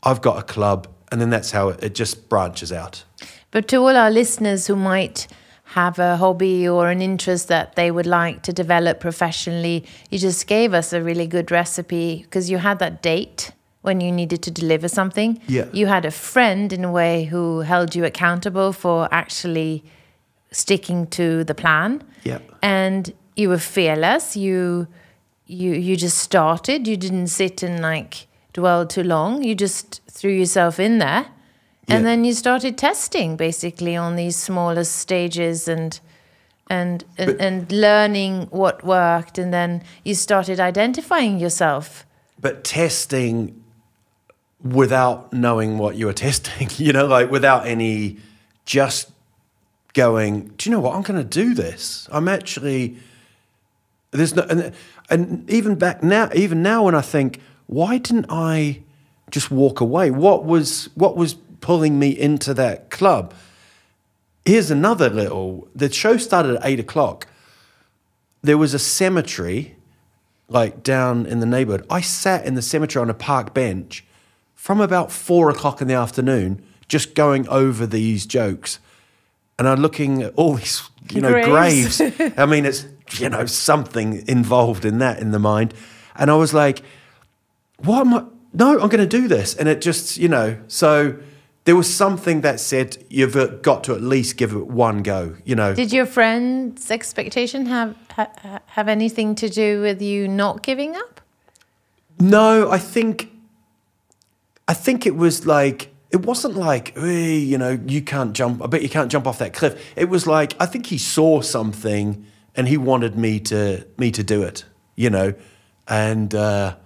I've 0.02 0.20
got 0.20 0.38
a 0.38 0.42
club. 0.42 0.88
And 1.10 1.20
then 1.20 1.30
that's 1.30 1.52
how 1.52 1.68
it, 1.68 1.82
it 1.82 1.94
just 1.94 2.28
branches 2.28 2.72
out. 2.72 3.04
But 3.54 3.68
to 3.68 3.76
all 3.76 3.96
our 3.96 4.10
listeners 4.10 4.66
who 4.66 4.74
might 4.74 5.28
have 5.62 6.00
a 6.00 6.16
hobby 6.16 6.68
or 6.68 6.90
an 6.90 7.00
interest 7.00 7.46
that 7.46 7.76
they 7.76 7.92
would 7.92 8.04
like 8.04 8.42
to 8.42 8.52
develop 8.52 8.98
professionally, 8.98 9.84
you 10.10 10.18
just 10.18 10.48
gave 10.48 10.74
us 10.74 10.92
a 10.92 11.00
really 11.00 11.28
good 11.28 11.52
recipe 11.52 12.22
because 12.24 12.50
you 12.50 12.58
had 12.58 12.80
that 12.80 13.00
date 13.00 13.52
when 13.82 14.00
you 14.00 14.10
needed 14.10 14.42
to 14.42 14.50
deliver 14.50 14.88
something. 14.88 15.40
Yeah. 15.46 15.66
You 15.72 15.86
had 15.86 16.04
a 16.04 16.10
friend 16.10 16.72
in 16.72 16.84
a 16.84 16.90
way 16.90 17.26
who 17.26 17.60
held 17.60 17.94
you 17.94 18.04
accountable 18.04 18.72
for 18.72 19.08
actually 19.12 19.84
sticking 20.50 21.06
to 21.10 21.44
the 21.44 21.54
plan. 21.54 22.02
Yeah. 22.24 22.40
And 22.60 23.12
you 23.36 23.50
were 23.50 23.58
fearless. 23.58 24.36
You 24.36 24.88
you 25.46 25.74
you 25.74 25.94
just 25.96 26.18
started. 26.18 26.88
You 26.88 26.96
didn't 26.96 27.28
sit 27.28 27.62
and 27.62 27.80
like 27.80 28.26
dwell 28.52 28.84
too 28.84 29.04
long. 29.04 29.44
You 29.44 29.54
just 29.54 30.00
threw 30.10 30.32
yourself 30.32 30.80
in 30.80 30.98
there. 30.98 31.26
And 31.88 32.02
Yeah. 32.02 32.10
then 32.10 32.24
you 32.24 32.32
started 32.34 32.78
testing 32.78 33.36
basically 33.36 33.96
on 33.96 34.16
these 34.16 34.36
smaller 34.36 34.84
stages 34.84 35.68
and 35.68 36.00
and 36.70 37.04
and, 37.18 37.30
But- 37.36 37.40
and 37.46 37.72
learning 37.72 38.46
what 38.50 38.82
worked 38.84 39.38
and 39.38 39.52
then 39.52 39.82
you 40.04 40.14
started 40.14 40.58
identifying 40.60 41.38
yourself. 41.38 42.06
but 42.40 42.64
testing 42.64 43.54
without 44.62 45.32
knowing 45.32 45.78
what 45.78 45.96
you 45.96 46.06
were 46.06 46.12
testing, 46.28 46.68
you 46.76 46.92
know, 46.92 47.06
like 47.06 47.30
without 47.30 47.66
any, 47.66 48.16
just 48.66 49.10
going, 49.94 50.50
do 50.56 50.68
you 50.68 50.74
know 50.74 50.80
what? 50.80 50.94
I'm 50.94 51.02
going 51.02 51.20
to 51.28 51.44
do 51.44 51.54
this. 51.54 52.08
I'm 52.12 52.28
actually, 52.28 52.96
there's 54.10 54.34
no, 54.34 54.42
and, 54.44 54.72
and 55.10 55.48
even 55.50 55.74
back 55.76 56.02
now, 56.02 56.28
even 56.34 56.62
now 56.62 56.84
when 56.84 56.94
I 56.94 57.00
think, 57.02 57.40
why 57.66 57.98
didn't 57.98 58.26
I 58.30 58.80
just 59.30 59.50
walk 59.50 59.80
away? 59.80 60.10
What 60.10 60.44
was, 60.44 60.88
what 60.94 61.16
was 61.16 61.36
pulling 61.64 61.98
me 61.98 62.10
into 62.10 62.52
that 62.52 62.90
club? 62.90 63.32
Here's 64.44 64.70
another 64.70 65.08
little, 65.08 65.66
the 65.74 65.90
show 65.90 66.18
started 66.18 66.56
at 66.56 66.60
eight 66.66 66.78
o'clock. 66.78 67.26
There 68.42 68.58
was 68.58 68.74
a 68.74 68.78
cemetery 68.78 69.74
like 70.46 70.82
down 70.82 71.24
in 71.24 71.40
the 71.40 71.46
neighborhood. 71.46 71.86
I 71.88 72.02
sat 72.02 72.44
in 72.44 72.54
the 72.54 72.60
cemetery 72.60 73.00
on 73.00 73.08
a 73.08 73.14
park 73.14 73.54
bench 73.54 74.04
from 74.54 74.78
about 74.82 75.10
four 75.10 75.48
o'clock 75.48 75.80
in 75.80 75.88
the 75.88 75.94
afternoon, 75.94 76.62
just 76.86 77.14
going 77.14 77.48
over 77.48 77.86
these 77.86 78.26
jokes. 78.26 78.78
And 79.58 79.66
I'm 79.66 79.80
looking 79.80 80.22
at 80.22 80.34
all 80.36 80.54
these, 80.56 80.82
you 81.10 81.22
know, 81.22 81.30
Graves. 81.30 81.96
graves. 81.96 82.34
I 82.38 82.44
mean, 82.44 82.66
it's, 82.66 82.86
you 83.12 83.30
know, 83.30 83.46
something 83.46 84.22
involved 84.28 84.84
in 84.84 84.98
that 84.98 85.18
in 85.18 85.30
the 85.30 85.38
mind. 85.38 85.72
And 86.14 86.30
I 86.30 86.34
was 86.34 86.52
like, 86.52 86.82
what 87.78 88.00
am 88.06 88.12
I? 88.12 88.24
No, 88.52 88.72
I'm 88.72 88.90
going 88.90 88.98
to 88.98 89.06
do 89.06 89.28
this. 89.28 89.54
And 89.54 89.66
it 89.66 89.80
just, 89.80 90.18
you 90.18 90.28
know, 90.28 90.58
so 90.68 91.16
there 91.64 91.74
was 91.74 91.92
something 91.92 92.42
that 92.42 92.60
said, 92.60 93.02
you've 93.08 93.62
got 93.62 93.84
to 93.84 93.94
at 93.94 94.02
least 94.02 94.36
give 94.36 94.52
it 94.52 94.66
one 94.66 95.02
go, 95.02 95.36
you 95.44 95.54
know. 95.54 95.74
Did 95.74 95.92
your 95.92 96.04
friend's 96.04 96.90
expectation 96.90 97.66
have 97.66 97.96
ha- 98.10 98.30
ha- 98.38 98.60
have 98.66 98.88
anything 98.88 99.34
to 99.36 99.48
do 99.48 99.80
with 99.80 100.02
you 100.02 100.28
not 100.28 100.62
giving 100.62 100.94
up? 100.94 101.22
No, 102.20 102.70
I 102.70 102.78
think 102.78 103.30
I 104.68 104.74
think 104.74 105.06
it 105.06 105.16
was 105.16 105.46
like 105.46 105.92
it 106.10 106.24
wasn't 106.24 106.54
like 106.54 106.96
hey, 106.96 107.36
you 107.36 107.58
know 107.58 107.78
you 107.86 108.02
can't 108.02 108.34
jump. 108.34 108.62
I 108.62 108.66
bet 108.66 108.82
you 108.82 108.88
can't 108.88 109.10
jump 109.10 109.26
off 109.26 109.38
that 109.38 109.52
cliff. 109.52 109.92
It 109.96 110.08
was 110.08 110.26
like 110.26 110.54
I 110.60 110.66
think 110.66 110.86
he 110.86 110.98
saw 110.98 111.40
something 111.40 112.24
and 112.54 112.68
he 112.68 112.76
wanted 112.76 113.16
me 113.16 113.40
to 113.40 113.84
me 113.98 114.10
to 114.12 114.22
do 114.22 114.42
it. 114.42 114.64
You 114.96 115.10
know, 115.10 115.34
and 115.88 116.32
uh, 116.34 116.76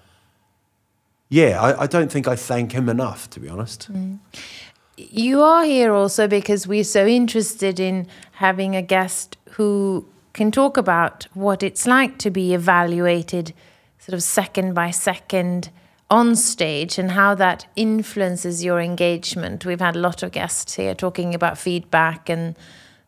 yeah, 1.29 1.61
I, 1.61 1.83
I 1.83 1.87
don't 1.87 2.11
think 2.11 2.27
I 2.27 2.37
thank 2.37 2.73
him 2.73 2.89
enough 2.89 3.29
to 3.31 3.41
be 3.41 3.49
honest. 3.51 3.91
You 5.01 5.43
are 5.43 5.65
here 5.65 5.93
also 5.93 6.27
because 6.27 6.67
we're 6.67 6.83
so 6.83 7.07
interested 7.07 7.79
in 7.79 8.09
having 8.33 8.75
a 8.75 8.83
guest 8.83 9.37
who 9.53 10.05
can 10.33 10.51
talk 10.51 10.77
about 10.77 11.29
what 11.35 11.63
it's 11.63 11.87
like 11.87 12.19
to 12.19 12.31
be 12.33 12.53
evaluated 12.53 13.55
sort 14.01 14.15
of 14.15 14.25
second 14.25 14.75
by 14.75 14.91
second 14.91 15.71
on 16.11 16.35
stage 16.35 16.99
and 16.99 17.13
how 17.13 17.37
that 17.37 17.67
influences 17.77 18.65
your 18.65 18.81
engagement. 18.81 19.65
We've 19.65 19.79
had 19.79 19.95
a 19.95 20.01
lot 20.01 20.25
of 20.25 20.33
guests 20.33 20.75
here 20.75 20.97
talking 20.97 21.33
about 21.33 21.59
feedback 21.59 22.29
and 22.29 22.57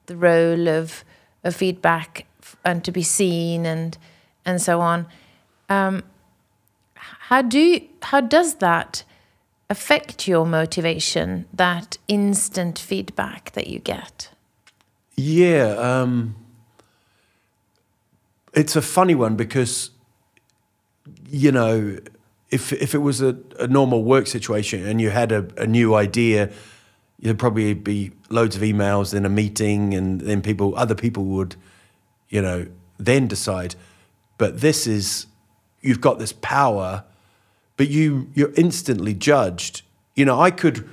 the 0.07 0.16
role 0.16 0.68
of, 0.68 1.05
of 1.43 1.57
feedback 1.57 2.24
and 2.64 2.84
to 2.84 2.93
be 2.93 3.03
seen 3.03 3.66
and 3.66 3.99
and 4.45 4.62
so 4.62 4.80
on. 4.80 5.07
Um, 5.68 6.05
how 6.95 7.43
do 7.43 7.59
you, 7.59 7.88
how 8.03 8.20
does 8.20 8.55
that 8.57 9.03
affect 9.70 10.28
your 10.28 10.44
motivation? 10.44 11.46
That 11.54 11.96
instant 12.08 12.78
feedback 12.78 13.52
that 13.52 13.68
you 13.68 13.78
get. 13.78 14.28
Yeah, 15.16 15.76
um, 15.78 16.34
it's 18.52 18.76
a 18.76 18.82
funny 18.82 19.14
one 19.14 19.36
because 19.36 19.90
you 21.30 21.52
know 21.52 21.98
if 22.50 22.72
if 22.72 22.94
it 22.94 22.98
was 22.98 23.22
a, 23.22 23.38
a 23.58 23.66
normal 23.66 24.02
work 24.04 24.26
situation 24.26 24.84
and 24.86 25.00
you 25.00 25.10
had 25.10 25.32
a, 25.32 25.46
a 25.56 25.66
new 25.66 25.94
idea, 25.94 26.50
there'd 27.20 27.38
probably 27.38 27.74
be 27.74 28.12
loads 28.28 28.56
of 28.56 28.62
emails, 28.62 29.12
then 29.12 29.24
a 29.24 29.28
meeting, 29.28 29.94
and 29.94 30.20
then 30.20 30.42
people 30.42 30.74
other 30.76 30.94
people 30.94 31.24
would, 31.24 31.56
you 32.28 32.42
know, 32.42 32.66
then 32.98 33.28
decide. 33.28 33.76
But 34.38 34.60
this 34.60 34.86
is 34.86 35.26
you've 35.80 36.00
got 36.00 36.18
this 36.18 36.32
power, 36.32 37.04
but 37.81 37.89
you 37.89 38.28
you're 38.35 38.53
instantly 38.57 39.14
judged. 39.14 39.81
You 40.14 40.26
know, 40.26 40.39
I 40.39 40.51
could 40.51 40.87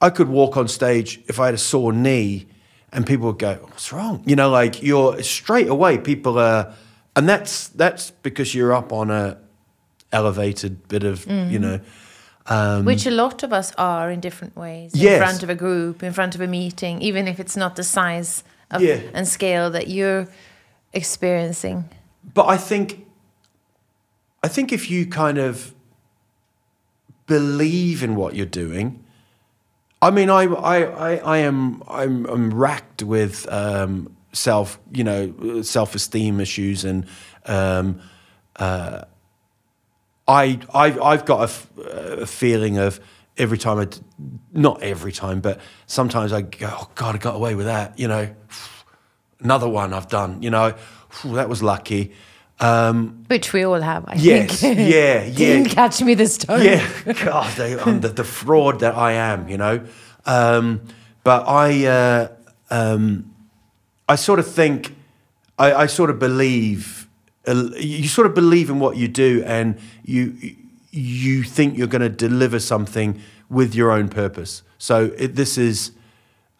I 0.00 0.08
could 0.08 0.28
walk 0.28 0.56
on 0.56 0.68
stage 0.68 1.20
if 1.26 1.40
I 1.40 1.46
had 1.46 1.54
a 1.54 1.58
sore 1.58 1.92
knee 1.92 2.46
and 2.92 3.04
people 3.04 3.26
would 3.26 3.40
go, 3.40 3.54
What's 3.54 3.92
wrong? 3.92 4.22
You 4.24 4.36
know, 4.36 4.48
like 4.48 4.84
you're 4.84 5.20
straight 5.24 5.66
away, 5.68 5.98
people 5.98 6.38
are 6.38 6.74
and 7.16 7.28
that's 7.28 7.70
that's 7.70 8.12
because 8.22 8.54
you're 8.54 8.72
up 8.72 8.92
on 8.92 9.10
a 9.10 9.36
elevated 10.12 10.86
bit 10.86 11.02
of, 11.02 11.26
you 11.26 11.58
know. 11.58 11.80
Um, 12.46 12.84
Which 12.84 13.04
a 13.06 13.10
lot 13.10 13.42
of 13.42 13.52
us 13.52 13.72
are 13.76 14.08
in 14.12 14.20
different 14.20 14.54
ways. 14.56 14.94
In 14.94 15.18
front 15.18 15.42
of 15.42 15.50
a 15.50 15.56
group, 15.56 16.04
in 16.04 16.12
front 16.12 16.36
of 16.36 16.40
a 16.40 16.46
meeting, 16.46 17.02
even 17.02 17.26
if 17.26 17.40
it's 17.40 17.56
not 17.56 17.74
the 17.74 17.82
size 17.84 18.44
of, 18.70 18.80
Yeah. 18.80 19.00
and 19.12 19.26
scale 19.26 19.70
that 19.70 19.88
you're 19.88 20.26
experiencing. 20.92 21.84
but 22.34 22.46
I 22.46 22.58
think 22.58 23.06
I 24.44 24.48
think 24.48 24.72
if 24.72 24.88
you 24.90 25.06
kind 25.06 25.38
of 25.38 25.72
believe 27.26 28.02
in 28.02 28.16
what 28.16 28.34
you're 28.34 28.46
doing, 28.46 29.04
I 30.00 30.10
mean, 30.10 30.30
I 30.30 30.44
I, 30.44 30.78
I, 30.82 31.16
I 31.16 31.38
am 31.38 31.82
I'm, 31.86 32.26
I'm 32.26 32.52
racked 32.52 33.02
with 33.02 33.50
um, 33.50 34.16
self 34.32 34.78
you 34.92 35.04
know 35.04 35.62
self 35.62 35.94
esteem 35.94 36.40
issues 36.40 36.84
and 36.84 37.06
um, 37.46 38.00
uh, 38.56 39.04
I 40.26 40.58
I've, 40.74 41.00
I've 41.00 41.24
got 41.24 41.40
a 41.40 41.44
f- 41.44 41.70
a, 41.78 42.26
feeling 42.26 42.78
of 42.78 43.00
every 43.36 43.58
time 43.58 43.78
I 43.78 43.84
d- 43.86 43.98
not 44.52 44.82
every 44.82 45.12
time 45.12 45.40
but 45.40 45.60
sometimes 45.86 46.32
I 46.32 46.42
go 46.42 46.68
oh 46.70 46.90
God 46.94 47.14
I 47.14 47.18
got 47.18 47.34
away 47.36 47.54
with 47.54 47.66
that 47.66 47.98
you 47.98 48.08
know? 48.08 48.34
Another 49.40 49.68
one 49.68 49.92
I've 49.92 50.08
done 50.08 50.42
you 50.42 50.50
know? 50.50 50.74
That 51.24 51.48
was 51.48 51.62
lucky. 51.62 52.12
Um, 52.62 53.24
Which 53.26 53.52
we 53.52 53.64
all 53.64 53.80
have, 53.80 54.04
I 54.06 54.14
Yes, 54.14 54.60
think. 54.60 54.78
yeah, 54.78 54.84
yeah. 55.24 55.30
Didn't 55.34 55.70
catch 55.70 56.00
me 56.00 56.14
this 56.14 56.38
time. 56.38 56.62
yeah, 56.62 56.86
God, 57.24 57.58
I- 57.60 57.78
I'm 57.84 58.00
the, 58.00 58.08
the 58.08 58.24
fraud 58.24 58.80
that 58.80 58.94
I 58.96 59.12
am, 59.12 59.48
you 59.48 59.56
know. 59.58 59.84
Um, 60.26 60.80
but 61.24 61.44
I, 61.48 61.86
uh, 61.86 62.28
um, 62.70 63.34
I 64.08 64.14
sort 64.16 64.38
of 64.38 64.46
think, 64.46 64.94
I, 65.58 65.72
I 65.74 65.86
sort 65.86 66.10
of 66.10 66.18
believe, 66.20 67.08
uh, 67.48 67.70
you 67.76 68.06
sort 68.08 68.26
of 68.28 68.34
believe 68.34 68.70
in 68.70 68.78
what 68.78 68.96
you 68.96 69.08
do, 69.08 69.42
and 69.44 69.76
you 70.04 70.34
you 70.94 71.42
think 71.42 71.76
you're 71.78 71.86
going 71.88 72.02
to 72.02 72.08
deliver 72.28 72.60
something 72.60 73.18
with 73.48 73.74
your 73.74 73.90
own 73.90 74.08
purpose. 74.08 74.62
So 74.78 75.10
it, 75.18 75.34
this 75.34 75.56
is. 75.58 75.90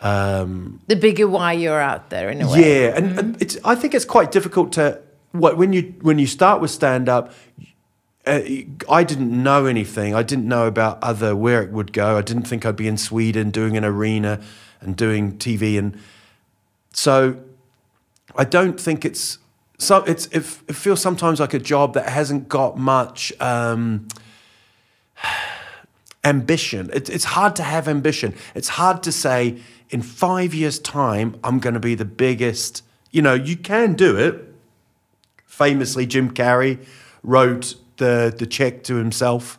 Um, 0.00 0.80
The 0.88 0.96
bigger 0.96 1.28
why 1.28 1.53
you're 1.53 1.80
out 1.80 2.11
there 2.11 2.30
in 2.30 2.40
a 2.42 2.50
way. 2.50 2.61
yeah, 2.82 2.96
and, 2.96 3.18
and 3.18 3.42
it's. 3.42 3.57
I 3.64 3.74
think 3.76 3.94
it's 3.94 4.05
quite 4.07 4.32
difficult 4.32 4.72
to 4.72 4.98
what 5.33 5.57
when 5.57 5.72
you 5.72 5.95
when 6.03 6.18
you 6.18 6.26
start 6.26 6.61
with 6.61 6.70
stand 6.70 7.09
up. 7.09 7.33
Uh, 8.24 8.41
I 8.89 9.03
didn't 9.03 9.30
know 9.43 9.66
anything. 9.66 10.14
I 10.14 10.22
didn't 10.22 10.47
know 10.47 10.68
about 10.68 11.03
other 11.03 11.35
where 11.35 11.61
it 11.61 11.72
would 11.72 11.93
go. 11.93 12.16
I 12.16 12.22
didn't 12.22 12.45
think 12.45 12.64
I'd 12.64 12.76
be 12.76 12.87
in 12.87 12.97
Sweden 12.97 13.51
doing 13.51 13.76
an 13.76 13.85
arena 13.85 14.41
and 14.80 14.97
doing 14.97 15.39
TV, 15.39 15.76
and 15.76 15.99
so 16.93 17.43
I 18.37 18.45
don't 18.45 18.80
think 18.80 19.05
it's 19.05 19.39
so. 19.78 20.05
It's 20.05 20.26
it, 20.26 20.45
it 20.68 20.76
feels 20.76 21.01
sometimes 21.01 21.41
like 21.41 21.53
a 21.53 21.59
job 21.59 21.95
that 21.95 22.09
hasn't 22.09 22.49
got 22.49 22.78
much. 22.78 23.33
Um, 23.41 24.07
ambition. 26.24 26.91
It, 26.93 27.11
it's 27.11 27.24
hard 27.24 27.57
to 27.57 27.62
have 27.62 27.89
ambition. 27.89 28.35
It's 28.55 28.68
hard 28.68 29.03
to 29.03 29.12
say 29.12 29.59
in 29.91 30.03
five 30.03 30.55
years' 30.55 30.78
time 30.78 31.39
I'm 31.43 31.59
going 31.59 31.74
to 31.74 31.80
be 31.80 31.95
the 31.95 32.05
biggest. 32.05 32.85
You 33.11 33.22
know, 33.22 33.35
you 33.35 33.57
can 33.57 33.95
do 33.95 34.16
it. 34.16 34.51
Famously, 35.62 36.07
Jim 36.07 36.30
Carrey 36.32 36.78
wrote 37.22 37.74
the 37.98 38.34
the 38.36 38.46
check 38.46 38.82
to 38.84 38.94
himself 38.96 39.59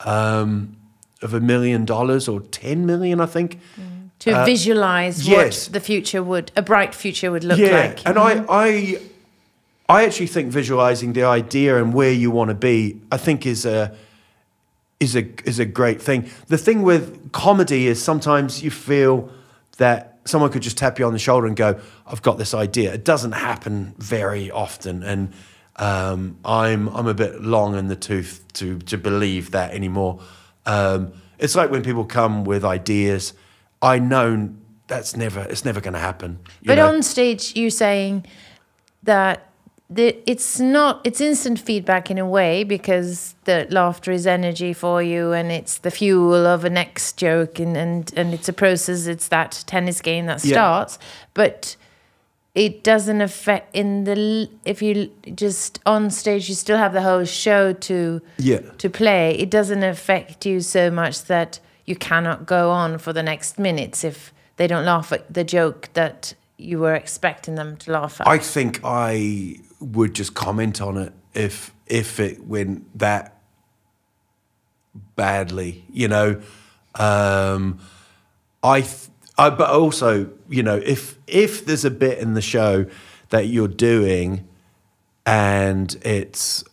um, 0.00 0.74
of 1.20 1.34
a 1.34 1.40
million 1.40 1.84
dollars 1.84 2.28
or 2.28 2.40
ten 2.40 2.86
million, 2.86 3.20
I 3.20 3.26
think. 3.26 3.58
To 4.20 4.44
visualize 4.46 5.28
Uh, 5.28 5.30
yes. 5.32 5.66
what 5.66 5.72
the 5.74 5.80
future 5.80 6.22
would, 6.22 6.50
a 6.56 6.62
bright 6.62 6.94
future 6.94 7.30
would 7.30 7.44
look 7.44 7.58
yeah, 7.58 7.80
like. 7.88 8.06
and 8.08 8.18
I, 8.18 8.44
I, 8.48 8.98
I 9.88 10.04
actually 10.04 10.26
think 10.28 10.50
visualizing 10.52 11.12
the 11.12 11.22
idea 11.24 11.76
and 11.76 11.94
where 11.94 12.10
you 12.10 12.30
want 12.32 12.48
to 12.48 12.54
be, 12.54 12.96
I 13.12 13.18
think 13.18 13.44
is 13.46 13.64
a 13.66 13.92
is 14.98 15.14
a 15.14 15.24
is 15.44 15.58
a 15.60 15.64
great 15.66 16.02
thing. 16.02 16.24
The 16.48 16.58
thing 16.58 16.82
with 16.82 17.30
comedy 17.32 17.86
is 17.86 18.02
sometimes 18.02 18.62
you 18.62 18.70
feel 18.70 19.28
that 19.76 20.17
someone 20.28 20.50
could 20.50 20.62
just 20.62 20.76
tap 20.76 20.98
you 20.98 21.06
on 21.06 21.12
the 21.12 21.18
shoulder 21.18 21.46
and 21.46 21.56
go, 21.56 21.80
"I've 22.06 22.22
got 22.22 22.38
this 22.38 22.54
idea." 22.54 22.92
It 22.92 23.04
doesn't 23.04 23.32
happen 23.32 23.94
very 23.98 24.50
often, 24.50 25.02
and 25.02 25.32
um, 25.76 26.38
I'm 26.44 26.88
I'm 26.88 27.06
a 27.06 27.14
bit 27.14 27.42
long 27.42 27.76
in 27.76 27.88
the 27.88 27.96
tooth 27.96 28.44
to 28.54 28.78
to 28.80 28.98
believe 28.98 29.52
that 29.52 29.72
anymore. 29.72 30.20
Um, 30.66 31.12
it's 31.38 31.56
like 31.56 31.70
when 31.70 31.82
people 31.82 32.04
come 32.04 32.44
with 32.44 32.64
ideas. 32.64 33.32
I 33.80 33.98
know 34.00 34.50
that's 34.86 35.16
never 35.16 35.40
it's 35.42 35.64
never 35.64 35.80
going 35.80 35.94
to 35.94 36.00
happen. 36.00 36.40
But 36.64 36.76
know? 36.76 36.88
on 36.88 37.02
stage, 37.02 37.56
you're 37.56 37.70
saying 37.70 38.26
that 39.04 39.47
the, 39.90 40.16
it's 40.30 40.60
not 40.60 41.00
it's 41.04 41.20
instant 41.20 41.58
feedback 41.58 42.10
in 42.10 42.18
a 42.18 42.26
way 42.26 42.62
because 42.62 43.34
the 43.44 43.66
laughter 43.70 44.12
is 44.12 44.26
energy 44.26 44.74
for 44.74 45.02
you 45.02 45.32
and 45.32 45.50
it's 45.50 45.78
the 45.78 45.90
fuel 45.90 46.46
of 46.46 46.64
a 46.64 46.70
next 46.70 47.16
joke 47.16 47.58
and 47.58 47.76
and, 47.76 48.12
and 48.16 48.34
it's 48.34 48.48
a 48.48 48.52
process. 48.52 49.06
It's 49.06 49.28
that 49.28 49.64
tennis 49.66 50.00
game 50.02 50.26
that 50.26 50.44
Yeah. 50.44 50.52
starts, 50.54 50.98
but 51.32 51.76
it 52.54 52.82
doesn't 52.84 53.20
affect 53.22 53.74
in 53.74 54.04
the 54.04 54.50
if 54.64 54.82
you 54.82 55.10
just 55.34 55.78
on 55.86 56.10
stage 56.10 56.48
you 56.48 56.54
still 56.54 56.76
have 56.78 56.92
the 56.92 57.02
whole 57.02 57.24
show 57.24 57.72
to 57.72 58.20
Yeah. 58.36 58.60
to 58.78 58.90
play 58.90 59.36
it 59.38 59.48
doesn't 59.50 59.82
affect 59.82 60.44
you 60.44 60.60
so 60.60 60.90
much 60.90 61.24
that 61.24 61.60
you 61.86 61.94
cannot 61.94 62.46
go 62.46 62.70
on 62.70 62.98
for 62.98 63.12
the 63.12 63.22
next 63.22 63.58
minutes 63.58 64.02
if 64.04 64.32
they 64.56 64.66
don't 64.66 64.84
laugh 64.84 65.12
at 65.12 65.32
the 65.32 65.44
joke 65.44 65.88
that 65.94 66.34
you 66.56 66.78
were 66.80 66.94
expecting 66.94 67.54
them 67.54 67.76
to 67.76 67.92
laugh 67.92 68.20
at 68.20 68.26
I 68.26 68.38
think 68.38 68.80
I 68.82 69.56
would 69.80 70.14
just 70.14 70.34
comment 70.34 70.80
on 70.80 70.96
it 70.96 71.12
if 71.34 71.74
if 71.86 72.20
it 72.20 72.44
went 72.46 72.98
that 72.98 73.40
badly, 75.16 75.84
you 75.90 76.08
know. 76.08 76.40
Um, 76.94 77.78
I, 78.62 78.80
th- 78.80 79.08
I, 79.36 79.50
but 79.50 79.70
also, 79.70 80.30
you 80.48 80.62
know, 80.62 80.76
if 80.76 81.16
if 81.26 81.64
there's 81.64 81.84
a 81.84 81.90
bit 81.90 82.18
in 82.18 82.34
the 82.34 82.42
show 82.42 82.86
that 83.30 83.46
you're 83.46 83.68
doing, 83.68 84.48
and 85.24 85.96
it's 86.02 86.64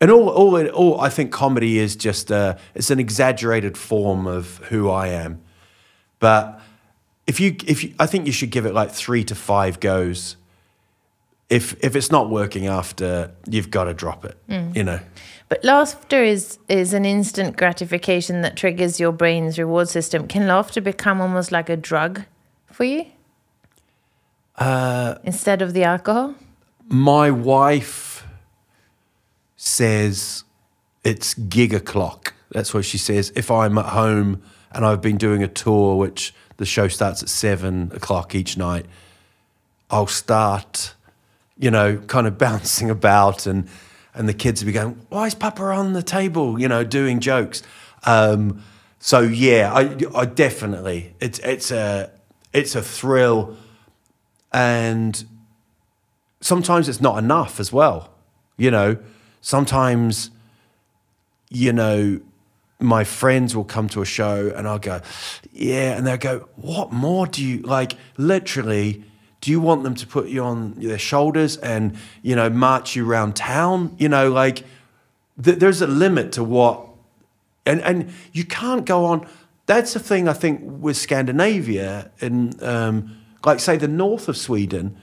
and 0.00 0.10
all, 0.10 0.28
all, 0.28 0.66
all 0.68 1.00
I 1.00 1.08
think 1.08 1.32
comedy 1.32 1.78
is 1.78 1.96
just 1.96 2.30
a, 2.30 2.58
it's 2.74 2.90
an 2.90 3.00
exaggerated 3.00 3.78
form 3.78 4.26
of 4.26 4.58
who 4.68 4.90
I 4.90 5.08
am. 5.08 5.40
But 6.18 6.60
if 7.26 7.40
you, 7.40 7.56
if 7.66 7.82
you, 7.82 7.94
I 7.98 8.04
think 8.04 8.26
you 8.26 8.32
should 8.32 8.50
give 8.50 8.66
it 8.66 8.74
like 8.74 8.90
three 8.90 9.24
to 9.24 9.34
five 9.34 9.80
goes 9.80 10.36
if 11.48 11.76
if 11.84 11.96
it's 11.96 12.10
not 12.10 12.30
working 12.30 12.66
after, 12.66 13.30
you've 13.48 13.70
got 13.70 13.84
to 13.84 13.94
drop 13.94 14.24
it. 14.24 14.36
Mm. 14.48 14.76
You 14.76 14.84
know. 14.84 15.00
But 15.48 15.64
laughter 15.64 16.22
is 16.22 16.58
is 16.68 16.92
an 16.94 17.04
instant 17.04 17.56
gratification 17.56 18.40
that 18.42 18.56
triggers 18.56 18.98
your 18.98 19.12
brain's 19.12 19.58
reward 19.58 19.88
system. 19.88 20.26
Can 20.26 20.46
laughter 20.46 20.80
become 20.80 21.20
almost 21.20 21.52
like 21.52 21.68
a 21.68 21.76
drug 21.76 22.22
for 22.70 22.84
you? 22.84 23.06
Uh, 24.56 25.16
Instead 25.24 25.62
of 25.62 25.72
the 25.72 25.84
alcohol? 25.84 26.34
My 26.88 27.30
wife 27.30 28.26
says 29.56 30.44
it's 31.02 31.34
gig 31.34 31.74
o'clock. 31.74 32.34
That's 32.50 32.72
what 32.72 32.84
she 32.84 32.98
says. 32.98 33.32
If 33.34 33.50
I'm 33.50 33.78
at 33.78 33.86
home 33.86 34.42
and 34.72 34.84
I've 34.84 35.00
been 35.00 35.16
doing 35.16 35.42
a 35.42 35.48
tour, 35.48 35.96
which 35.96 36.34
the 36.56 36.66
show 36.66 36.88
starts 36.88 37.22
at 37.22 37.28
seven 37.28 37.90
o'clock 37.94 38.34
each 38.34 38.56
night, 38.56 38.86
I'll 39.90 40.06
start, 40.06 40.94
you 41.58 41.70
know, 41.70 41.98
kind 41.98 42.26
of 42.26 42.38
bouncing 42.46 42.90
about 42.90 43.46
and 43.46 43.68
and 44.16 44.28
the 44.28 44.34
kids 44.34 44.62
will 44.62 44.66
be 44.66 44.72
going, 44.72 45.00
"Why 45.08 45.26
is 45.26 45.34
Papa 45.34 45.62
on 45.62 45.92
the 45.92 46.02
table?" 46.02 46.60
You 46.60 46.68
know, 46.68 46.84
doing 46.84 47.20
jokes. 47.20 47.62
Um, 48.04 48.62
so 48.98 49.20
yeah, 49.20 49.72
I, 49.72 49.98
I 50.14 50.24
definitely 50.24 51.14
it's 51.20 51.38
it's 51.40 51.70
a 51.70 52.10
it's 52.52 52.74
a 52.74 52.82
thrill, 52.82 53.56
and 54.52 55.24
sometimes 56.40 56.88
it's 56.88 57.00
not 57.00 57.18
enough 57.18 57.58
as 57.58 57.72
well. 57.72 58.10
You 58.56 58.70
know, 58.70 58.98
sometimes, 59.40 60.30
you 61.50 61.72
know, 61.72 62.20
my 62.78 63.02
friends 63.02 63.56
will 63.56 63.64
come 63.64 63.88
to 63.88 64.02
a 64.02 64.04
show 64.04 64.52
and 64.54 64.68
I'll 64.68 64.78
go, 64.78 65.00
yeah, 65.52 65.96
and 65.96 66.06
they'll 66.06 66.16
go, 66.16 66.48
what 66.56 66.92
more 66.92 67.26
do 67.26 67.44
you 67.44 67.60
like? 67.62 67.94
Literally 68.16 69.04
do 69.44 69.50
you 69.50 69.60
want 69.60 69.82
them 69.82 69.94
to 69.94 70.06
put 70.06 70.28
you 70.28 70.42
on 70.42 70.72
their 70.78 70.98
shoulders 70.98 71.58
and 71.58 71.98
you 72.22 72.34
know 72.34 72.48
march 72.48 72.96
you 72.96 73.06
around 73.06 73.36
town? 73.36 73.94
You 73.98 74.08
know 74.08 74.30
like 74.30 74.64
th- 75.42 75.58
there's 75.58 75.82
a 75.82 75.86
limit 75.86 76.32
to 76.32 76.42
what 76.42 76.88
and 77.66 77.82
and 77.82 78.10
you 78.32 78.44
can't 78.44 78.86
go 78.86 79.04
on 79.04 79.26
that's 79.66 79.92
the 79.94 80.00
thing 80.00 80.28
i 80.28 80.32
think 80.32 80.60
with 80.62 80.96
scandinavia 80.96 82.10
and 82.20 82.62
um, 82.62 83.16
like 83.44 83.60
say 83.60 83.76
the 83.76 83.88
north 83.88 84.28
of 84.28 84.36
sweden 84.36 84.96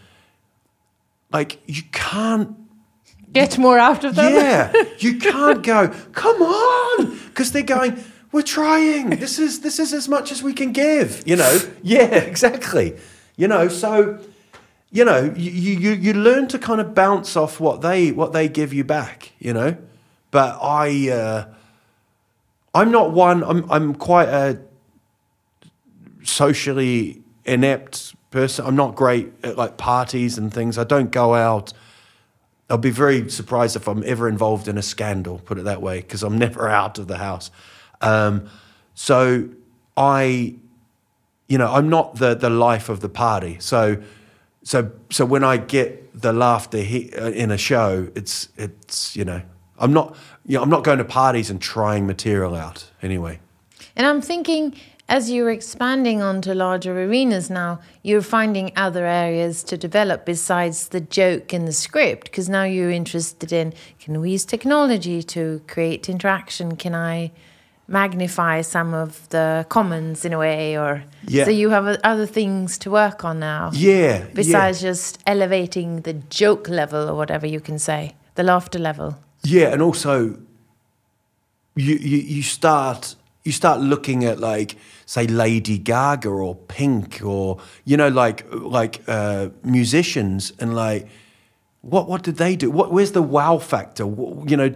like 1.31 1.59
you 1.67 1.83
can't 1.91 2.55
get 3.31 3.57
more 3.57 3.77
out 3.77 4.03
of 4.03 4.15
them? 4.15 4.33
Yeah 4.33 4.73
you 4.99 5.17
can't 5.17 5.63
go 5.63 5.89
come 6.13 6.41
on! 6.41 7.17
Because 7.27 7.51
they're 7.51 7.61
going 7.61 8.03
we're 8.31 8.41
trying. 8.41 9.09
This 9.09 9.39
is 9.39 9.59
this 9.59 9.77
is 9.77 9.93
as 9.93 10.07
much 10.07 10.31
as 10.31 10.41
we 10.41 10.53
can 10.53 10.71
give 10.71 11.21
you 11.27 11.35
know? 11.35 11.59
Yeah 11.83 12.15
exactly. 12.15 12.97
You 13.37 13.47
know 13.47 13.67
so 13.67 14.19
you 14.91 15.05
know, 15.05 15.33
you, 15.37 15.51
you, 15.51 15.91
you 15.91 16.13
learn 16.13 16.47
to 16.49 16.59
kind 16.59 16.81
of 16.81 16.93
bounce 16.93 17.37
off 17.37 17.59
what 17.59 17.81
they 17.81 18.11
what 18.11 18.33
they 18.33 18.49
give 18.49 18.73
you 18.73 18.83
back, 18.83 19.31
you 19.39 19.53
know. 19.53 19.77
But 20.31 20.59
I, 20.61 21.09
uh, 21.09 21.45
I'm 22.73 22.91
not 22.91 23.11
one. 23.11 23.43
I'm 23.43 23.69
I'm 23.71 23.95
quite 23.95 24.27
a 24.27 24.59
socially 26.23 27.21
inept 27.45 28.15
person. 28.31 28.65
I'm 28.65 28.75
not 28.75 28.95
great 28.95 29.31
at 29.43 29.57
like 29.57 29.77
parties 29.77 30.37
and 30.37 30.53
things. 30.53 30.77
I 30.77 30.83
don't 30.83 31.11
go 31.11 31.35
out. 31.35 31.71
I'll 32.69 32.77
be 32.77 32.91
very 32.91 33.29
surprised 33.29 33.75
if 33.75 33.87
I'm 33.87 34.03
ever 34.05 34.27
involved 34.27 34.67
in 34.67 34.77
a 34.77 34.81
scandal. 34.81 35.39
Put 35.39 35.57
it 35.57 35.63
that 35.63 35.81
way, 35.81 36.01
because 36.01 36.21
I'm 36.21 36.37
never 36.47 36.67
out 36.67 36.99
of 36.99 37.07
the 37.07 37.17
house. 37.17 37.49
Um, 38.01 38.49
so 38.93 39.49
I, 39.95 40.55
you 41.47 41.57
know, 41.57 41.71
I'm 41.71 41.89
not 41.89 42.15
the 42.15 42.35
the 42.35 42.49
life 42.49 42.89
of 42.89 42.99
the 42.99 43.09
party. 43.09 43.57
So 43.59 44.01
so 44.63 44.91
so 45.09 45.25
when 45.25 45.43
I 45.43 45.57
get 45.57 46.19
the 46.19 46.33
laughter 46.33 46.77
uh, 46.77 47.31
in 47.31 47.51
a 47.51 47.57
show, 47.57 48.09
it's 48.15 48.49
it's 48.57 49.15
you 49.15 49.25
know 49.25 49.41
I'm 49.79 49.93
not 49.93 50.15
you 50.45 50.57
know, 50.57 50.63
I'm 50.63 50.69
not 50.69 50.83
going 50.83 50.99
to 50.99 51.05
parties 51.05 51.49
and 51.49 51.61
trying 51.61 52.05
material 52.05 52.55
out 52.55 52.89
anyway. 53.01 53.39
And 53.95 54.05
I'm 54.07 54.21
thinking 54.21 54.75
as 55.09 55.29
you're 55.29 55.51
expanding 55.51 56.21
onto 56.21 56.53
larger 56.53 57.03
arenas 57.03 57.49
now, 57.49 57.81
you're 58.01 58.21
finding 58.21 58.71
other 58.77 59.05
areas 59.05 59.61
to 59.63 59.75
develop 59.75 60.25
besides 60.25 60.87
the 60.87 61.01
joke 61.01 61.51
and 61.51 61.67
the 61.67 61.73
script 61.73 62.25
because 62.25 62.47
now 62.47 62.63
you're 62.63 62.89
interested 62.91 63.51
in 63.51 63.73
can 63.99 64.21
we 64.21 64.31
use 64.31 64.45
technology 64.45 65.21
to 65.23 65.61
create 65.67 66.07
interaction? 66.07 66.77
Can 66.77 66.95
I 66.95 67.31
magnify 67.91 68.61
some 68.61 68.93
of 68.93 69.27
the 69.29 69.65
commons 69.69 70.23
in 70.23 70.33
a 70.33 70.37
way 70.37 70.77
or 70.77 71.03
yeah. 71.27 71.43
so 71.43 71.51
you 71.51 71.69
have 71.69 71.85
other 72.03 72.25
things 72.25 72.77
to 72.77 72.89
work 72.89 73.25
on 73.25 73.39
now 73.39 73.69
yeah 73.73 74.25
besides 74.33 74.81
yeah. 74.81 74.89
just 74.89 75.19
elevating 75.27 76.01
the 76.01 76.13
joke 76.13 76.69
level 76.69 77.09
or 77.09 77.15
whatever 77.15 77.45
you 77.45 77.59
can 77.59 77.77
say 77.77 78.15
the 78.35 78.43
laughter 78.43 78.79
level 78.79 79.17
yeah 79.43 79.67
and 79.67 79.81
also 79.81 80.37
you 81.75 81.95
you, 81.95 82.17
you 82.17 82.41
start 82.41 83.15
you 83.43 83.51
start 83.51 83.81
looking 83.81 84.23
at 84.23 84.39
like 84.39 84.77
say 85.05 85.27
lady 85.27 85.77
gaga 85.77 86.29
or 86.29 86.55
pink 86.55 87.21
or 87.23 87.59
you 87.83 87.97
know 87.97 88.07
like 88.07 88.45
like 88.53 89.01
uh, 89.07 89.49
musicians 89.63 90.53
and 90.59 90.75
like 90.75 91.07
what 91.81 92.07
what 92.07 92.23
did 92.23 92.37
they 92.37 92.55
do 92.55 92.71
what 92.71 92.91
where's 92.91 93.11
the 93.11 93.21
wow 93.21 93.57
factor 93.57 94.05
you 94.05 94.55
know 94.55 94.73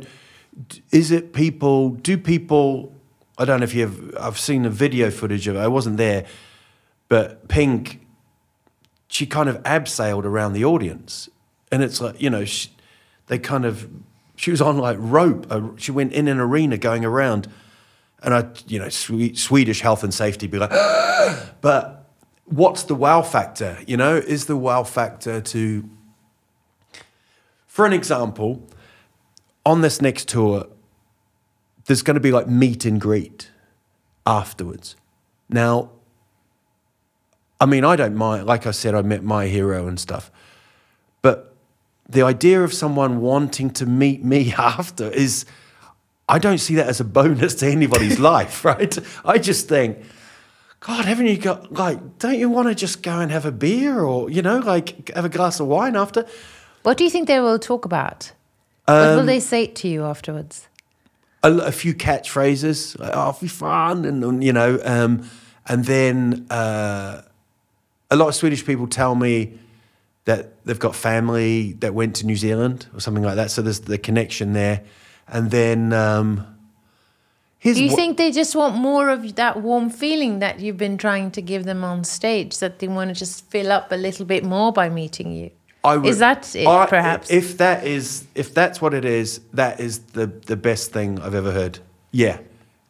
is 0.91 1.11
it 1.11 1.33
people 1.33 1.91
do 1.91 2.17
people 2.17 2.91
I 3.37 3.45
don't 3.45 3.59
know 3.59 3.65
if 3.65 3.73
you've. 3.73 4.15
I've 4.17 4.39
seen 4.39 4.63
the 4.63 4.69
video 4.69 5.11
footage 5.11 5.47
of 5.47 5.55
it. 5.55 5.59
I 5.59 5.67
wasn't 5.67 5.97
there, 5.97 6.25
but 7.09 7.47
Pink, 7.47 8.05
she 9.07 9.25
kind 9.25 9.49
of 9.49 9.61
abseiled 9.63 10.23
around 10.23 10.53
the 10.53 10.63
audience, 10.63 11.29
and 11.71 11.83
it's 11.83 11.99
like 11.99 12.21
you 12.21 12.29
know, 12.29 12.45
she, 12.45 12.69
they 13.27 13.39
kind 13.39 13.65
of. 13.65 13.89
She 14.37 14.51
was 14.51 14.61
on 14.61 14.77
like 14.77 14.97
rope. 14.99 15.79
She 15.79 15.91
went 15.91 16.11
in 16.11 16.27
an 16.27 16.39
arena 16.39 16.77
going 16.77 17.05
around, 17.05 17.49
and 18.21 18.33
I, 18.33 18.49
you 18.67 18.79
know, 18.79 18.89
Swedish 18.89 19.81
health 19.81 20.03
and 20.03 20.13
safety 20.13 20.47
be 20.47 20.59
like, 20.59 20.71
but 21.61 22.09
what's 22.45 22.83
the 22.83 22.95
wow 22.95 23.21
factor? 23.21 23.77
You 23.87 23.97
know, 23.97 24.15
is 24.15 24.45
the 24.45 24.57
wow 24.57 24.83
factor 24.83 25.41
to. 25.41 25.89
For 27.67 27.85
an 27.85 27.91
example, 27.91 28.65
on 29.65 29.81
this 29.81 30.01
next 30.01 30.29
tour, 30.29 30.67
there's 31.85 32.01
going 32.01 32.15
to 32.15 32.21
be 32.21 32.31
like 32.31 32.47
meet 32.47 32.85
and 32.85 32.99
greet 32.99 33.49
afterwards. 34.25 34.95
Now, 35.49 35.91
I 37.59 37.65
mean, 37.65 37.85
I 37.85 37.95
don't 37.95 38.15
mind. 38.15 38.45
Like 38.45 38.67
I 38.67 38.71
said, 38.71 38.95
I 38.95 39.01
met 39.01 39.23
my 39.23 39.47
hero 39.47 39.87
and 39.87 39.99
stuff. 39.99 40.31
But 41.21 41.55
the 42.09 42.23
idea 42.23 42.63
of 42.63 42.73
someone 42.73 43.21
wanting 43.21 43.69
to 43.71 43.85
meet 43.85 44.23
me 44.23 44.53
after 44.57 45.09
is, 45.09 45.45
I 46.27 46.39
don't 46.39 46.57
see 46.57 46.75
that 46.75 46.87
as 46.87 46.99
a 46.99 47.05
bonus 47.05 47.55
to 47.55 47.67
anybody's 47.67 48.19
life, 48.33 48.65
right? 48.65 48.97
I 49.23 49.37
just 49.37 49.67
think, 49.67 49.99
God, 50.79 51.05
haven't 51.05 51.27
you 51.27 51.37
got, 51.37 51.71
like, 51.73 52.19
don't 52.19 52.37
you 52.37 52.49
want 52.49 52.67
to 52.67 52.75
just 52.75 53.01
go 53.01 53.19
and 53.19 53.31
have 53.31 53.45
a 53.45 53.51
beer 53.51 54.01
or, 54.01 54.29
you 54.29 54.41
know, 54.41 54.59
like 54.59 55.09
have 55.15 55.25
a 55.25 55.29
glass 55.29 55.59
of 55.59 55.67
wine 55.67 55.95
after? 55.95 56.25
What 56.83 56.97
do 56.97 57.03
you 57.03 57.09
think 57.09 57.27
they 57.27 57.39
will 57.39 57.57
talk 57.57 57.85
about? 57.85 58.31
Um, 58.87 58.97
what 58.97 59.09
will 59.13 59.19
um, 59.21 59.25
they 59.25 59.39
say 59.39 59.65
to 59.65 59.87
you 59.87 60.03
afterwards? 60.03 60.67
A, 61.45 61.57
a 61.67 61.71
few 61.71 61.93
catchphrases, 61.93 62.99
like, 62.99 63.11
oh, 63.13 63.37
be 63.39 63.47
fun, 63.47 64.05
and, 64.05 64.23
and 64.23 64.43
you 64.43 64.53
know, 64.53 64.79
um, 64.83 65.29
and 65.67 65.85
then 65.85 66.47
uh, 66.49 67.21
a 68.09 68.15
lot 68.15 68.27
of 68.27 68.35
Swedish 68.35 68.65
people 68.65 68.87
tell 68.87 69.15
me 69.15 69.57
that 70.25 70.63
they've 70.65 70.79
got 70.79 70.95
family 70.95 71.73
that 71.73 71.93
went 71.93 72.15
to 72.15 72.25
New 72.25 72.35
Zealand 72.35 72.87
or 72.93 72.99
something 72.99 73.23
like 73.23 73.35
that. 73.35 73.51
So 73.51 73.61
there's 73.61 73.81
the 73.81 73.97
connection 73.97 74.53
there, 74.53 74.83
and 75.27 75.51
then. 75.51 75.93
Um, 75.93 76.47
Do 77.61 77.83
you 77.83 77.95
think 77.95 78.17
they 78.17 78.31
just 78.31 78.55
want 78.55 78.75
more 78.75 79.09
of 79.09 79.35
that 79.35 79.61
warm 79.61 79.89
feeling 79.89 80.39
that 80.39 80.59
you've 80.59 80.77
been 80.77 80.97
trying 80.97 81.31
to 81.31 81.41
give 81.41 81.63
them 81.65 81.83
on 81.83 82.03
stage? 82.03 82.59
That 82.59 82.77
they 82.79 82.87
want 82.87 83.09
to 83.09 83.15
just 83.15 83.45
fill 83.49 83.71
up 83.71 83.91
a 83.91 83.95
little 83.95 84.25
bit 84.25 84.43
more 84.43 84.71
by 84.71 84.89
meeting 84.89 85.31
you? 85.31 85.49
I 85.85 85.97
would, 85.97 86.09
is 86.09 86.19
that 86.19 86.55
it, 86.55 86.67
I, 86.67 86.85
perhaps? 86.87 87.29
If 87.29 87.57
that 87.59 87.85
is, 87.85 88.25
if 88.33 88.53
that's 88.53 88.81
what 88.81 88.93
it 88.93 89.05
is, 89.05 89.39
that 89.53 89.79
is 89.79 89.99
the 90.13 90.27
the 90.27 90.55
best 90.55 90.91
thing 90.91 91.19
I've 91.19 91.35
ever 91.35 91.51
heard. 91.51 91.79
Yeah, 92.11 92.39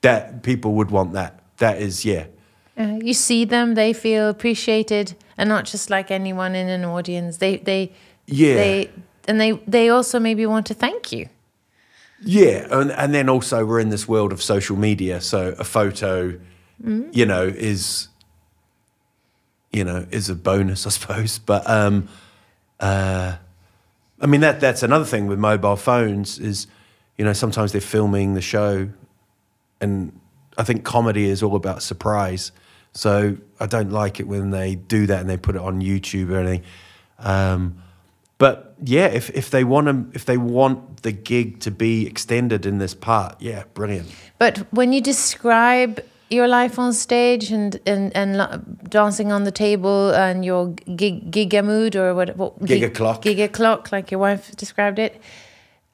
that 0.02 0.44
people 0.44 0.74
would 0.74 0.92
want 0.92 1.14
that. 1.14 1.44
That 1.58 1.82
is, 1.82 2.06
yeah. 2.06 2.26
Uh, 2.78 3.00
you 3.02 3.14
see 3.14 3.46
them, 3.46 3.76
they 3.76 3.94
feel 3.94 4.30
appreciated, 4.30 5.16
and 5.38 5.50
not 5.50 5.66
just 5.66 5.90
like 5.90 6.12
anyone 6.12 6.56
in 6.56 6.68
an 6.70 6.86
audience. 6.86 7.38
They, 7.38 7.58
they, 7.58 7.92
yeah, 8.26 8.56
they, 8.56 8.92
and 9.28 9.40
they, 9.40 9.52
they 9.68 9.90
also 9.90 10.20
maybe 10.20 10.46
want 10.46 10.66
to 10.68 10.74
thank 10.74 11.12
you. 11.12 11.30
Yeah, 12.22 12.68
and 12.70 12.92
and 12.92 13.14
then 13.14 13.30
also 13.30 13.66
we're 13.66 13.80
in 13.80 13.90
this 13.90 14.08
world 14.08 14.32
of 14.32 14.42
social 14.42 14.78
media, 14.78 15.22
so 15.22 15.56
a 15.58 15.64
photo, 15.64 16.32
mm-hmm. 16.84 17.10
you 17.12 17.26
know, 17.26 17.44
is, 17.44 18.10
you 19.72 19.84
know, 19.84 20.06
is 20.12 20.30
a 20.30 20.36
bonus, 20.36 20.86
I 20.88 20.90
suppose. 20.90 21.40
But 21.40 21.70
um, 21.70 22.10
uh, 22.80 23.38
I 24.20 24.26
mean 24.26 24.42
that 24.42 24.60
that's 24.60 24.84
another 24.84 25.06
thing 25.06 25.28
with 25.28 25.40
mobile 25.40 25.76
phones 25.76 26.40
is, 26.40 26.68
you 27.18 27.26
know, 27.26 27.34
sometimes 27.34 27.72
they're 27.72 27.82
filming 27.82 28.34
the 28.34 28.42
show, 28.42 28.90
and 29.82 30.18
I 30.58 30.64
think 30.64 30.84
comedy 30.84 31.26
is 31.30 31.44
all 31.44 31.56
about 31.56 31.82
surprise. 31.84 32.52
So 32.94 33.36
I 33.60 33.66
don't 33.66 33.92
like 33.92 34.22
it 34.22 34.28
when 34.28 34.52
they 34.52 34.76
do 34.76 35.06
that 35.08 35.20
and 35.20 35.30
they 35.30 35.36
put 35.38 35.56
it 35.56 35.62
on 35.62 35.82
YouTube 35.82 36.30
or 36.32 36.40
anything. 36.40 36.64
Um, 37.20 37.82
but 38.38 38.74
yeah, 38.84 39.08
if, 39.08 39.30
if 39.32 39.50
they 39.50 39.64
want 39.66 39.88
'em- 39.88 40.12
if 40.14 40.24
they 40.26 40.38
want 40.38 41.04
the 41.04 41.12
gig 41.12 41.60
to 41.62 41.72
be 41.72 42.06
extended 42.08 42.66
in 42.66 42.78
this 42.78 42.94
part, 42.94 43.36
yeah, 43.42 43.64
brilliant. 43.74 44.08
But 44.40 44.60
when 44.72 44.94
you 44.94 45.02
describe 45.02 46.02
your 46.30 46.48
life 46.48 46.80
on 46.80 46.94
stage 46.94 47.52
and 47.52 47.80
and, 47.86 48.16
and 48.16 48.80
dancing 48.90 49.32
on 49.32 49.44
the 49.44 49.52
table 49.52 50.10
and 50.14 50.44
your 50.44 50.70
gig, 50.96 51.32
giga 51.32 51.64
mood 51.64 51.96
or 51.96 52.14
what, 52.14 52.36
what 52.36 52.64
Gig 52.66 52.84
o'clock. 52.84 53.22
gig 53.22 53.40
o'clock 53.40 53.92
like 53.92 54.12
your 54.12 54.20
wife 54.20 54.56
described 54.56 55.00
it. 55.00 55.22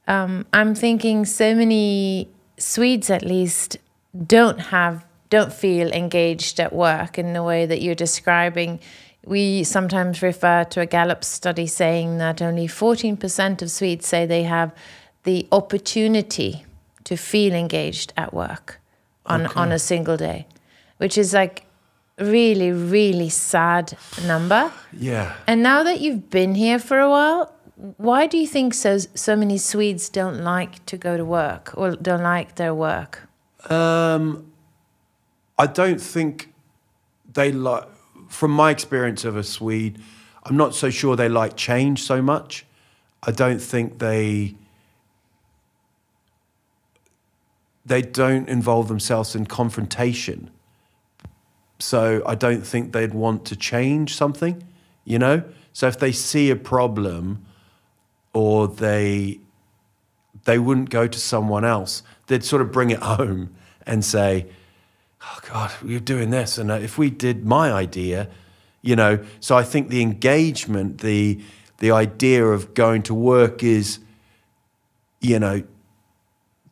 Um, 0.08 0.46
i'm 0.52 0.74
thinking 0.74 1.26
so 1.26 1.54
many 1.54 2.28
swedes 2.58 3.10
at 3.10 3.24
least 3.24 3.78
don't 4.26 4.60
have 4.60 5.06
don't 5.30 5.54
feel 5.54 5.92
engaged 5.94 6.60
at 6.60 6.74
work 6.74 7.18
in 7.18 7.34
the 7.34 7.42
way 7.42 7.66
that 7.66 7.82
you're 7.82 7.96
describing. 7.96 8.80
We 9.26 9.64
sometimes 9.64 10.22
refer 10.22 10.66
to 10.66 10.82
a 10.82 10.86
gallup 10.86 11.24
study 11.24 11.68
saying 11.68 12.18
that 12.18 12.42
only 12.42 12.68
14% 12.68 13.62
of 13.62 13.72
swedes 13.72 14.06
say 14.08 14.26
they 14.26 14.44
have 14.44 14.76
the 15.24 15.48
opportunity 15.52 16.66
to 17.06 17.16
feel 17.16 17.54
engaged 17.54 18.12
at 18.18 18.34
work 18.34 18.81
on, 19.26 19.46
on 19.48 19.72
a 19.72 19.80
single 19.80 20.18
day 20.18 20.46
which 20.98 21.18
is 21.18 21.34
like 21.34 21.66
really 22.20 22.72
really 22.72 23.30
sad 23.30 23.98
number 24.26 24.72
Yeah. 24.94 25.34
and 25.48 25.64
now 25.64 25.84
that 25.84 26.02
you've 26.02 26.30
been 26.30 26.56
here 26.56 26.80
for 26.80 27.00
a 27.00 27.10
while, 27.10 27.54
why 27.98 28.28
do 28.28 28.38
you 28.38 28.46
think 28.48 28.74
so 28.76 28.98
so 29.16 29.36
many 29.36 29.58
Swedes 29.58 30.10
don't 30.10 30.44
like 30.44 30.86
to 30.86 30.98
go 30.98 31.18
to 31.18 31.26
work 31.26 31.72
or 31.76 31.96
don't 31.96 32.22
like 32.22 32.56
their 32.56 32.76
work? 32.76 33.28
Um, 33.72 34.52
I 35.58 35.66
don't 35.68 36.00
think 36.02 36.54
they 37.34 37.52
like, 37.52 37.86
from 38.30 38.52
my 38.52 38.70
experience 38.72 39.26
of 39.26 39.36
a 39.36 39.44
Swede, 39.44 40.00
I'm 40.44 40.58
not 40.58 40.76
so 40.76 40.90
sure 40.92 41.16
they 41.16 41.30
like 41.30 41.56
change 41.56 42.04
so 42.04 42.22
much. 42.22 42.66
I 43.24 43.32
don't 43.32 43.62
think 43.62 43.98
they 44.00 44.56
they 47.86 48.02
don't 48.02 48.48
involve 48.48 48.88
themselves 48.88 49.36
in 49.36 49.46
confrontation. 49.46 50.52
So 51.80 52.22
I 52.26 52.36
don't 52.36 52.62
think 52.62 52.94
they'd 52.94 53.14
want 53.14 53.46
to 53.46 53.56
change 53.56 54.16
something, 54.16 54.64
you 55.04 55.18
know? 55.18 55.44
So 55.74 55.88
if 55.88 55.98
they 55.98 56.12
see 56.12 56.52
a 56.52 56.56
problem 56.56 57.46
or 58.34 58.68
they 58.68 59.40
they 60.46 60.58
wouldn't 60.58 60.90
go 60.90 61.08
to 61.08 61.20
someone 61.20 61.64
else. 61.64 62.04
They'd 62.28 62.44
sort 62.44 62.62
of 62.62 62.72
bring 62.72 62.90
it 62.90 63.00
home 63.00 63.54
and 63.86 64.04
say, 64.04 64.48
"Oh 65.22 65.40
God, 65.50 65.72
we're 65.84 66.00
doing 66.00 66.30
this," 66.30 66.58
and 66.58 66.72
uh, 66.72 66.76
if 66.76 66.98
we 66.98 67.10
did 67.10 67.46
my 67.46 67.72
idea, 67.72 68.30
you 68.82 68.96
know. 68.96 69.24
So 69.40 69.58
I 69.58 69.64
think 69.64 69.90
the 69.90 70.02
engagement, 70.02 71.00
the 71.00 71.42
the 71.78 71.92
idea 71.92 72.46
of 72.46 72.74
going 72.74 73.04
to 73.04 73.14
work 73.14 73.64
is, 73.64 74.00
you 75.20 75.40
know, 75.40 75.64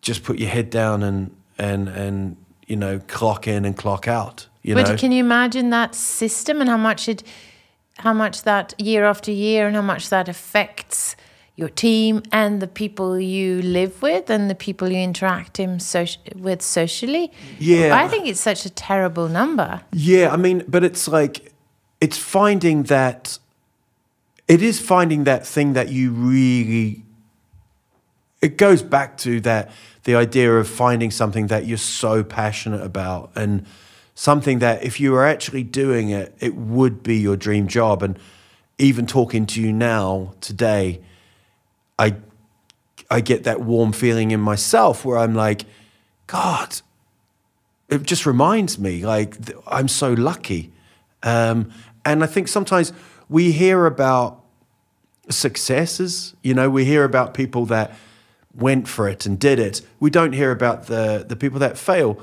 just 0.01 0.23
put 0.23 0.39
your 0.39 0.49
head 0.49 0.69
down 0.69 1.03
and 1.03 1.35
and 1.57 1.87
and 1.89 2.37
you 2.67 2.75
know 2.75 2.99
clock 3.07 3.47
in 3.47 3.65
and 3.65 3.75
clock 3.77 4.07
out. 4.07 4.47
You 4.61 4.75
but 4.75 4.87
know, 4.87 4.97
can 4.97 5.11
you 5.11 5.19
imagine 5.19 5.69
that 5.69 5.95
system 5.95 6.61
and 6.61 6.69
how 6.69 6.77
much 6.77 7.07
it 7.07 7.23
how 7.99 8.13
much 8.13 8.43
that 8.43 8.73
year 8.77 9.05
after 9.05 9.31
year 9.31 9.67
and 9.67 9.75
how 9.75 9.81
much 9.81 10.09
that 10.09 10.29
affects 10.29 11.15
your 11.55 11.69
team 11.69 12.23
and 12.31 12.61
the 12.61 12.67
people 12.67 13.19
you 13.19 13.61
live 13.61 14.01
with 14.01 14.29
and 14.29 14.49
the 14.49 14.55
people 14.55 14.89
you 14.89 14.97
interact 14.99 15.59
in 15.59 15.77
soci- 15.77 16.33
with 16.35 16.61
socially? 16.61 17.31
Yeah. 17.59 18.01
I 18.01 18.07
think 18.07 18.27
it's 18.27 18.39
such 18.39 18.65
a 18.65 18.69
terrible 18.69 19.27
number. 19.27 19.81
Yeah, 19.91 20.31
I 20.31 20.37
mean, 20.37 20.63
but 20.67 20.83
it's 20.85 21.07
like 21.07 21.51
it's 21.99 22.17
finding 22.17 22.83
that 22.83 23.39
it 24.47 24.61
is 24.61 24.79
finding 24.79 25.25
that 25.25 25.45
thing 25.45 25.73
that 25.73 25.89
you 25.89 26.11
really 26.11 27.03
it 28.41 28.57
goes 28.57 28.81
back 28.81 29.17
to 29.17 29.39
that 29.41 29.71
the 30.03 30.15
idea 30.15 30.55
of 30.57 30.67
finding 30.67 31.11
something 31.11 31.47
that 31.47 31.65
you're 31.65 31.77
so 31.77 32.23
passionate 32.23 32.81
about 32.81 33.31
and 33.35 33.65
something 34.15 34.59
that 34.59 34.83
if 34.83 34.99
you 34.99 35.11
were 35.11 35.25
actually 35.25 35.63
doing 35.63 36.09
it 36.09 36.35
it 36.39 36.55
would 36.55 37.03
be 37.03 37.17
your 37.17 37.35
dream 37.35 37.67
job 37.67 38.03
and 38.03 38.17
even 38.77 39.05
talking 39.05 39.45
to 39.45 39.61
you 39.61 39.73
now 39.73 40.33
today 40.41 41.01
I 41.97 42.15
I 43.09 43.21
get 43.21 43.43
that 43.43 43.61
warm 43.61 43.91
feeling 43.91 44.31
in 44.31 44.39
myself 44.39 45.03
where 45.03 45.17
I'm 45.17 45.35
like 45.35 45.65
god 46.27 46.81
it 47.89 48.03
just 48.03 48.25
reminds 48.25 48.77
me 48.77 49.05
like 49.05 49.35
I'm 49.67 49.87
so 49.87 50.13
lucky. 50.13 50.71
Um, 51.23 51.71
and 52.05 52.23
I 52.23 52.27
think 52.27 52.47
sometimes 52.47 52.93
we 53.27 53.51
hear 53.51 53.85
about 53.85 54.43
successes, 55.29 56.35
you 56.41 56.53
know, 56.53 56.69
we 56.69 56.85
hear 56.85 57.03
about 57.03 57.33
people 57.33 57.65
that 57.67 57.93
went 58.53 58.87
for 58.87 59.07
it 59.07 59.25
and 59.25 59.39
did 59.39 59.59
it. 59.59 59.81
We 59.99 60.09
don't 60.09 60.33
hear 60.33 60.51
about 60.51 60.87
the, 60.87 61.25
the 61.27 61.35
people 61.35 61.59
that 61.59 61.77
fail, 61.77 62.19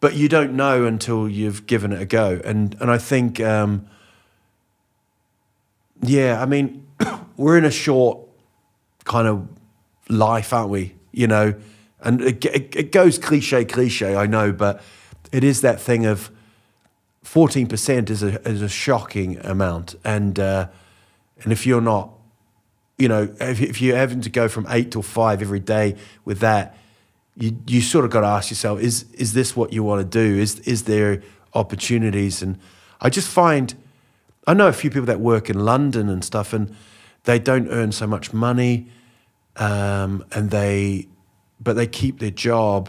but 0.00 0.14
you 0.14 0.28
don't 0.28 0.54
know 0.54 0.84
until 0.84 1.28
you've 1.28 1.66
given 1.66 1.92
it 1.92 2.00
a 2.00 2.06
go. 2.06 2.40
And, 2.44 2.76
and 2.80 2.90
I 2.90 2.98
think, 2.98 3.40
um, 3.40 3.86
yeah, 6.02 6.40
I 6.40 6.46
mean, 6.46 6.86
we're 7.36 7.58
in 7.58 7.64
a 7.64 7.70
short 7.70 8.20
kind 9.04 9.28
of 9.28 9.48
life, 10.08 10.52
aren't 10.52 10.70
we? 10.70 10.94
You 11.12 11.26
know, 11.26 11.54
and 12.00 12.20
it, 12.20 12.44
it, 12.44 12.76
it 12.76 12.92
goes 12.92 13.18
cliche, 13.18 13.64
cliche, 13.64 14.16
I 14.16 14.26
know, 14.26 14.52
but 14.52 14.82
it 15.32 15.44
is 15.44 15.60
that 15.62 15.80
thing 15.80 16.06
of 16.06 16.30
14% 17.24 18.10
is 18.10 18.22
a, 18.22 18.48
is 18.48 18.62
a 18.62 18.68
shocking 18.68 19.38
amount. 19.44 19.96
And, 20.04 20.38
uh, 20.38 20.68
and 21.42 21.52
if 21.52 21.66
you're 21.66 21.80
not, 21.80 22.15
you 22.98 23.08
know, 23.08 23.34
if, 23.40 23.60
if 23.60 23.80
you're 23.80 23.96
having 23.96 24.20
to 24.22 24.30
go 24.30 24.48
from 24.48 24.66
eight 24.70 24.90
till 24.90 25.02
five 25.02 25.42
every 25.42 25.60
day 25.60 25.96
with 26.24 26.40
that, 26.40 26.76
you, 27.36 27.56
you 27.66 27.82
sort 27.82 28.04
of 28.04 28.10
got 28.10 28.22
to 28.22 28.26
ask 28.26 28.50
yourself, 28.50 28.80
is, 28.80 29.04
is 29.12 29.34
this 29.34 29.54
what 29.54 29.72
you 29.72 29.82
want 29.82 30.00
to 30.00 30.04
do? 30.06 30.40
Is, 30.40 30.60
is 30.60 30.84
there 30.84 31.22
opportunities? 31.52 32.42
And 32.42 32.58
I 33.00 33.10
just 33.10 33.28
find, 33.28 33.74
I 34.46 34.54
know 34.54 34.68
a 34.68 34.72
few 34.72 34.90
people 34.90 35.06
that 35.06 35.20
work 35.20 35.50
in 35.50 35.64
London 35.64 36.08
and 36.08 36.24
stuff, 36.24 36.52
and 36.52 36.74
they 37.24 37.38
don't 37.38 37.68
earn 37.68 37.92
so 37.92 38.06
much 38.06 38.32
money, 38.32 38.88
um, 39.56 40.24
and 40.32 40.50
they, 40.50 41.08
but 41.60 41.74
they 41.74 41.86
keep 41.86 42.20
their 42.20 42.30
job. 42.30 42.88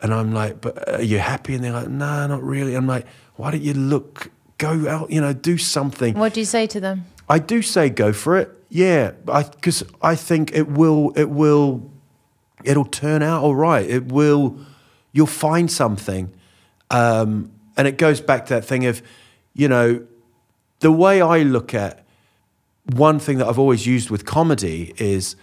And 0.00 0.14
I'm 0.14 0.32
like, 0.32 0.60
but 0.60 0.88
are 0.88 1.02
you 1.02 1.18
happy? 1.18 1.54
And 1.54 1.62
they're 1.62 1.72
like, 1.72 1.88
nah, 1.88 2.26
not 2.26 2.42
really. 2.42 2.74
I'm 2.74 2.86
like, 2.86 3.06
why 3.36 3.50
don't 3.50 3.62
you 3.62 3.74
look, 3.74 4.30
go 4.58 4.88
out, 4.88 5.10
you 5.10 5.20
know, 5.20 5.32
do 5.32 5.58
something. 5.58 6.14
What 6.14 6.34
do 6.34 6.40
you 6.40 6.46
say 6.46 6.66
to 6.68 6.80
them? 6.80 7.04
I 7.28 7.38
do 7.38 7.62
say 7.62 7.88
go 7.88 8.12
for 8.12 8.36
it. 8.36 8.50
Yeah, 8.68 9.12
because 9.12 9.84
I, 10.02 10.16
think 10.16 10.52
it 10.52 10.68
will. 10.68 11.12
It 11.16 11.30
will. 11.30 11.90
It'll 12.64 12.84
turn 12.84 13.22
out 13.22 13.42
all 13.42 13.54
right. 13.54 13.88
It 13.88 14.10
will. 14.10 14.58
You'll 15.12 15.26
find 15.26 15.70
something, 15.70 16.32
um, 16.90 17.52
and 17.76 17.86
it 17.86 17.98
goes 17.98 18.20
back 18.20 18.46
to 18.46 18.54
that 18.54 18.64
thing 18.64 18.84
of, 18.86 19.00
you 19.52 19.68
know, 19.68 20.04
the 20.80 20.90
way 20.90 21.20
I 21.20 21.42
look 21.42 21.72
at 21.72 22.04
one 22.84 23.20
thing 23.20 23.38
that 23.38 23.46
I've 23.46 23.60
always 23.60 23.86
used 23.86 24.10
with 24.10 24.24
comedy 24.24 24.92
is 24.98 25.36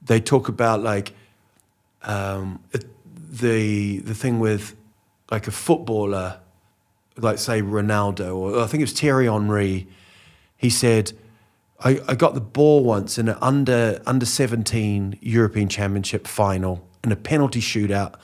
they 0.00 0.18
talk 0.18 0.48
about 0.48 0.82
like 0.82 1.12
um, 2.02 2.60
the 3.30 3.98
the 3.98 4.14
thing 4.14 4.40
with 4.40 4.74
like 5.30 5.46
a 5.46 5.50
footballer, 5.50 6.40
like 7.16 7.38
say 7.38 7.60
Ronaldo, 7.60 8.34
or 8.34 8.60
I 8.60 8.66
think 8.66 8.80
it 8.80 8.84
was 8.84 8.98
Thierry 8.98 9.26
Henry. 9.26 9.88
He 10.56 10.70
said, 10.70 11.12
I, 11.80 12.00
I 12.08 12.14
got 12.14 12.34
the 12.34 12.40
ball 12.40 12.82
once 12.82 13.18
in 13.18 13.28
an 13.28 13.36
under 13.40 14.00
under 14.06 14.24
17 14.24 15.18
European 15.20 15.68
Championship 15.68 16.26
final 16.26 16.86
in 17.04 17.12
a 17.12 17.16
penalty 17.16 17.60
shootout, 17.60 18.14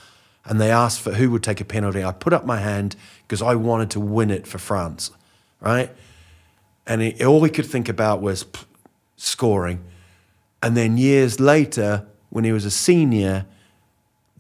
and 0.45 0.61
they 0.61 0.71
asked 0.71 1.01
for 1.01 1.13
who 1.13 1.31
would 1.31 1.43
take 1.43 1.61
a 1.61 1.65
penalty. 1.65 2.03
I 2.03 2.13
put 2.13 2.33
up 2.33 2.47
my 2.47 2.59
hand 2.59 2.97
because 3.23 3.43
I 3.43 3.55
wanted 3.55 3.91
to 3.91 4.01
win 4.01 4.31
it 4.31 4.47
for 4.47 4.59
France, 4.59 5.11
right? 5.61 5.91
And 6.87 7.01
he, 7.01 7.25
all 7.25 7.45
he 7.45 7.51
could 7.51 7.67
think 7.67 7.89
about 7.89 8.23
was 8.23 8.45
scoring. 9.17 9.85
And 10.63 10.77
then 10.77 10.97
years 10.97 11.39
later, 11.39 12.07
when 12.31 12.45
he 12.45 12.53
was 12.53 12.65
a 12.65 12.71
senior, 12.71 13.47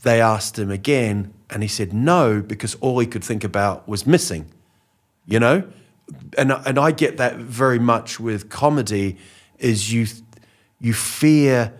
they 0.02 0.20
asked 0.20 0.58
him 0.58 0.70
again, 0.70 1.32
and 1.50 1.62
he 1.62 1.68
said 1.68 1.92
no 1.92 2.40
because 2.40 2.74
all 2.76 2.98
he 2.98 3.06
could 3.06 3.22
think 3.22 3.44
about 3.44 3.86
was 3.86 4.06
missing. 4.06 4.50
You 5.26 5.38
know, 5.38 5.64
and 6.38 6.52
and 6.52 6.78
I 6.78 6.90
get 6.92 7.16
that 7.18 7.36
very 7.36 7.78
much 7.78 8.20
with 8.20 8.48
comedy. 8.48 9.16
Is 9.58 9.92
you 9.92 10.06
you 10.80 10.92
fear, 10.94 11.72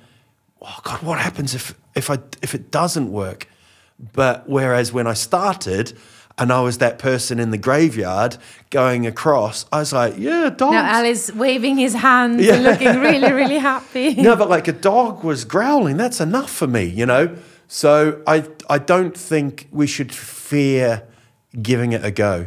oh 0.61 0.79
God, 0.83 1.03
what 1.03 1.19
happens 1.19 1.55
if 1.55 1.75
if 1.95 2.11
I 2.11 2.19
if 2.43 2.55
it 2.55 2.71
doesn't 2.71 3.11
work? 3.13 3.49
But 4.13 4.49
whereas 4.49 4.93
when 4.93 5.07
I 5.07 5.15
started. 5.15 5.93
And 6.39 6.51
I 6.51 6.63
was 6.63 6.79
that 6.79 6.99
person 6.99 7.39
in 7.39 7.51
the 7.51 7.59
graveyard 7.59 8.39
going 8.71 9.07
across. 9.07 9.67
I 9.71 9.81
was 9.81 9.93
like, 9.93 10.15
"Yeah, 10.17 10.49
dogs." 10.49 10.73
Now 10.73 10.85
Al 10.99 11.05
is 11.05 11.31
waving 11.35 11.77
his 11.77 11.93
hands 11.93 12.43
Yeah. 12.43 12.55
and 12.55 12.65
looking 12.65 12.99
really, 13.01 13.31
really 13.43 13.59
happy. 13.59 14.15
no, 14.15 14.35
but 14.35 14.49
like 14.49 14.67
a 14.67 14.73
dog 14.73 15.25
was 15.25 15.45
growling. 15.45 15.99
That's 15.99 16.21
enough 16.23 16.51
for 16.51 16.67
me, 16.67 16.85
you 16.85 17.05
know. 17.05 17.37
So 17.69 18.23
I 18.27 18.45
I 18.71 18.79
don't 18.79 19.15
think 19.15 19.69
we 19.71 19.87
should 19.87 20.11
fear 20.13 21.03
giving 21.61 21.93
it 21.93 22.03
a 22.03 22.11
go, 22.11 22.47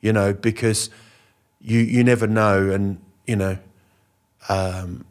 you 0.00 0.12
know, 0.14 0.32
because 0.32 0.88
you 1.60 1.80
you 1.80 2.04
never 2.04 2.26
know, 2.26 2.70
and 2.70 3.00
you 3.26 3.36
know, 3.36 3.58
um, 4.48 5.04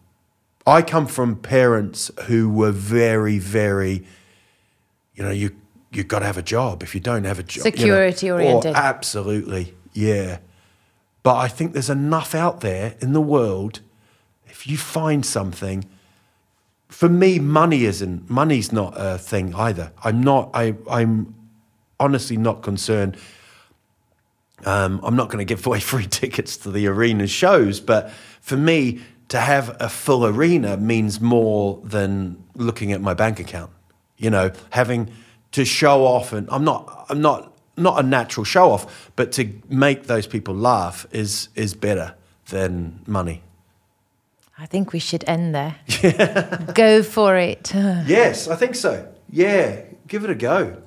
I 0.66 0.82
come 0.82 1.08
from 1.08 1.36
parents 1.38 2.12
who 2.26 2.50
were 2.50 2.72
very, 2.72 3.40
very, 3.40 4.06
you 5.16 5.24
know, 5.24 5.32
you 5.32 5.56
you've 5.92 6.08
got 6.08 6.20
to 6.20 6.26
have 6.26 6.38
a 6.38 6.44
job. 6.44 6.84
If 6.84 6.94
you 6.94 7.02
don't 7.02 7.24
have 7.24 7.40
a 7.40 7.44
job, 7.44 7.66
you 7.66 7.72
know, 7.72 7.78
Security 7.78 8.32
oriented. 8.32 8.76
Oh, 8.76 8.80
absolutely, 8.80 9.74
yeah. 9.94 10.40
But 11.24 11.38
I 11.38 11.48
think 11.48 11.74
there's 11.74 11.90
enough 11.90 12.34
out 12.36 12.62
there 12.62 12.96
in 13.02 13.14
the 13.14 13.22
world. 13.22 13.82
If 14.46 14.68
you 14.68 14.78
find 14.78 15.26
something, 15.26 15.86
for 16.88 17.10
me, 17.10 17.40
money 17.40 17.86
isn't 17.86 18.30
money's 18.30 18.72
not 18.72 18.94
a 18.96 19.18
thing 19.18 19.54
either. 19.56 19.92
I'm 20.04 20.22
not. 20.22 20.52
I 20.54 20.76
I'm 20.90 21.36
honestly 22.00 22.38
not 22.38 22.62
concerned. 22.62 23.18
Um, 24.66 25.00
I'm 25.04 25.16
not 25.16 25.30
going 25.30 25.46
to 25.46 25.46
give 25.46 25.66
away 25.68 25.80
free 25.80 26.08
tickets 26.08 26.58
to 26.58 26.72
the 26.72 26.88
arena 26.88 27.28
shows, 27.28 27.80
but 27.80 28.12
for 28.42 28.58
me, 28.58 29.02
to 29.30 29.40
have 29.40 29.76
a 29.82 29.90
full 29.90 30.26
arena 30.26 30.78
means 30.78 31.20
more 31.20 31.82
than 31.84 32.42
looking 32.56 32.94
at 32.94 33.02
my 33.02 33.14
bank 33.14 33.40
account. 33.40 33.72
You 34.18 34.30
know, 34.30 34.52
having 34.70 35.12
to 35.52 35.66
show 35.66 36.06
off, 36.06 36.34
and 36.34 36.48
I'm 36.50 36.64
not, 36.64 37.06
I'm 37.10 37.22
not, 37.22 37.54
not 37.76 38.00
a 38.00 38.08
natural 38.08 38.44
show 38.46 38.72
off, 38.72 39.12
but 39.16 39.32
to 39.34 39.52
make 39.70 40.08
those 40.08 40.28
people 40.28 40.56
laugh 40.56 41.06
is 41.12 41.50
is 41.56 41.74
better 41.74 42.16
than 42.50 43.02
money. 43.06 43.44
I 44.58 44.66
think 44.66 44.92
we 44.92 45.00
should 45.00 45.24
end 45.28 45.54
there. 45.54 45.76
Go 46.74 47.04
for 47.04 47.38
it. 47.38 47.72
Yes, 47.76 48.48
I 48.48 48.56
think 48.56 48.74
so. 48.74 49.14
Yeah, 49.30 49.82
give 50.08 50.24
it 50.24 50.30
a 50.30 50.36
go. 50.36 50.82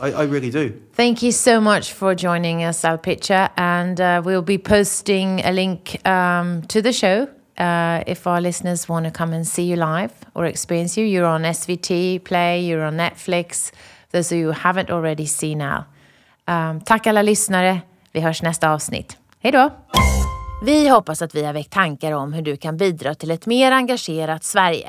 I, 0.00 0.12
I 0.12 0.22
really 0.24 0.50
do. 0.50 0.72
Thank 0.94 1.22
you 1.22 1.32
so 1.32 1.60
much 1.60 1.92
for 1.92 2.14
joining 2.14 2.64
us, 2.64 2.84
Al 2.84 2.98
Pitcher. 2.98 3.50
And 3.56 4.00
uh, 4.00 4.22
we'll 4.24 4.42
be 4.42 4.58
posting 4.58 5.40
a 5.40 5.52
link 5.52 6.06
um, 6.06 6.62
to 6.62 6.82
the 6.82 6.92
show 6.92 7.28
uh, 7.58 8.02
if 8.06 8.26
our 8.26 8.40
listeners 8.40 8.88
want 8.88 9.04
to 9.04 9.10
come 9.10 9.32
and 9.32 9.46
see 9.46 9.64
you 9.64 9.76
live 9.76 10.12
or 10.34 10.46
experience 10.46 10.96
you. 10.96 11.04
You're 11.06 11.26
on 11.26 11.42
SVT 11.42 12.24
Play, 12.24 12.64
you're 12.64 12.84
on 12.84 12.96
Netflix. 12.96 13.72
Those 14.10 14.32
of 14.32 14.38
you 14.38 14.46
who 14.46 14.52
haven't 14.52 14.90
already 14.90 15.26
seen 15.26 15.60
Al. 15.60 15.84
Um, 16.48 16.80
tack 16.80 17.06
alla 17.06 17.22
lyssnare. 17.22 17.80
Vi 18.12 18.20
hörs 18.20 18.42
nästa 18.42 18.70
avsnitt. 18.70 19.16
Hej 19.40 19.52
då! 19.52 19.70
Vi 20.62 20.88
hoppas 20.88 21.22
att 21.22 21.34
vi 21.34 21.44
har 21.44 21.52
väckt 21.52 21.72
tankar 21.72 22.12
om 22.12 22.32
hur 22.32 22.42
du 22.42 22.56
kan 22.56 22.76
bidra 22.76 23.14
till 23.14 23.30
ett 23.30 23.46
mer 23.46 23.72
engagerat 23.72 24.44
Sverige. 24.44 24.88